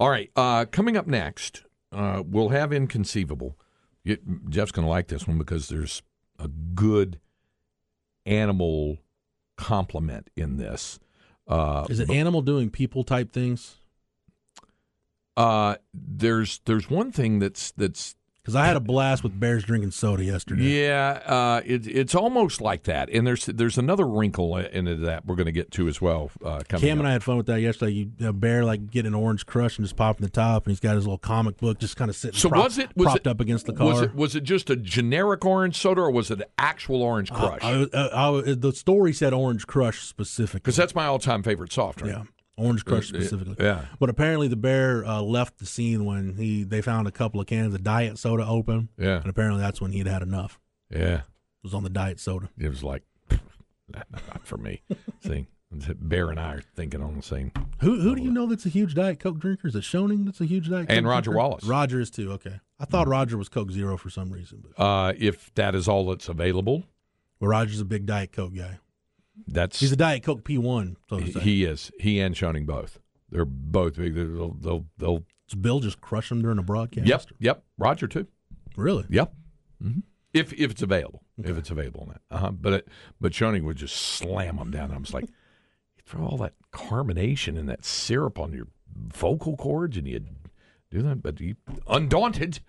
All 0.00 0.08
right. 0.10 0.30
Uh, 0.36 0.64
coming 0.64 0.96
up 0.96 1.06
next, 1.06 1.64
uh, 1.92 2.22
we'll 2.26 2.48
have 2.50 2.72
Inconceivable. 2.72 3.58
You- 4.04 4.18
Jeff's 4.48 4.72
going 4.72 4.84
to 4.86 4.90
like 4.90 5.08
this 5.08 5.26
one 5.28 5.38
because 5.38 5.68
there's 5.68 6.02
a 6.38 6.48
good 6.48 7.20
animal 8.26 8.98
complement 9.56 10.30
in 10.36 10.56
this. 10.56 10.98
Uh, 11.46 11.86
Is 11.90 12.00
it 12.00 12.10
animal 12.10 12.40
doing 12.42 12.70
people 12.70 13.04
type 13.04 13.32
things? 13.32 13.76
uh, 15.36 15.76
there's 15.94 16.60
there's 16.66 16.90
one 16.90 17.10
thing 17.10 17.38
that's 17.38 17.70
that's 17.72 18.16
Because 18.42 18.56
I 18.56 18.66
had 18.66 18.74
a 18.74 18.80
blast 18.80 19.22
with 19.22 19.38
bears 19.38 19.62
drinking 19.62 19.92
soda 19.92 20.24
yesterday. 20.24 20.64
Yeah, 20.64 21.20
uh, 21.26 21.60
it, 21.64 21.86
it's 21.86 22.12
almost 22.12 22.60
like 22.60 22.82
that, 22.84 23.08
and 23.08 23.24
there's 23.24 23.46
there's 23.46 23.78
another 23.78 24.04
wrinkle 24.04 24.56
in 24.56 24.88
it 24.88 24.96
that 25.02 25.24
we're 25.24 25.36
going 25.36 25.46
to 25.46 25.52
get 25.52 25.70
to 25.72 25.86
as 25.86 26.00
well. 26.00 26.32
Uh, 26.44 26.60
coming 26.68 26.80
Cam 26.80 26.98
and 26.98 27.06
up. 27.06 27.10
I 27.10 27.12
had 27.12 27.22
fun 27.22 27.36
with 27.36 27.46
that 27.46 27.60
yesterday. 27.60 27.92
You, 27.92 28.10
a 28.26 28.32
bear 28.32 28.64
like 28.64 28.90
getting 28.90 29.12
an 29.12 29.14
orange 29.14 29.46
crush 29.46 29.78
and 29.78 29.84
just 29.84 29.94
popping 29.94 30.24
the 30.24 30.30
top, 30.30 30.66
and 30.66 30.72
he's 30.72 30.80
got 30.80 30.96
his 30.96 31.04
little 31.04 31.18
comic 31.18 31.58
book 31.58 31.78
just 31.78 31.96
kind 31.96 32.08
of 32.08 32.16
sitting. 32.16 32.36
So 32.36 32.48
prop- 32.48 32.64
was 32.64 32.78
it 32.78 32.90
was 32.96 33.04
propped 33.06 33.28
it, 33.28 33.30
up 33.30 33.38
against 33.38 33.66
the 33.66 33.74
car? 33.74 33.86
Was 33.86 34.00
it 34.00 34.14
was 34.16 34.34
it 34.34 34.42
just 34.42 34.70
a 34.70 34.76
generic 34.76 35.44
orange 35.44 35.76
soda, 35.76 36.00
or 36.00 36.10
was 36.10 36.32
it 36.32 36.40
an 36.40 36.46
actual 36.58 37.00
orange 37.00 37.32
crush? 37.32 37.62
I, 37.62 37.86
I, 37.94 38.28
I, 38.28 38.54
the 38.54 38.72
story 38.72 39.12
said 39.12 39.32
orange 39.32 39.68
crush 39.68 40.00
specifically. 40.00 40.58
Because 40.58 40.74
that's 40.74 40.96
my 40.96 41.06
all-time 41.06 41.44
favorite 41.44 41.72
soft 41.72 42.00
drink. 42.00 42.16
Yeah, 42.16 42.24
orange 42.62 42.84
crush 42.84 43.12
Uh, 43.12 43.18
specifically. 43.18 43.56
yeah. 43.58 43.86
But 43.98 44.08
apparently 44.10 44.48
the 44.48 44.56
bear 44.56 45.04
uh, 45.04 45.20
left 45.20 45.58
the 45.58 45.66
scene 45.66 46.04
when 46.04 46.36
he 46.36 46.62
they 46.64 46.80
found 46.80 47.06
a 47.08 47.12
couple 47.12 47.40
of 47.40 47.46
cans 47.46 47.74
of 47.74 47.82
diet 47.82 48.18
soda 48.18 48.46
open. 48.46 48.88
Yeah. 48.98 49.16
and 49.18 49.26
apparently 49.26 49.60
that's 49.60 49.80
when 49.80 49.92
he'd 49.92 50.06
had 50.06 50.22
enough. 50.22 50.58
Yeah, 50.90 51.14
It 51.18 51.22
was 51.62 51.74
on 51.74 51.82
the 51.84 51.90
diet 51.90 52.20
soda. 52.20 52.50
it 52.58 52.68
was 52.68 52.82
like 52.84 53.02
not, 53.88 54.06
for 54.44 54.56
me. 54.56 54.82
See, 55.26 55.46
Bear 55.98 56.28
and 56.30 56.38
I 56.38 56.54
are 56.56 56.62
thinking 56.76 57.02
on 57.02 57.16
the 57.16 57.22
same. 57.22 57.50
Who 57.80 57.98
who 58.00 58.14
do 58.14 58.22
you 58.22 58.30
know 58.30 58.46
that's 58.46 58.66
a 58.66 58.68
huge 58.68 58.94
diet 58.94 59.18
coke 59.20 59.38
drinker? 59.38 59.68
Is 59.68 59.74
it 59.74 59.84
Schoening 59.84 60.26
that's 60.26 60.40
a 60.40 60.44
huge 60.44 60.68
diet? 60.68 60.88
Coke 60.88 60.96
and 60.98 61.06
Roger 61.08 61.30
drinker? 61.30 61.38
Wallace. 61.38 61.64
Roger 61.64 61.98
is 61.98 62.10
too. 62.10 62.30
Okay, 62.32 62.60
I 62.78 62.84
thought 62.84 63.08
Roger 63.08 63.38
was 63.38 63.48
Coke 63.48 63.70
Zero 63.70 63.96
for 63.96 64.10
some 64.10 64.30
reason, 64.30 64.62
but 64.62 64.82
Uh, 64.82 65.14
if 65.18 65.52
that 65.54 65.74
is 65.74 65.88
all 65.88 66.04
that's 66.10 66.28
available, 66.28 66.84
well, 67.40 67.48
Roger's 67.50 67.80
a 67.80 67.86
big 67.86 68.04
diet 68.04 68.32
coke 68.32 68.54
guy. 68.54 68.78
That's 69.46 69.80
He's 69.80 69.92
a 69.92 69.96
diet 69.96 70.22
coke 70.22 70.44
P 70.44 70.58
one. 70.58 70.96
So 71.08 71.18
he, 71.18 71.64
is. 71.64 71.90
He 71.98 72.20
and 72.20 72.34
Schoening 72.34 72.66
both. 72.66 72.98
They're 73.30 73.44
both 73.44 73.96
big. 73.96 74.14
They'll 74.14 74.52
they'll, 74.52 74.86
they'll 74.98 75.24
Does 75.48 75.58
Bill 75.58 75.80
just 75.80 76.00
crush 76.00 76.28
them 76.28 76.42
during 76.42 76.58
a 76.58 76.62
broadcast? 76.62 77.06
Yep, 77.06 77.24
yep. 77.38 77.64
Roger 77.78 78.06
too. 78.06 78.26
Really? 78.76 79.04
Yep. 79.08 79.32
hmm 79.80 80.00
If 80.34 80.52
if 80.52 80.70
it's 80.70 80.82
available, 80.82 81.22
if 81.42 81.56
it's 81.56 81.70
available 81.70 82.02
in 82.02 82.08
that. 82.10 82.20
Uh-huh. 82.30 82.50
But 82.52 82.72
it, 82.72 82.88
but 83.20 83.32
Schoening 83.32 83.64
would 83.64 83.76
just 83.76 83.96
slam 83.96 84.56
them 84.56 84.70
down. 84.70 84.90
I 84.92 84.98
was 84.98 85.14
like, 85.14 85.24
you 85.96 86.02
throw 86.04 86.26
all 86.26 86.38
that 86.38 86.54
carbonation 86.72 87.58
and 87.58 87.68
that 87.68 87.84
syrup 87.84 88.38
on 88.38 88.52
your 88.52 88.68
vocal 88.94 89.56
cords, 89.56 89.96
and 89.96 90.06
you 90.06 90.20
do 90.90 91.02
that. 91.02 91.22
But 91.22 91.38
he, 91.38 91.56
undaunted, 91.88 92.60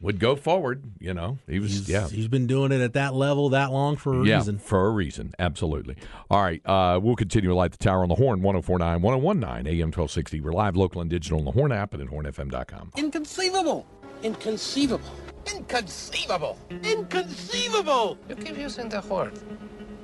would 0.00 0.18
go 0.18 0.36
forward. 0.36 0.82
You 0.98 1.14
know, 1.14 1.38
he 1.48 1.58
was 1.60 1.72
He's, 1.72 1.88
yeah. 1.88 2.08
he's 2.08 2.28
been 2.28 2.46
doing 2.46 2.72
it 2.72 2.80
at 2.80 2.94
that 2.94 3.14
level 3.14 3.50
that 3.50 3.70
long 3.72 3.96
for 3.96 4.20
a 4.20 4.24
yeah, 4.24 4.36
reason. 4.38 4.58
for 4.58 4.86
a 4.86 4.90
reason. 4.90 5.34
Absolutely. 5.38 5.96
All 6.30 6.42
right. 6.42 6.60
Uh, 6.64 6.98
we'll 7.02 7.16
continue 7.16 7.48
to 7.50 7.54
light 7.54 7.72
the 7.72 7.78
tower 7.78 8.02
on 8.02 8.08
the 8.08 8.14
horn, 8.14 8.42
1049, 8.42 9.02
1019, 9.02 9.66
AM 9.66 9.86
1260. 9.88 10.40
We're 10.40 10.52
live, 10.52 10.76
local, 10.76 11.00
and 11.00 11.10
digital 11.10 11.38
on 11.38 11.44
the 11.44 11.52
Horn 11.52 11.72
app 11.72 11.94
and 11.94 12.02
at 12.02 12.08
hornfm.com. 12.08 12.92
Inconceivable! 12.96 13.86
Inconceivable! 14.22 15.10
Inconceivable! 15.54 16.58
Inconceivable! 16.82 18.18
You 18.28 18.34
keep 18.36 18.58
using 18.58 18.88
the 18.88 19.00
word. 19.02 19.38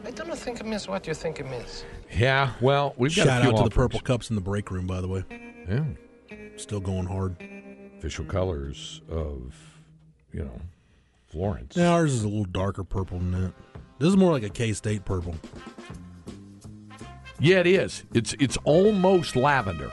I 0.04 0.10
don't 0.10 0.34
think 0.38 0.60
it 0.60 0.66
means 0.66 0.86
what 0.88 1.06
you 1.06 1.14
think 1.14 1.40
it 1.40 1.50
means. 1.50 1.84
Yeah, 2.16 2.52
well, 2.60 2.94
we've 2.96 3.14
got 3.14 3.26
Shout 3.26 3.40
a 3.42 3.44
few 3.46 3.52
out 3.52 3.56
to 3.58 3.64
the 3.64 3.74
purple 3.74 4.00
cups 4.00 4.30
in 4.30 4.36
the 4.36 4.42
break 4.42 4.70
room, 4.70 4.86
by 4.86 5.00
the 5.00 5.08
way. 5.08 5.24
Yeah. 5.68 5.84
Still 6.56 6.80
going 6.80 7.06
hard. 7.06 7.36
official 7.98 8.24
colors 8.24 9.02
of, 9.10 9.54
you 10.32 10.44
know, 10.44 10.60
Florence. 11.28 11.76
Yeah, 11.76 11.90
ours 11.92 12.12
is 12.12 12.22
a 12.24 12.28
little 12.28 12.44
darker 12.44 12.84
purple 12.84 13.18
than 13.18 13.32
that. 13.32 13.52
This 13.98 14.08
is 14.08 14.16
more 14.16 14.32
like 14.32 14.42
a 14.42 14.48
K 14.50 14.72
State 14.72 15.04
purple. 15.04 15.34
Yeah, 17.38 17.58
it 17.60 17.66
is. 17.66 18.04
It's 18.14 18.34
it's 18.38 18.56
almost 18.64 19.36
lavender. 19.36 19.90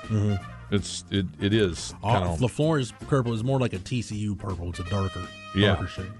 It's 0.71 1.03
it 1.11 1.25
it 1.39 1.53
is 1.53 1.93
kind 2.01 2.23
Oh, 2.25 2.35
the 2.37 2.47
Florence 2.47 2.91
purple 3.07 3.33
is 3.33 3.43
more 3.43 3.59
like 3.59 3.73
a 3.73 3.79
TCU 3.79 4.37
purple. 4.37 4.69
It's 4.69 4.79
a 4.79 4.83
darker, 4.85 5.21
Yeah. 5.55 5.75
darker 5.75 5.87
shade. 5.87 6.11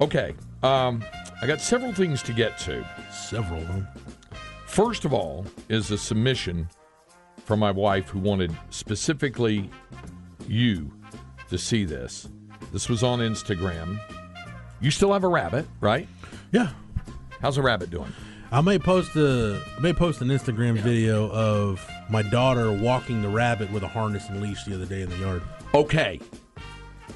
okay. 0.00 0.34
Um, 0.62 1.04
I 1.42 1.46
got 1.46 1.60
several 1.60 1.92
things 1.92 2.22
to 2.24 2.32
get 2.32 2.58
to. 2.60 2.84
Several 3.12 3.60
of 3.60 3.68
them. 3.68 3.86
First 4.66 5.04
of 5.04 5.12
all, 5.12 5.46
is 5.68 5.90
a 5.90 5.98
submission 5.98 6.68
from 7.44 7.60
my 7.60 7.70
wife 7.70 8.08
who 8.08 8.18
wanted 8.18 8.52
specifically 8.70 9.70
you 10.48 10.90
to 11.50 11.58
see 11.58 11.84
this. 11.84 12.28
This 12.74 12.90
was 12.90 13.02
on 13.02 13.20
Instagram. 13.20 13.98
You 14.80 14.90
still 14.90 15.12
have 15.12 15.24
a 15.24 15.28
rabbit, 15.28 15.64
right? 15.80 16.06
Yeah, 16.52 16.70
How's 17.44 17.58
a 17.58 17.62
rabbit 17.62 17.90
doing? 17.90 18.10
I 18.50 18.62
may 18.62 18.78
post 18.78 19.14
a 19.16 19.62
I 19.76 19.80
may 19.80 19.92
post 19.92 20.22
an 20.22 20.28
Instagram 20.28 20.78
video 20.78 21.30
of 21.30 21.86
my 22.08 22.22
daughter 22.22 22.72
walking 22.72 23.20
the 23.20 23.28
rabbit 23.28 23.70
with 23.70 23.82
a 23.82 23.88
harness 23.88 24.30
and 24.30 24.40
leash 24.40 24.64
the 24.64 24.74
other 24.74 24.86
day 24.86 25.02
in 25.02 25.10
the 25.10 25.16
yard. 25.18 25.42
Okay. 25.74 26.20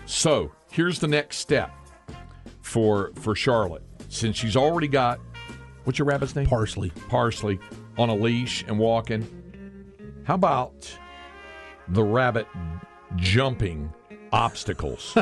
So 0.04 0.52
here's 0.70 0.98
the 0.98 1.08
next 1.08 1.38
step 1.38 1.70
for 2.60 3.12
for 3.14 3.34
Charlotte. 3.34 3.84
Since 4.10 4.36
she's 4.36 4.54
already 4.54 4.86
got 4.86 5.18
what's 5.84 5.98
your 5.98 6.06
rabbit's 6.06 6.36
name? 6.36 6.46
Parsley. 6.46 6.90
Parsley 7.08 7.58
on 7.96 8.10
a 8.10 8.14
leash 8.14 8.64
and 8.68 8.78
walking. 8.78 9.26
How 10.24 10.34
about 10.34 10.94
the 11.88 12.04
rabbit 12.04 12.46
jumping 13.16 13.92
obstacles? 14.32 15.12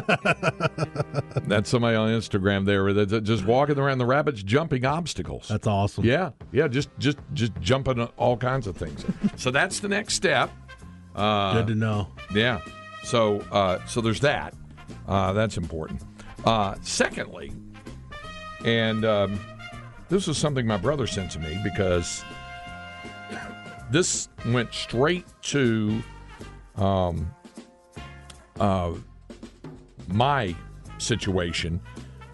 That's 1.47 1.69
somebody 1.71 1.97
on 1.97 2.09
Instagram 2.11 2.65
there 2.65 2.93
that's 2.93 3.27
just 3.27 3.45
walking 3.45 3.79
around 3.79 3.99
the 3.99 4.07
rabbits 4.07 4.43
jumping 4.43 4.85
obstacles. 4.85 5.49
That's 5.49 5.67
awesome. 5.67 6.05
Yeah, 6.05 6.31
yeah, 6.53 6.69
just 6.69 6.89
just 6.99 7.19
just 7.33 7.53
jumping 7.61 8.01
all 8.17 8.37
kinds 8.37 8.67
of 8.67 8.77
things. 8.77 9.05
so 9.37 9.51
that's 9.51 9.81
the 9.81 9.89
next 9.89 10.15
step. 10.15 10.51
Uh, 11.15 11.55
Good 11.55 11.69
to 11.69 11.75
know. 11.75 12.09
yeah. 12.35 12.61
So 13.05 13.41
uh, 13.53 13.85
so 13.87 14.01
there's 14.01 14.21
that. 14.21 14.55
Uh, 15.07 15.33
that's 15.33 15.57
important. 15.57 16.03
Uh, 16.45 16.75
secondly, 16.83 17.53
and 18.65 19.05
um, 19.05 19.41
this 20.09 20.29
is 20.29 20.37
something 20.39 20.67
my 20.67 20.77
brother 20.77 21.07
sent 21.07 21.31
to 21.33 21.39
me 21.39 21.59
because 21.63 22.25
this 23.91 24.29
went 24.47 24.73
straight 24.75 25.27
to 25.43 26.03
um, 26.77 27.31
uh, 28.61 28.93
my 30.09 30.55
situation 30.99 31.81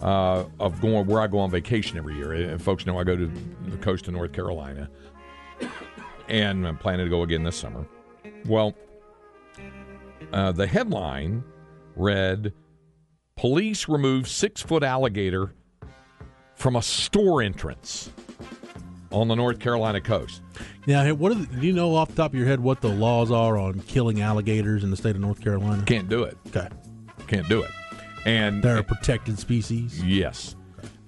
uh, 0.00 0.44
of 0.60 0.80
going 0.80 1.06
where 1.06 1.20
I 1.20 1.26
go 1.26 1.38
on 1.38 1.50
vacation 1.50 1.96
every 1.96 2.16
year. 2.16 2.32
And 2.32 2.60
folks 2.60 2.86
know 2.86 2.98
I 2.98 3.04
go 3.04 3.16
to 3.16 3.30
the 3.66 3.76
coast 3.78 4.08
of 4.08 4.14
North 4.14 4.32
Carolina, 4.32 4.90
and 6.28 6.66
I'm 6.66 6.78
planning 6.78 7.06
to 7.06 7.10
go 7.10 7.22
again 7.22 7.42
this 7.42 7.56
summer. 7.56 7.86
Well, 8.46 8.74
uh, 10.32 10.52
the 10.52 10.66
headline 10.66 11.44
read 11.96 12.52
Police 13.36 13.88
remove 13.88 14.28
six 14.28 14.62
foot 14.62 14.82
alligator 14.82 15.54
from 16.54 16.76
a 16.76 16.82
store 16.82 17.42
entrance 17.42 18.10
on 19.12 19.28
the 19.28 19.34
North 19.34 19.58
Carolina 19.58 20.00
coast. 20.00 20.42
Now, 20.86 21.12
what 21.14 21.32
are 21.32 21.36
the, 21.36 21.46
do 21.60 21.66
you 21.66 21.72
know 21.72 21.94
off 21.94 22.08
the 22.08 22.14
top 22.16 22.32
of 22.32 22.38
your 22.38 22.46
head 22.46 22.60
what 22.60 22.80
the 22.80 22.88
laws 22.88 23.30
are 23.30 23.56
on 23.58 23.80
killing 23.80 24.20
alligators 24.20 24.82
in 24.84 24.90
the 24.90 24.96
state 24.96 25.14
of 25.14 25.20
North 25.20 25.40
Carolina? 25.40 25.82
Can't 25.86 26.08
do 26.08 26.22
it. 26.24 26.36
Okay, 26.48 26.68
Can't 27.28 27.48
do 27.48 27.62
it. 27.62 27.70
And 28.26 28.62
they're 28.62 28.78
a 28.78 28.84
protected 28.84 29.38
species. 29.38 30.02
yes. 30.04 30.56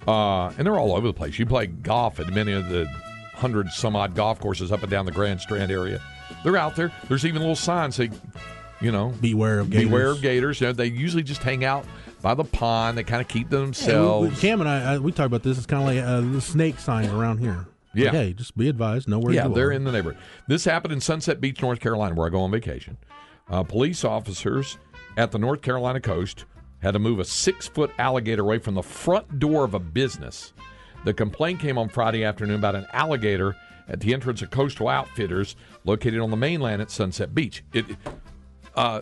Uh, 0.07 0.49
and 0.57 0.67
they're 0.67 0.77
all 0.77 0.95
over 0.95 1.07
the 1.07 1.13
place. 1.13 1.39
You 1.39 1.45
play 1.47 1.65
golf 1.65 2.19
at 2.19 2.27
many 2.31 2.51
of 2.51 2.69
the 2.69 2.85
hundred 3.33 3.69
some 3.71 3.95
odd 3.95 4.13
golf 4.15 4.39
courses 4.39 4.71
up 4.71 4.81
and 4.83 4.91
down 4.91 5.05
the 5.05 5.11
Grand 5.11 5.41
Strand 5.41 5.71
area. 5.71 5.99
They're 6.43 6.57
out 6.57 6.75
there. 6.75 6.91
There's 7.09 7.25
even 7.25 7.41
little 7.41 7.55
signs 7.55 7.95
say, 7.95 8.11
you 8.81 8.91
know, 8.91 9.13
Beware 9.19 9.59
of 9.59 9.69
gators. 9.71 9.87
beware 9.89 10.07
of 10.11 10.21
gators. 10.21 10.61
You 10.61 10.67
know, 10.67 10.73
they 10.73 10.85
usually 10.87 11.23
just 11.23 11.41
hang 11.41 11.65
out 11.65 11.85
by 12.21 12.33
the 12.35 12.43
pond. 12.43 12.97
They 12.97 13.03
kind 13.03 13.19
of 13.21 13.27
keep 13.27 13.49
to 13.49 13.55
Yeah, 13.55 13.61
we- 13.61 13.65
themselves. 13.65 14.29
we- 14.35 14.35
Cam 14.41 14.59
and 14.61 14.69
I, 14.69 14.93
I, 14.93 14.97
we 14.99 15.11
talk 15.11 15.25
about 15.25 15.41
this. 15.43 15.57
It's 15.57 15.65
kind 15.65 15.81
of 15.81 15.87
like 15.87 16.03
uh, 16.05 16.33
the 16.33 16.41
snake 16.41 16.77
sign 16.79 17.09
around 17.09 17.39
here. 17.39 17.65
Yeah. 17.95 18.05
Like, 18.05 18.13
hey, 18.13 18.33
just 18.33 18.57
be 18.57 18.69
advised. 18.69 19.07
Know 19.07 19.19
where 19.19 19.33
yeah, 19.33 19.47
they're 19.47 19.71
in 19.71 19.83
the 19.83 19.91
neighborhood. 19.91 20.21
This 20.47 20.65
happened 20.65 20.93
in 20.93 21.01
Sunset 21.01 21.39
Beach, 21.39 21.61
North 21.61 21.79
Carolina, 21.79 22.13
where 22.15 22.27
I 22.27 22.29
go 22.29 22.41
on 22.41 22.51
vacation. 22.51 22.97
Uh, 23.49 23.63
police 23.63 24.03
officers 24.03 24.77
at 25.17 25.31
the 25.31 25.39
North 25.39 25.61
Carolina 25.61 26.01
coast 26.01 26.45
had 26.81 26.91
to 26.91 26.99
move 26.99 27.19
a 27.19 27.25
six 27.25 27.67
foot 27.67 27.91
alligator 27.97 28.41
away 28.41 28.59
from 28.59 28.75
the 28.75 28.83
front 28.83 29.39
door 29.39 29.63
of 29.63 29.73
a 29.73 29.79
business. 29.79 30.53
The 31.03 31.13
complaint 31.13 31.59
came 31.59 31.77
on 31.77 31.89
Friday 31.89 32.23
afternoon 32.23 32.57
about 32.57 32.75
an 32.75 32.87
alligator 32.91 33.55
at 33.87 33.99
the 33.99 34.13
entrance 34.13 34.41
of 34.41 34.49
Coastal 34.49 34.87
Outfitters 34.87 35.55
located 35.83 36.19
on 36.19 36.31
the 36.31 36.37
mainland 36.37 36.81
at 36.81 36.91
Sunset 36.91 37.33
Beach. 37.35 37.63
It, 37.73 37.85
uh, 38.75 39.01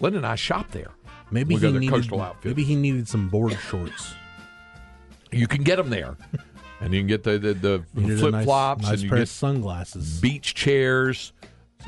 Lynn 0.00 0.16
and 0.16 0.26
I 0.26 0.34
shop 0.34 0.70
there. 0.70 0.90
Maybe 1.30 1.54
we 1.54 1.60
he 1.60 1.72
needed. 1.78 2.12
Maybe 2.44 2.64
he 2.64 2.76
needed 2.76 3.08
some 3.08 3.28
board 3.28 3.56
shorts. 3.68 4.14
You 5.30 5.46
can 5.46 5.62
get 5.62 5.76
them 5.76 5.88
there. 5.88 6.16
And 6.82 6.92
you 6.92 7.00
can 7.00 7.06
get 7.06 7.22
the, 7.22 7.38
the, 7.38 7.54
the 7.54 7.84
He 7.94 8.00
needed 8.02 8.16
a 8.16 8.20
flip 8.20 8.32
nice- 8.32 8.44
flops 8.44 8.82
nice 8.82 8.92
and 8.92 9.02
you 9.02 9.08
pair 9.08 9.18
get 9.20 9.28
sunglasses. 9.28 10.20
beach 10.20 10.54
chairs, 10.54 11.32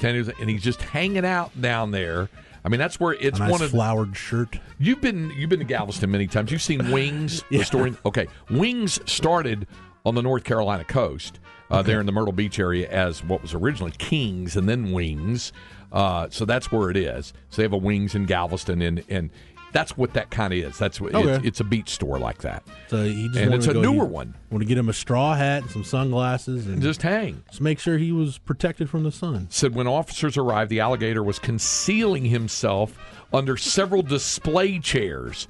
and 0.03 0.49
he's 0.49 0.62
just 0.62 0.80
hanging 0.82 1.24
out 1.24 1.59
down 1.61 1.90
there. 1.90 2.28
I 2.64 2.68
mean, 2.70 2.78
that's 2.80 2.99
where 2.99 3.12
it's 3.12 3.38
nice 3.38 3.51
one 3.51 3.61
of. 3.62 3.70
flowered 3.70 4.16
shirt. 4.16 4.59
You've 4.78 5.01
been 5.01 5.30
you've 5.36 5.51
been 5.51 5.59
to 5.59 5.64
Galveston 5.66 6.11
many 6.11 6.26
times. 6.26 6.51
You've 6.51 6.62
seen 6.62 6.90
Wings, 6.90 7.45
the 7.51 7.62
story. 7.64 7.95
Okay, 8.07 8.26
Wings 8.51 8.99
started 9.11 9.66
on 10.07 10.14
the 10.14 10.22
North 10.22 10.45
Carolina 10.45 10.84
coast, 10.84 11.40
uh, 11.70 11.82
there 11.82 12.01
in 12.01 12.07
the 12.07 12.12
Myrtle 12.12 12.32
Beach 12.32 12.59
area, 12.59 12.88
as 12.88 13.22
what 13.24 13.42
was 13.42 13.53
originally 13.55 13.92
Kings 13.99 14.57
and 14.57 14.68
then 14.68 14.92
Wings. 14.92 15.53
Uh, 15.92 16.28
so 16.30 16.45
that's 16.45 16.72
where 16.72 16.90
it 16.90 16.97
is. 16.97 17.32
So 17.51 17.59
they 17.59 17.62
have 17.64 17.72
a 17.72 17.76
Wings 17.78 18.14
in 18.14 18.24
Galveston, 18.26 18.80
and 18.80 19.05
and 19.11 19.30
that's 19.75 19.97
what 19.99 20.14
that 20.14 20.31
kind 20.31 20.53
of 20.55 20.59
is. 20.61 20.79
That's 20.79 20.99
what 21.01 21.14
Okay. 21.14 21.29
it's, 21.35 21.45
it's 21.45 21.61
a 21.61 21.64
beach 21.64 21.91
store 21.91 22.18
like 22.18 22.39
that. 22.39 22.62
So 22.89 23.05
he 23.05 23.27
just 23.29 23.39
And 23.39 23.53
it's 23.53 23.66
a 23.66 23.75
newer 23.75 24.07
he 24.07 24.12
one. 24.12 24.35
Want 24.51 24.62
to 24.62 24.66
get 24.66 24.79
him 24.79 24.89
a 24.89 24.93
straw 24.95 25.35
hat 25.35 25.62
and 25.62 25.70
some 25.70 25.85
sunglasses 25.85 26.66
and 26.66 26.81
Just 26.81 27.03
hang. 27.03 27.43
just 27.51 27.61
make 27.61 27.79
sure 27.81 27.99
he 27.99 28.12
was 28.12 28.39
protected 28.39 28.89
from 28.89 29.03
the 29.03 29.12
sun. 29.12 29.49
said 29.51 29.75
when 29.75 29.87
officers 29.87 30.37
arrived, 30.39 30.70
the 30.70 30.81
alligator 30.81 31.22
was 31.22 31.39
concealing 31.39 32.25
himself 32.25 32.97
under 33.33 33.57
several 33.57 34.01
display 34.03 34.79
chairs 34.79 35.49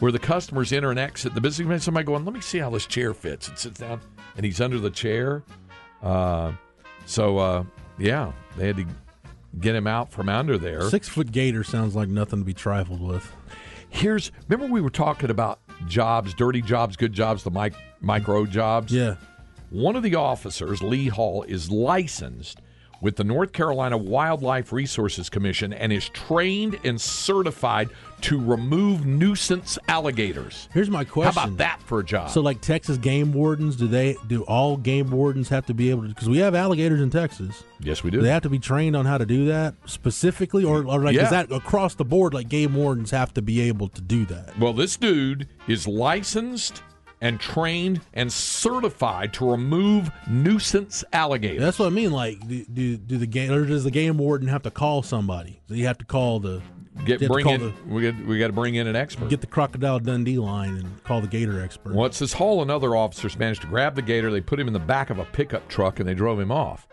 where 0.00 0.12
the 0.12 0.18
customers 0.18 0.72
enter 0.72 0.90
and 0.90 0.98
exit. 0.98 1.32
The 1.34 1.40
business 1.40 1.66
man, 1.66 1.80
somebody 1.80 2.04
going, 2.04 2.24
let 2.24 2.34
me 2.34 2.40
see 2.40 2.58
how 2.58 2.70
this 2.70 2.86
chair 2.86 3.14
fits. 3.14 3.48
And 3.48 3.58
sits 3.58 3.80
down, 3.80 4.00
and 4.36 4.44
he's 4.44 4.60
under 4.60 4.78
the 4.78 4.90
chair. 4.90 5.42
Uh, 6.02 6.52
so, 7.06 7.38
uh, 7.38 7.64
yeah, 7.98 8.32
they 8.56 8.66
had 8.66 8.76
to 8.76 8.86
get 9.60 9.74
him 9.74 9.86
out 9.86 10.10
from 10.10 10.28
under 10.28 10.58
there. 10.58 10.82
Six 10.90 11.08
foot 11.08 11.30
gator 11.32 11.62
sounds 11.64 11.94
like 11.94 12.08
nothing 12.08 12.40
to 12.40 12.44
be 12.44 12.54
trifled 12.54 13.00
with. 13.00 13.30
Here's, 13.92 14.32
remember 14.48 14.72
we 14.72 14.80
were 14.80 14.90
talking 14.90 15.28
about 15.30 15.60
jobs, 15.86 16.32
dirty 16.32 16.62
jobs, 16.62 16.96
good 16.96 17.12
jobs, 17.12 17.44
the 17.44 17.50
mic, 17.50 17.74
micro 18.00 18.46
jobs? 18.46 18.90
Yeah. 18.90 19.16
One 19.68 19.96
of 19.96 20.02
the 20.02 20.14
officers, 20.14 20.82
Lee 20.82 21.08
Hall, 21.08 21.42
is 21.44 21.70
licensed 21.70 22.60
with 23.02 23.16
the 23.16 23.24
North 23.24 23.52
Carolina 23.52 23.98
Wildlife 23.98 24.72
Resources 24.72 25.28
Commission 25.28 25.74
and 25.74 25.92
is 25.92 26.08
trained 26.08 26.80
and 26.84 26.98
certified 26.98 27.90
to 28.22 28.38
remove 28.40 29.04
nuisance 29.06 29.78
alligators. 29.88 30.68
Here's 30.72 30.90
my 30.90 31.04
question. 31.04 31.34
How 31.34 31.44
about 31.48 31.58
that 31.58 31.80
for 31.84 32.00
a 32.00 32.04
job? 32.04 32.30
So, 32.30 32.40
like 32.40 32.60
Texas 32.60 32.96
game 32.96 33.32
wardens, 33.32 33.76
do 33.76 33.86
they 33.86 34.16
do 34.26 34.42
all 34.44 34.76
game 34.76 35.10
wardens 35.10 35.48
have 35.50 35.66
to 35.66 35.74
be 35.74 35.90
able 35.90 36.02
to? 36.02 36.08
Because 36.08 36.28
we 36.28 36.38
have 36.38 36.54
alligators 36.54 37.00
in 37.00 37.10
Texas. 37.10 37.62
yes, 37.80 38.02
we 38.02 38.10
Do 38.10 38.18
do. 38.18 38.22
they 38.22 38.30
have 38.30 38.42
to 38.42 38.50
be 38.50 38.58
trained 38.58 38.96
on 38.96 39.06
how 39.06 39.18
to 39.18 39.26
do 39.26 39.46
that 39.46 39.74
specifically, 39.86 40.64
or, 40.64 40.84
or 40.86 41.00
like 41.02 41.14
Yeah. 41.16 41.24
is 41.24 41.30
that 41.30 41.52
across 41.52 41.94
the 41.94 42.04
board? 42.04 42.34
Like 42.34 42.48
game 42.48 42.74
wardens 42.74 43.10
have 43.10 43.32
to 43.34 43.42
be 43.42 43.60
able 43.62 43.88
to 43.88 44.00
do 44.00 44.24
that. 44.26 44.58
well, 44.58 44.72
this 44.72 44.96
dude 44.96 45.48
is 45.68 45.86
licensed 45.88 46.82
and 47.20 47.38
trained 47.38 48.00
and 48.14 48.32
certified 48.32 49.32
to 49.32 49.48
remove 49.48 50.10
nuisance 50.28 51.04
alligators. 51.12 51.60
That's 51.60 51.78
what 51.78 51.86
I 51.86 51.90
mean. 51.90 52.10
Like, 52.10 52.46
do 52.48 52.64
do, 52.64 52.96
do 52.96 53.18
the 53.18 53.26
game 53.26 53.52
or 53.52 53.64
does 53.64 53.84
the 53.84 53.90
game 53.90 54.18
warden 54.18 54.48
have 54.48 54.62
to 54.62 54.70
call 54.70 55.02
somebody? 55.02 55.60
Do 55.68 55.74
you 55.76 55.86
have 55.86 55.98
to 55.98 56.04
call 56.04 56.40
the 56.40 56.60
Get 57.04 57.06
you 57.06 57.12
have 57.12 57.20
to 57.20 57.28
bring 57.28 57.48
in. 57.48 57.60
the- 57.60 57.72
we 57.86 58.02
got 58.02 58.26
we 58.26 58.38
got 58.38 58.48
to 58.48 58.52
bring 58.52 58.74
in 58.74 58.86
an 58.86 58.94
expert. 58.96 59.28
get 59.30 59.40
the 59.40 59.46
crocodile 59.46 59.98
Dundee 59.98 60.38
line 60.38 60.76
and 60.76 61.02
call 61.04 61.20
the 61.20 61.26
gator 61.26 61.60
expert. 61.60 61.94
Once 61.94 62.18
this 62.18 62.34
Hall 62.34 62.60
and 62.62 62.70
other 62.70 62.94
officers 62.94 63.38
managed 63.38 63.62
to 63.62 63.66
grab 63.66 63.94
the 63.94 64.02
gator, 64.02 64.30
they 64.30 64.40
put 64.40 64.60
him 64.60 64.66
in 64.66 64.72
the 64.72 64.78
back 64.78 65.10
of 65.10 65.18
a 65.18 65.24
pickup 65.24 65.66
truck 65.68 65.98
and 66.00 66.08
they 66.08 66.14
drove 66.14 66.38
him 66.38 66.52
off. 66.52 66.86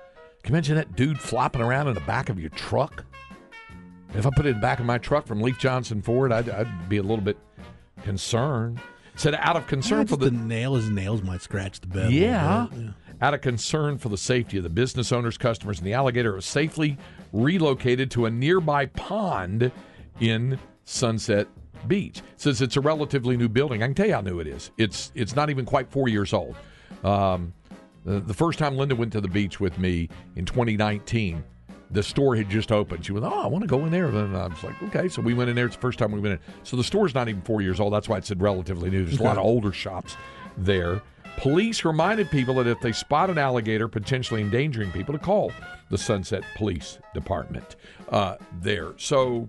Can 0.43 0.53
you 0.53 0.57
imagine 0.57 0.75
that 0.77 0.95
dude 0.95 1.19
flopping 1.19 1.61
around 1.61 1.89
in 1.89 1.93
the 1.95 1.99
back 2.01 2.29
of 2.29 2.39
your 2.39 2.49
truck? 2.51 3.03
If 4.15 4.25
I 4.25 4.29
put 4.35 4.45
it 4.45 4.49
in 4.49 4.55
the 4.55 4.61
back 4.61 4.79
of 4.79 4.85
my 4.85 4.97
truck 4.97 5.27
from 5.27 5.41
Leif 5.41 5.59
Johnson 5.59 6.01
Ford, 6.01 6.31
I'd, 6.31 6.49
I'd 6.49 6.89
be 6.89 6.97
a 6.97 7.03
little 7.03 7.23
bit 7.23 7.37
concerned. 8.03 8.79
Said 9.15 9.35
out 9.35 9.57
of 9.57 9.67
concern 9.67 10.07
for 10.07 10.15
the 10.15 10.29
the 10.29 10.31
nail, 10.31 10.75
his 10.75 10.89
nails 10.89 11.21
might 11.21 11.41
scratch 11.41 11.81
the 11.81 11.87
bed. 11.87 12.11
yeah. 12.11 12.67
yeah. 12.73 12.91
Out 13.21 13.33
of 13.33 13.41
concern 13.41 13.97
for 13.97 14.07
the 14.07 14.17
safety 14.17 14.55
of 14.55 14.63
the 14.63 14.69
business 14.69 15.11
owners, 15.11 15.37
customers, 15.37 15.77
and 15.79 15.85
the 15.85 15.91
alligator, 15.91 16.33
was 16.35 16.45
safely 16.45 16.97
relocated 17.33 18.09
to 18.11 18.25
a 18.25 18.31
nearby 18.31 18.85
pond 18.85 19.73
in 20.19 20.59
Sunset 20.85 21.47
Beach. 21.87 22.21
Says 22.35 22.61
it's 22.61 22.77
a 22.77 22.81
relatively 22.81 23.37
new 23.37 23.49
building. 23.49 23.83
I 23.83 23.87
can 23.87 23.95
tell 23.95 24.07
you 24.07 24.13
how 24.13 24.21
new 24.21 24.39
it 24.39 24.47
is. 24.47 24.71
It's 24.77 25.11
it's 25.15 25.35
not 25.35 25.49
even 25.49 25.65
quite 25.65 25.89
four 25.89 26.07
years 26.09 26.33
old. 26.33 26.55
Um, 27.03 27.53
the, 28.05 28.19
the 28.19 28.33
first 28.33 28.59
time 28.59 28.75
Linda 28.75 28.95
went 28.95 29.11
to 29.13 29.21
the 29.21 29.27
beach 29.27 29.59
with 29.59 29.77
me 29.77 30.09
in 30.35 30.45
2019, 30.45 31.43
the 31.91 32.03
store 32.03 32.35
had 32.35 32.49
just 32.49 32.71
opened. 32.71 33.05
She 33.05 33.11
went, 33.11 33.25
"Oh, 33.25 33.43
I 33.43 33.47
want 33.47 33.63
to 33.63 33.67
go 33.67 33.85
in 33.85 33.91
there." 33.91 34.07
And 34.07 34.35
I 34.35 34.47
was 34.47 34.63
like, 34.63 34.81
"Okay." 34.83 35.07
So 35.09 35.21
we 35.21 35.33
went 35.33 35.49
in 35.49 35.55
there. 35.55 35.65
It's 35.65 35.75
the 35.75 35.81
first 35.81 35.99
time 35.99 36.11
we 36.11 36.19
went 36.19 36.33
in. 36.33 36.39
So 36.63 36.77
the 36.77 36.83
store's 36.83 37.13
not 37.13 37.29
even 37.29 37.41
four 37.41 37.61
years 37.61 37.79
old. 37.79 37.93
That's 37.93 38.09
why 38.09 38.17
it 38.17 38.25
said 38.25 38.41
relatively 38.41 38.89
new. 38.89 39.05
There's 39.05 39.19
a 39.19 39.23
lot 39.23 39.37
of 39.37 39.43
older 39.43 39.71
shops 39.71 40.15
there. 40.57 41.01
Police 41.37 41.85
reminded 41.85 42.29
people 42.29 42.55
that 42.55 42.67
if 42.67 42.81
they 42.81 42.91
spot 42.91 43.29
an 43.29 43.37
alligator 43.37 43.87
potentially 43.87 44.41
endangering 44.41 44.91
people, 44.91 45.13
to 45.13 45.19
call 45.19 45.53
the 45.89 45.97
Sunset 45.97 46.43
Police 46.55 46.99
Department 47.13 47.77
uh, 48.09 48.35
there. 48.61 48.93
So 48.97 49.47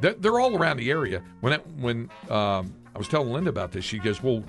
they're, 0.00 0.14
they're 0.14 0.40
all 0.40 0.56
around 0.56 0.78
the 0.78 0.90
area. 0.90 1.22
When 1.40 1.52
it, 1.52 1.66
when 1.78 2.10
um, 2.30 2.74
I 2.94 2.98
was 2.98 3.08
telling 3.08 3.30
Linda 3.32 3.50
about 3.50 3.72
this, 3.72 3.84
she 3.84 3.98
goes, 3.98 4.22
"Well, 4.22 4.44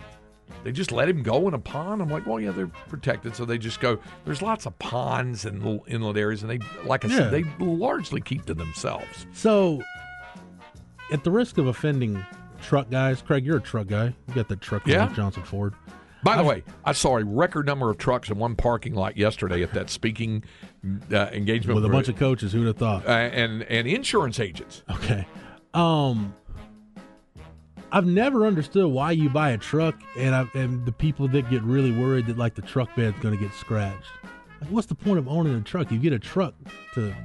they 0.64 0.72
just 0.72 0.92
let 0.92 1.08
him 1.10 1.24
go 1.24 1.48
in 1.48 1.54
a 1.54 1.60
pond." 1.60 2.02
I'm 2.02 2.10
like, 2.10 2.26
"Well, 2.26 2.40
yeah, 2.40 2.52
they're 2.52 2.68
protected, 2.90 3.36
so 3.36 3.46
they 3.46 3.58
just 3.58 3.80
go." 3.80 4.00
There's 4.26 4.42
lots 4.42 4.66
of 4.66 4.78
ponds 4.80 5.46
and 5.46 5.64
little 5.64 5.84
inlet 5.88 6.18
areas, 6.18 6.44
and 6.44 6.50
they, 6.52 6.60
like 6.86 7.06
I 7.06 7.08
Yeah. 7.10 7.18
said, 7.18 7.32
they 7.32 7.44
largely 7.64 8.22
keep 8.22 8.46
to 8.46 8.54
themselves. 8.54 9.26
So, 9.34 9.82
at 11.12 11.24
the 11.24 11.32
risk 11.32 11.58
of 11.58 11.68
offending 11.68 12.24
truck 12.62 12.90
guys, 12.90 13.22
Craig, 13.22 13.46
you're 13.46 13.58
a 13.58 13.62
truck 13.62 13.88
guy. 13.88 14.14
You 14.28 14.34
got 14.34 14.48
the 14.50 14.56
truck 14.56 14.88
Yeah. 14.88 15.12
Johnson 15.14 15.44
Ford. 15.44 15.74
By 16.24 16.38
the 16.38 16.44
way, 16.44 16.64
I 16.84 16.94
saw 16.94 17.18
a 17.18 17.24
record 17.24 17.66
number 17.68 17.90
of 17.92 17.98
trucks 18.00 18.30
in 18.32 18.38
one 18.40 18.56
parking 18.56 18.96
lot 18.96 19.16
yesterday 19.16 19.62
at 19.62 19.74
that 19.74 19.90
speaking 19.92 20.44
uh, 21.12 21.28
engagement 21.32 21.76
With 21.76 21.86
a 21.86 21.90
bunch 21.90 22.08
of 22.10 22.16
coaches, 22.18 22.52
who'd 22.52 22.66
have 22.68 22.78
thought? 22.78 23.06
uh, 23.06 23.10
and 23.12 23.62
and 23.64 23.88
insurance 23.88 24.40
agents. 24.40 24.84
Okay. 24.90 25.28
Um 25.74 26.34
I've 27.92 28.06
never 28.06 28.46
understood 28.46 28.88
why 28.92 29.12
you 29.12 29.30
buy 29.30 29.52
a 29.52 29.58
truck 29.58 29.96
and 30.18 30.36
I 30.36 30.48
and 30.56 30.86
the 30.86 30.92
people 30.92 31.28
that 31.30 31.50
get 31.50 31.62
really 31.64 31.92
worried 31.92 32.26
that 32.26 32.38
like 32.38 32.56
the 32.56 32.62
truck 32.62 32.94
bed's 32.96 33.18
going 33.20 33.38
to 33.38 33.42
get 33.42 33.54
scratched. 33.54 34.10
Like 34.62 34.70
what's 34.72 34.88
the 34.88 34.96
point 34.96 35.20
of 35.20 35.28
owning 35.28 35.56
a 35.56 35.62
truck? 35.62 35.92
You 35.92 36.00
get 36.00 36.12
a 36.12 36.20
truck 36.20 36.56
to 36.96 37.16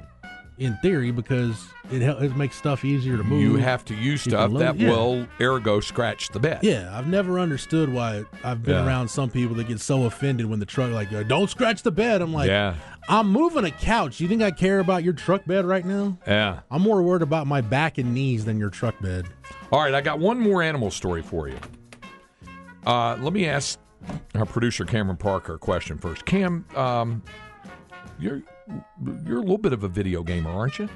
in 0.61 0.77
theory 0.77 1.11
because 1.11 1.67
it 1.91 2.01
it 2.01 2.35
makes 2.37 2.55
stuff 2.55 2.85
easier 2.85 3.17
to 3.17 3.23
move. 3.23 3.41
You 3.41 3.55
have 3.55 3.83
to 3.85 3.95
use 3.95 4.25
You 4.25 4.31
stuff 4.31 4.53
that 4.53 4.77
yeah. 4.77 4.89
will 4.89 5.27
ergo 5.41 5.79
scratch 5.79 6.29
the 6.29 6.39
bed. 6.39 6.59
Yeah, 6.61 6.89
I've 6.97 7.07
never 7.07 7.39
understood 7.39 7.89
why 7.89 8.23
I've 8.43 8.63
been 8.63 8.75
Yeah. 8.75 8.85
around 8.85 9.07
some 9.09 9.29
people 9.29 9.55
that 9.57 9.67
get 9.67 9.79
so 9.79 10.03
offended 10.05 10.45
when 10.45 10.59
the 10.59 10.65
truck 10.65 10.91
like 10.91 11.11
uh, 11.11 11.23
don't 11.23 11.49
scratch 11.49 11.81
the 11.83 11.91
bed. 11.91 12.21
I'm 12.21 12.31
like, 12.33 12.47
Yeah. 12.47 12.75
I'm 13.09 13.29
moving 13.31 13.65
a 13.65 13.71
couch. 13.71 14.19
You 14.19 14.27
think 14.27 14.41
I 14.43 14.51
care 14.51 14.79
about 14.79 15.03
your 15.03 15.13
truck 15.13 15.43
bed 15.45 15.65
right 15.65 15.83
now? 15.83 16.17
Yeah. 16.27 16.59
I'm 16.69 16.83
more 16.83 17.01
worried 17.01 17.23
about 17.23 17.47
my 17.47 17.59
back 17.61 17.97
and 17.97 18.13
knees 18.13 18.45
than 18.45 18.59
your 18.59 18.69
truck 18.69 18.99
bed. 19.01 19.27
All 19.71 19.81
right, 19.81 19.93
I 19.93 20.01
got 20.01 20.19
one 20.19 20.39
more 20.39 20.61
animal 20.61 20.91
story 20.91 21.21
for 21.23 21.47
you. 21.49 21.57
Uh, 22.85 23.17
let 23.19 23.33
me 23.33 23.47
ask 23.47 23.79
our 24.35 24.45
producer 24.45 24.85
Cameron 24.85 25.17
Parker 25.17 25.55
a 25.55 25.57
question 25.57 25.97
first. 25.97 26.25
Cam, 26.25 26.65
um, 26.75 27.21
you're 28.19 28.41
you're 29.25 29.37
a 29.37 29.41
little 29.41 29.57
bit 29.57 29.73
of 29.73 29.83
a 29.83 29.87
video 29.87 30.23
gamer, 30.23 30.49
aren't 30.49 30.79
you? 30.79 30.89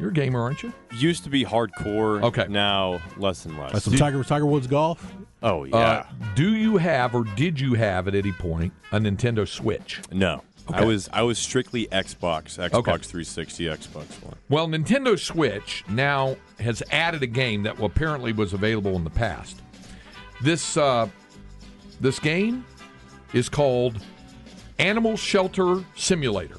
You're 0.00 0.10
a 0.10 0.12
gamer, 0.12 0.40
aren't 0.40 0.62
you? 0.62 0.72
Used 0.96 1.22
to 1.24 1.30
be 1.30 1.44
hardcore. 1.44 2.22
Okay. 2.24 2.46
Now 2.48 3.00
less 3.16 3.44
and 3.44 3.56
less. 3.58 3.72
That's 3.72 3.84
some 3.84 3.94
Tiger 3.96 4.22
Tiger 4.24 4.46
Woods 4.46 4.66
golf. 4.66 5.14
oh 5.42 5.64
yeah. 5.64 5.76
Uh, 5.76 6.06
do 6.34 6.54
you 6.56 6.76
have 6.78 7.14
or 7.14 7.24
did 7.24 7.60
you 7.60 7.74
have 7.74 8.08
at 8.08 8.14
any 8.14 8.32
point 8.32 8.72
a 8.92 8.98
Nintendo 8.98 9.46
Switch? 9.46 10.00
no. 10.12 10.42
I 10.66 10.82
was 10.82 11.10
I 11.12 11.20
was 11.20 11.38
strictly 11.38 11.86
Xbox, 11.88 12.58
Xbox 12.58 12.72
Okay. 12.72 12.92
360, 12.96 13.64
Xbox 13.66 14.24
One. 14.24 14.34
Well, 14.48 14.66
Nintendo 14.66 15.18
Switch 15.18 15.84
now 15.90 16.36
has 16.58 16.82
added 16.90 17.22
a 17.22 17.26
game 17.26 17.64
that 17.64 17.78
apparently 17.80 18.32
was 18.32 18.54
available 18.54 18.96
in 18.96 19.04
the 19.04 19.10
past. 19.10 19.60
This 20.42 20.78
uh, 20.78 21.08
this 22.00 22.18
game 22.18 22.64
is 23.34 23.50
called 23.50 24.00
Animal 24.78 25.18
Shelter 25.18 25.84
Simulator. 25.96 26.56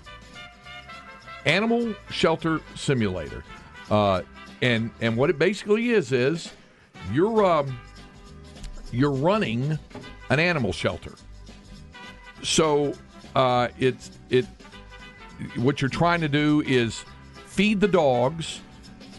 Animal 1.46 1.93
Shelter 2.10 2.62
Simulator, 2.76 3.43
uh, 3.89 4.22
and 4.62 4.89
and 5.02 5.16
what 5.16 5.30
it 5.30 5.38
basically 5.38 5.89
is 5.91 6.12
is 6.12 6.52
you're 7.12 7.46
um, 7.46 7.80
you're 8.91 9.12
running 9.12 9.78
an 10.30 10.39
animal 10.39 10.72
shelter. 10.72 11.14
So 12.41 12.93
uh, 13.36 13.68
it's 13.80 14.12
it 14.30 14.46
what 15.56 15.82
you're 15.82 15.89
trying 15.89 16.22
to 16.22 16.30
do 16.30 16.64
is 16.66 17.04
feed 17.46 17.80
the 17.80 17.88
dogs, 17.88 18.62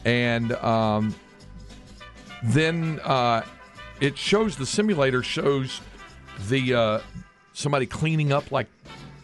and 0.04 0.52
um, 0.52 1.14
then 2.42 3.00
uh, 3.04 3.42
it 4.00 4.16
shows 4.16 4.56
the 4.56 4.66
simulator 4.66 5.22
shows 5.22 5.80
the 6.48 6.74
uh, 6.74 7.00
somebody 7.52 7.86
cleaning 7.86 8.32
up 8.32 8.50
like 8.50 8.66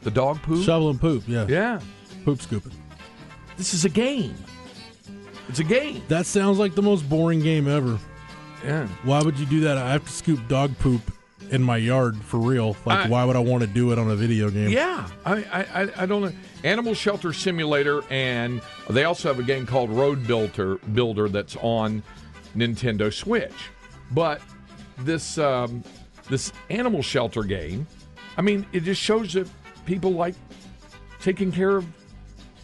the 0.02 0.10
dog 0.10 0.40
poop. 0.42 0.64
Shovel 0.64 0.90
and 0.90 1.00
poop, 1.00 1.24
yeah. 1.26 1.46
yeah, 1.48 1.80
Poop 2.24 2.40
scooping. 2.40 2.72
This 3.56 3.74
is 3.74 3.84
a 3.84 3.88
game. 3.88 4.34
It's 5.48 5.58
a 5.58 5.64
game. 5.64 6.02
That 6.08 6.26
sounds 6.26 6.58
like 6.58 6.74
the 6.74 6.82
most 6.82 7.08
boring 7.08 7.40
game 7.40 7.68
ever. 7.68 7.98
Yeah. 8.64 8.86
Why 9.04 9.22
would 9.22 9.38
you 9.38 9.46
do 9.46 9.60
that? 9.60 9.76
I 9.76 9.90
have 9.92 10.04
to 10.06 10.12
scoop 10.12 10.46
dog 10.48 10.78
poop 10.78 11.00
in 11.50 11.62
my 11.62 11.76
yard 11.76 12.16
for 12.16 12.38
real. 12.38 12.76
Like, 12.86 13.06
I- 13.06 13.08
why 13.08 13.24
would 13.24 13.36
I 13.36 13.40
want 13.40 13.62
to 13.62 13.66
do 13.66 13.92
it 13.92 13.98
on 13.98 14.10
a 14.10 14.14
video 14.16 14.50
game? 14.50 14.70
Yeah, 14.70 15.06
I, 15.26 15.34
I, 15.52 15.82
I- 15.82 15.90
I 16.02 16.06
don't 16.06 16.22
know. 16.22 16.32
Animal 16.64 16.94
Shelter 16.94 17.32
Simulator, 17.32 18.02
and 18.08 18.62
they 18.88 19.04
also 19.04 19.28
have 19.28 19.38
a 19.38 19.42
game 19.42 19.66
called 19.66 19.90
Road 19.90 20.26
Builder 20.26 20.76
Builder 20.76 21.28
that's 21.28 21.56
on 21.56 22.02
Nintendo 22.56 23.12
Switch. 23.12 23.52
But 24.12 24.40
this 24.98 25.36
um, 25.38 25.82
this 26.30 26.52
Animal 26.70 27.02
Shelter 27.02 27.42
game 27.42 27.86
I 28.38 28.42
mean, 28.42 28.64
it 28.72 28.80
just 28.84 29.00
shows 29.00 29.32
that 29.34 29.46
people 29.84 30.12
like 30.12 30.34
taking 31.20 31.50
care 31.52 31.76
of 31.78 31.86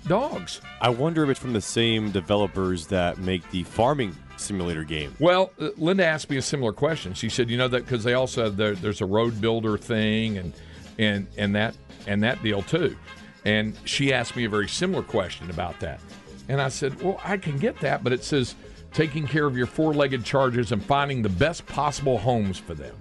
dogs. 0.09 0.61
I 0.81 0.89
wonder 0.89 1.23
if 1.23 1.31
it's 1.31 1.41
from 1.41 1.53
the 1.53 1.61
same 1.61 2.11
developers 2.11 2.87
that 2.89 3.19
make 3.19 3.49
the 3.51 3.63
farming 3.65 4.17
simulator 4.37 4.85
game. 4.85 5.15
Well, 5.19 5.53
uh, 5.61 5.71
Linda 5.77 6.05
asked 6.05 6.31
me 6.31 6.37
a 6.37 6.43
similar 6.43 6.73
question. 6.73 7.15
She 7.15 7.29
said, 7.29 7.51
"You 7.51 7.59
know 7.59 7.69
that 7.69 7.85
because 7.85 8.05
they 8.05 8.15
also 8.15 8.45
have 8.45 8.57
there, 8.57 8.75
there's 8.75 9.01
a 9.01 9.07
road 9.07 9.41
builder 9.41 9.77
thing 9.77 10.39
and 10.39 10.53
and 10.99 11.27
and 11.37 11.55
that 11.55 11.77
and 12.07 12.23
that 12.23 12.43
deal 12.43 12.63
too." 12.63 12.97
And 13.45 13.77
she 13.85 14.13
asked 14.13 14.37
me 14.37 14.45
a 14.45 14.49
very 14.49 14.69
similar 14.69 15.03
question 15.03 15.51
about 15.51 15.79
that. 15.81 16.01
And 16.49 16.61
I 16.61 16.69
said, 16.69 17.01
"Well, 17.03 17.21
I 17.25 17.37
can 17.37 17.59
get 17.59 17.79
that, 17.81 18.03
but 18.03 18.13
it 18.13 18.25
says 18.25 18.55
taking 18.93 19.27
care 19.27 19.45
of 19.45 19.57
your 19.57 19.67
four-legged 19.67 20.25
chargers 20.25 20.73
and 20.73 20.83
finding 20.83 21.23
the 21.23 21.29
best 21.29 21.67
possible 21.67 22.19
homes 22.19 22.59
for 22.59 22.75
them." 22.75 22.97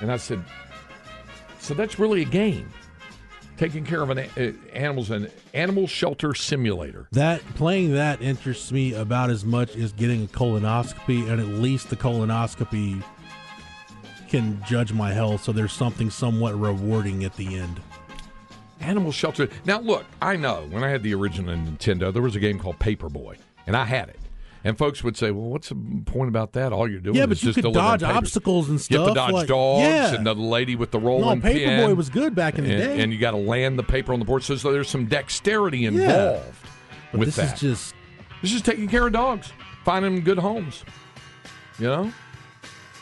And 0.00 0.10
I 0.10 0.16
said, 0.16 0.42
"So 1.60 1.74
that's 1.74 1.98
really 1.98 2.22
a 2.22 2.26
game." 2.26 2.68
Taking 3.56 3.84
care 3.84 4.02
of 4.02 4.10
an 4.10 4.18
uh, 4.18 4.52
animals 4.72 5.10
an 5.10 5.30
animal 5.52 5.86
shelter 5.86 6.34
simulator. 6.34 7.08
That 7.12 7.40
playing 7.54 7.94
that 7.94 8.20
interests 8.20 8.72
me 8.72 8.94
about 8.94 9.30
as 9.30 9.44
much 9.44 9.76
as 9.76 9.92
getting 9.92 10.24
a 10.24 10.26
colonoscopy, 10.26 11.30
and 11.30 11.40
at 11.40 11.46
least 11.46 11.88
the 11.88 11.96
colonoscopy 11.96 13.02
can 14.28 14.60
judge 14.66 14.92
my 14.92 15.12
health. 15.12 15.44
So 15.44 15.52
there's 15.52 15.72
something 15.72 16.10
somewhat 16.10 16.58
rewarding 16.58 17.24
at 17.24 17.36
the 17.36 17.56
end. 17.56 17.80
Animal 18.80 19.12
Shelter. 19.12 19.48
Now, 19.64 19.78
look, 19.78 20.04
I 20.20 20.36
know 20.36 20.66
when 20.70 20.82
I 20.82 20.88
had 20.88 21.02
the 21.02 21.14
original 21.14 21.54
Nintendo, 21.54 22.12
there 22.12 22.22
was 22.22 22.36
a 22.36 22.40
game 22.40 22.58
called 22.58 22.78
Paperboy, 22.80 23.36
and 23.66 23.76
I 23.76 23.84
had 23.84 24.08
it. 24.08 24.18
And 24.66 24.78
folks 24.78 25.04
would 25.04 25.14
say, 25.16 25.30
"Well, 25.30 25.50
what's 25.50 25.68
the 25.68 25.74
point 26.06 26.28
about 26.30 26.52
that? 26.54 26.72
All 26.72 26.90
you're 26.90 26.98
doing 27.00 27.16
Yeah, 27.16 27.24
is 27.24 27.28
but 27.28 27.42
you 27.42 27.52
just 27.52 27.62
could 27.62 27.74
dodge 27.74 28.00
papers. 28.00 28.16
obstacles 28.16 28.70
and 28.70 28.90
You 28.90 28.98
have 29.00 29.08
to 29.08 29.14
dodge 29.14 29.32
like- 29.32 29.46
dogs 29.48 29.82
yeah. 29.82 30.14
and 30.14 30.26
the 30.26 30.34
lady 30.34 30.74
with 30.74 30.90
the 30.90 30.98
No, 30.98 31.06
rolling 31.06 31.42
pin. 31.42 31.56
Paperboy 31.68 31.94
was 31.94 32.08
good 32.08 32.34
back 32.34 32.58
in 32.58 32.64
the 32.64 32.70
and, 32.72 32.82
day. 32.82 33.02
and 33.02 33.12
you 33.12 33.18
got 33.18 33.32
to 33.32 33.36
land 33.36 33.78
the 33.78 33.82
paper 33.82 34.14
on 34.14 34.20
the 34.20 34.24
board. 34.24 34.42
So, 34.42 34.56
so 34.56 34.72
there's 34.72 34.88
some 34.88 35.04
dexterity 35.04 35.84
involved 35.84 36.44
but 37.12 37.18
with 37.20 37.28
this 37.28 37.36
that. 37.36 37.54
is 37.54 37.60
just 37.60 37.94
this 38.40 38.54
is 38.54 38.62
taking 38.62 38.88
care 38.88 39.06
of 39.06 39.12
dogs, 39.12 39.52
finding 39.84 40.14
them 40.14 40.24
good 40.24 40.38
homes. 40.38 40.82
You 41.78 41.86
know, 41.88 42.12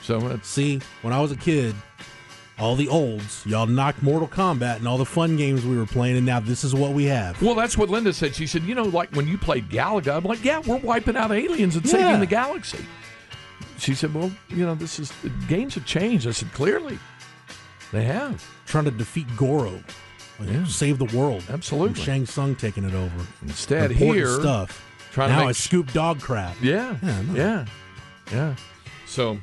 so 0.02 0.40
see 0.42 0.80
when 1.02 1.12
I 1.12 1.20
was 1.20 1.30
a 1.30 1.36
kid. 1.36 1.76
All 2.62 2.76
the 2.76 2.86
olds, 2.86 3.44
y'all 3.44 3.66
knocked 3.66 4.04
Mortal 4.04 4.28
Kombat 4.28 4.76
and 4.76 4.86
all 4.86 4.96
the 4.96 5.04
fun 5.04 5.36
games 5.36 5.66
we 5.66 5.76
were 5.76 5.84
playing, 5.84 6.16
and 6.16 6.24
now 6.24 6.38
this 6.38 6.62
is 6.62 6.76
what 6.76 6.92
we 6.92 7.06
have. 7.06 7.42
Well, 7.42 7.56
that's 7.56 7.76
what 7.76 7.88
Linda 7.90 8.12
said. 8.12 8.36
She 8.36 8.46
said, 8.46 8.62
you 8.62 8.76
know, 8.76 8.84
like 8.84 9.12
when 9.16 9.26
you 9.26 9.36
played 9.36 9.68
Galaga, 9.68 10.16
I'm 10.16 10.22
like, 10.22 10.44
yeah, 10.44 10.60
we're 10.64 10.76
wiping 10.76 11.16
out 11.16 11.32
aliens 11.32 11.74
and 11.74 11.84
Yeah. 11.84 11.90
saving 11.90 12.20
the 12.20 12.26
galaxy. 12.26 12.78
She 13.78 13.96
said, 13.96 14.14
well, 14.14 14.30
you 14.48 14.64
know, 14.64 14.76
this 14.76 15.00
is 15.00 15.12
games 15.48 15.74
have 15.74 15.84
changed. 15.86 16.28
I 16.28 16.30
said, 16.30 16.52
clearly, 16.52 17.00
they 17.90 18.04
have. 18.04 18.46
Trying 18.66 18.84
to 18.84 18.92
defeat 18.92 19.26
Goro, 19.36 19.72
like, 20.38 20.48
Yeah. 20.48 20.64
save 20.64 20.98
the 20.98 21.16
world. 21.18 21.42
Absolutely. 21.50 22.00
Shang 22.00 22.26
Tsung 22.26 22.54
taking 22.54 22.84
it 22.84 22.94
over. 22.94 23.26
Instead, 23.44 23.90
Important 23.90 24.14
here, 24.16 24.40
stuff. 24.40 24.84
trying 25.12 25.30
to 25.30 25.34
now 25.34 25.40
make 25.40 25.50
it's 25.50 25.58
scoop 25.58 25.92
dog 25.92 26.20
crap. 26.20 26.54
Yeah, 26.62 26.94
Yeah, 27.02 27.22
no. 27.22 27.34
yeah, 27.34 27.64
yeah. 28.30 28.54
So, 29.06 29.38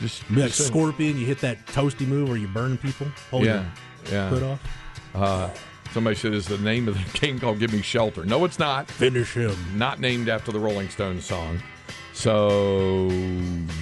just, 0.00 0.22
like 0.30 0.52
saying. 0.52 0.68
Scorpion, 0.68 1.18
you 1.18 1.26
hit 1.26 1.40
that 1.40 1.64
toasty 1.66 2.06
move 2.06 2.28
where 2.28 2.38
you 2.38 2.48
burn 2.48 2.76
people. 2.78 3.06
Pull 3.30 3.44
yeah, 3.44 3.64
yeah. 4.10 4.28
hood 4.28 4.42
off. 4.42 4.60
Uh, 5.14 5.50
somebody 5.92 6.16
said, 6.16 6.34
"Is 6.34 6.46
the 6.46 6.58
name 6.58 6.88
of 6.88 6.94
the 6.94 7.18
game 7.20 7.38
called 7.38 7.58
Give 7.58 7.72
Me 7.72 7.82
Shelter?" 7.82 8.24
No, 8.24 8.44
it's 8.44 8.58
not. 8.58 8.90
Finish 8.90 9.34
him. 9.34 9.56
Not 9.74 10.00
named 10.00 10.28
after 10.28 10.52
the 10.52 10.60
Rolling 10.60 10.88
Stones 10.88 11.24
song. 11.24 11.62
So 12.12 13.08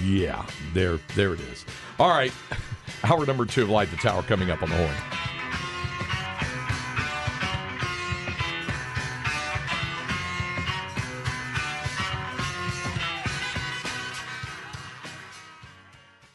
yeah, 0.03 0.45
there, 0.73 0.99
there 1.15 1.33
it 1.33 1.39
is. 1.39 1.65
All 1.99 2.09
right, 2.09 2.33
hour 3.03 3.25
number 3.25 3.45
two 3.45 3.63
of 3.63 3.69
Light 3.69 3.89
the 3.91 3.97
Tower 3.97 4.23
coming 4.23 4.51
up 4.51 4.61
on 4.61 4.69
the 4.69 4.75
horn. 4.75 5.34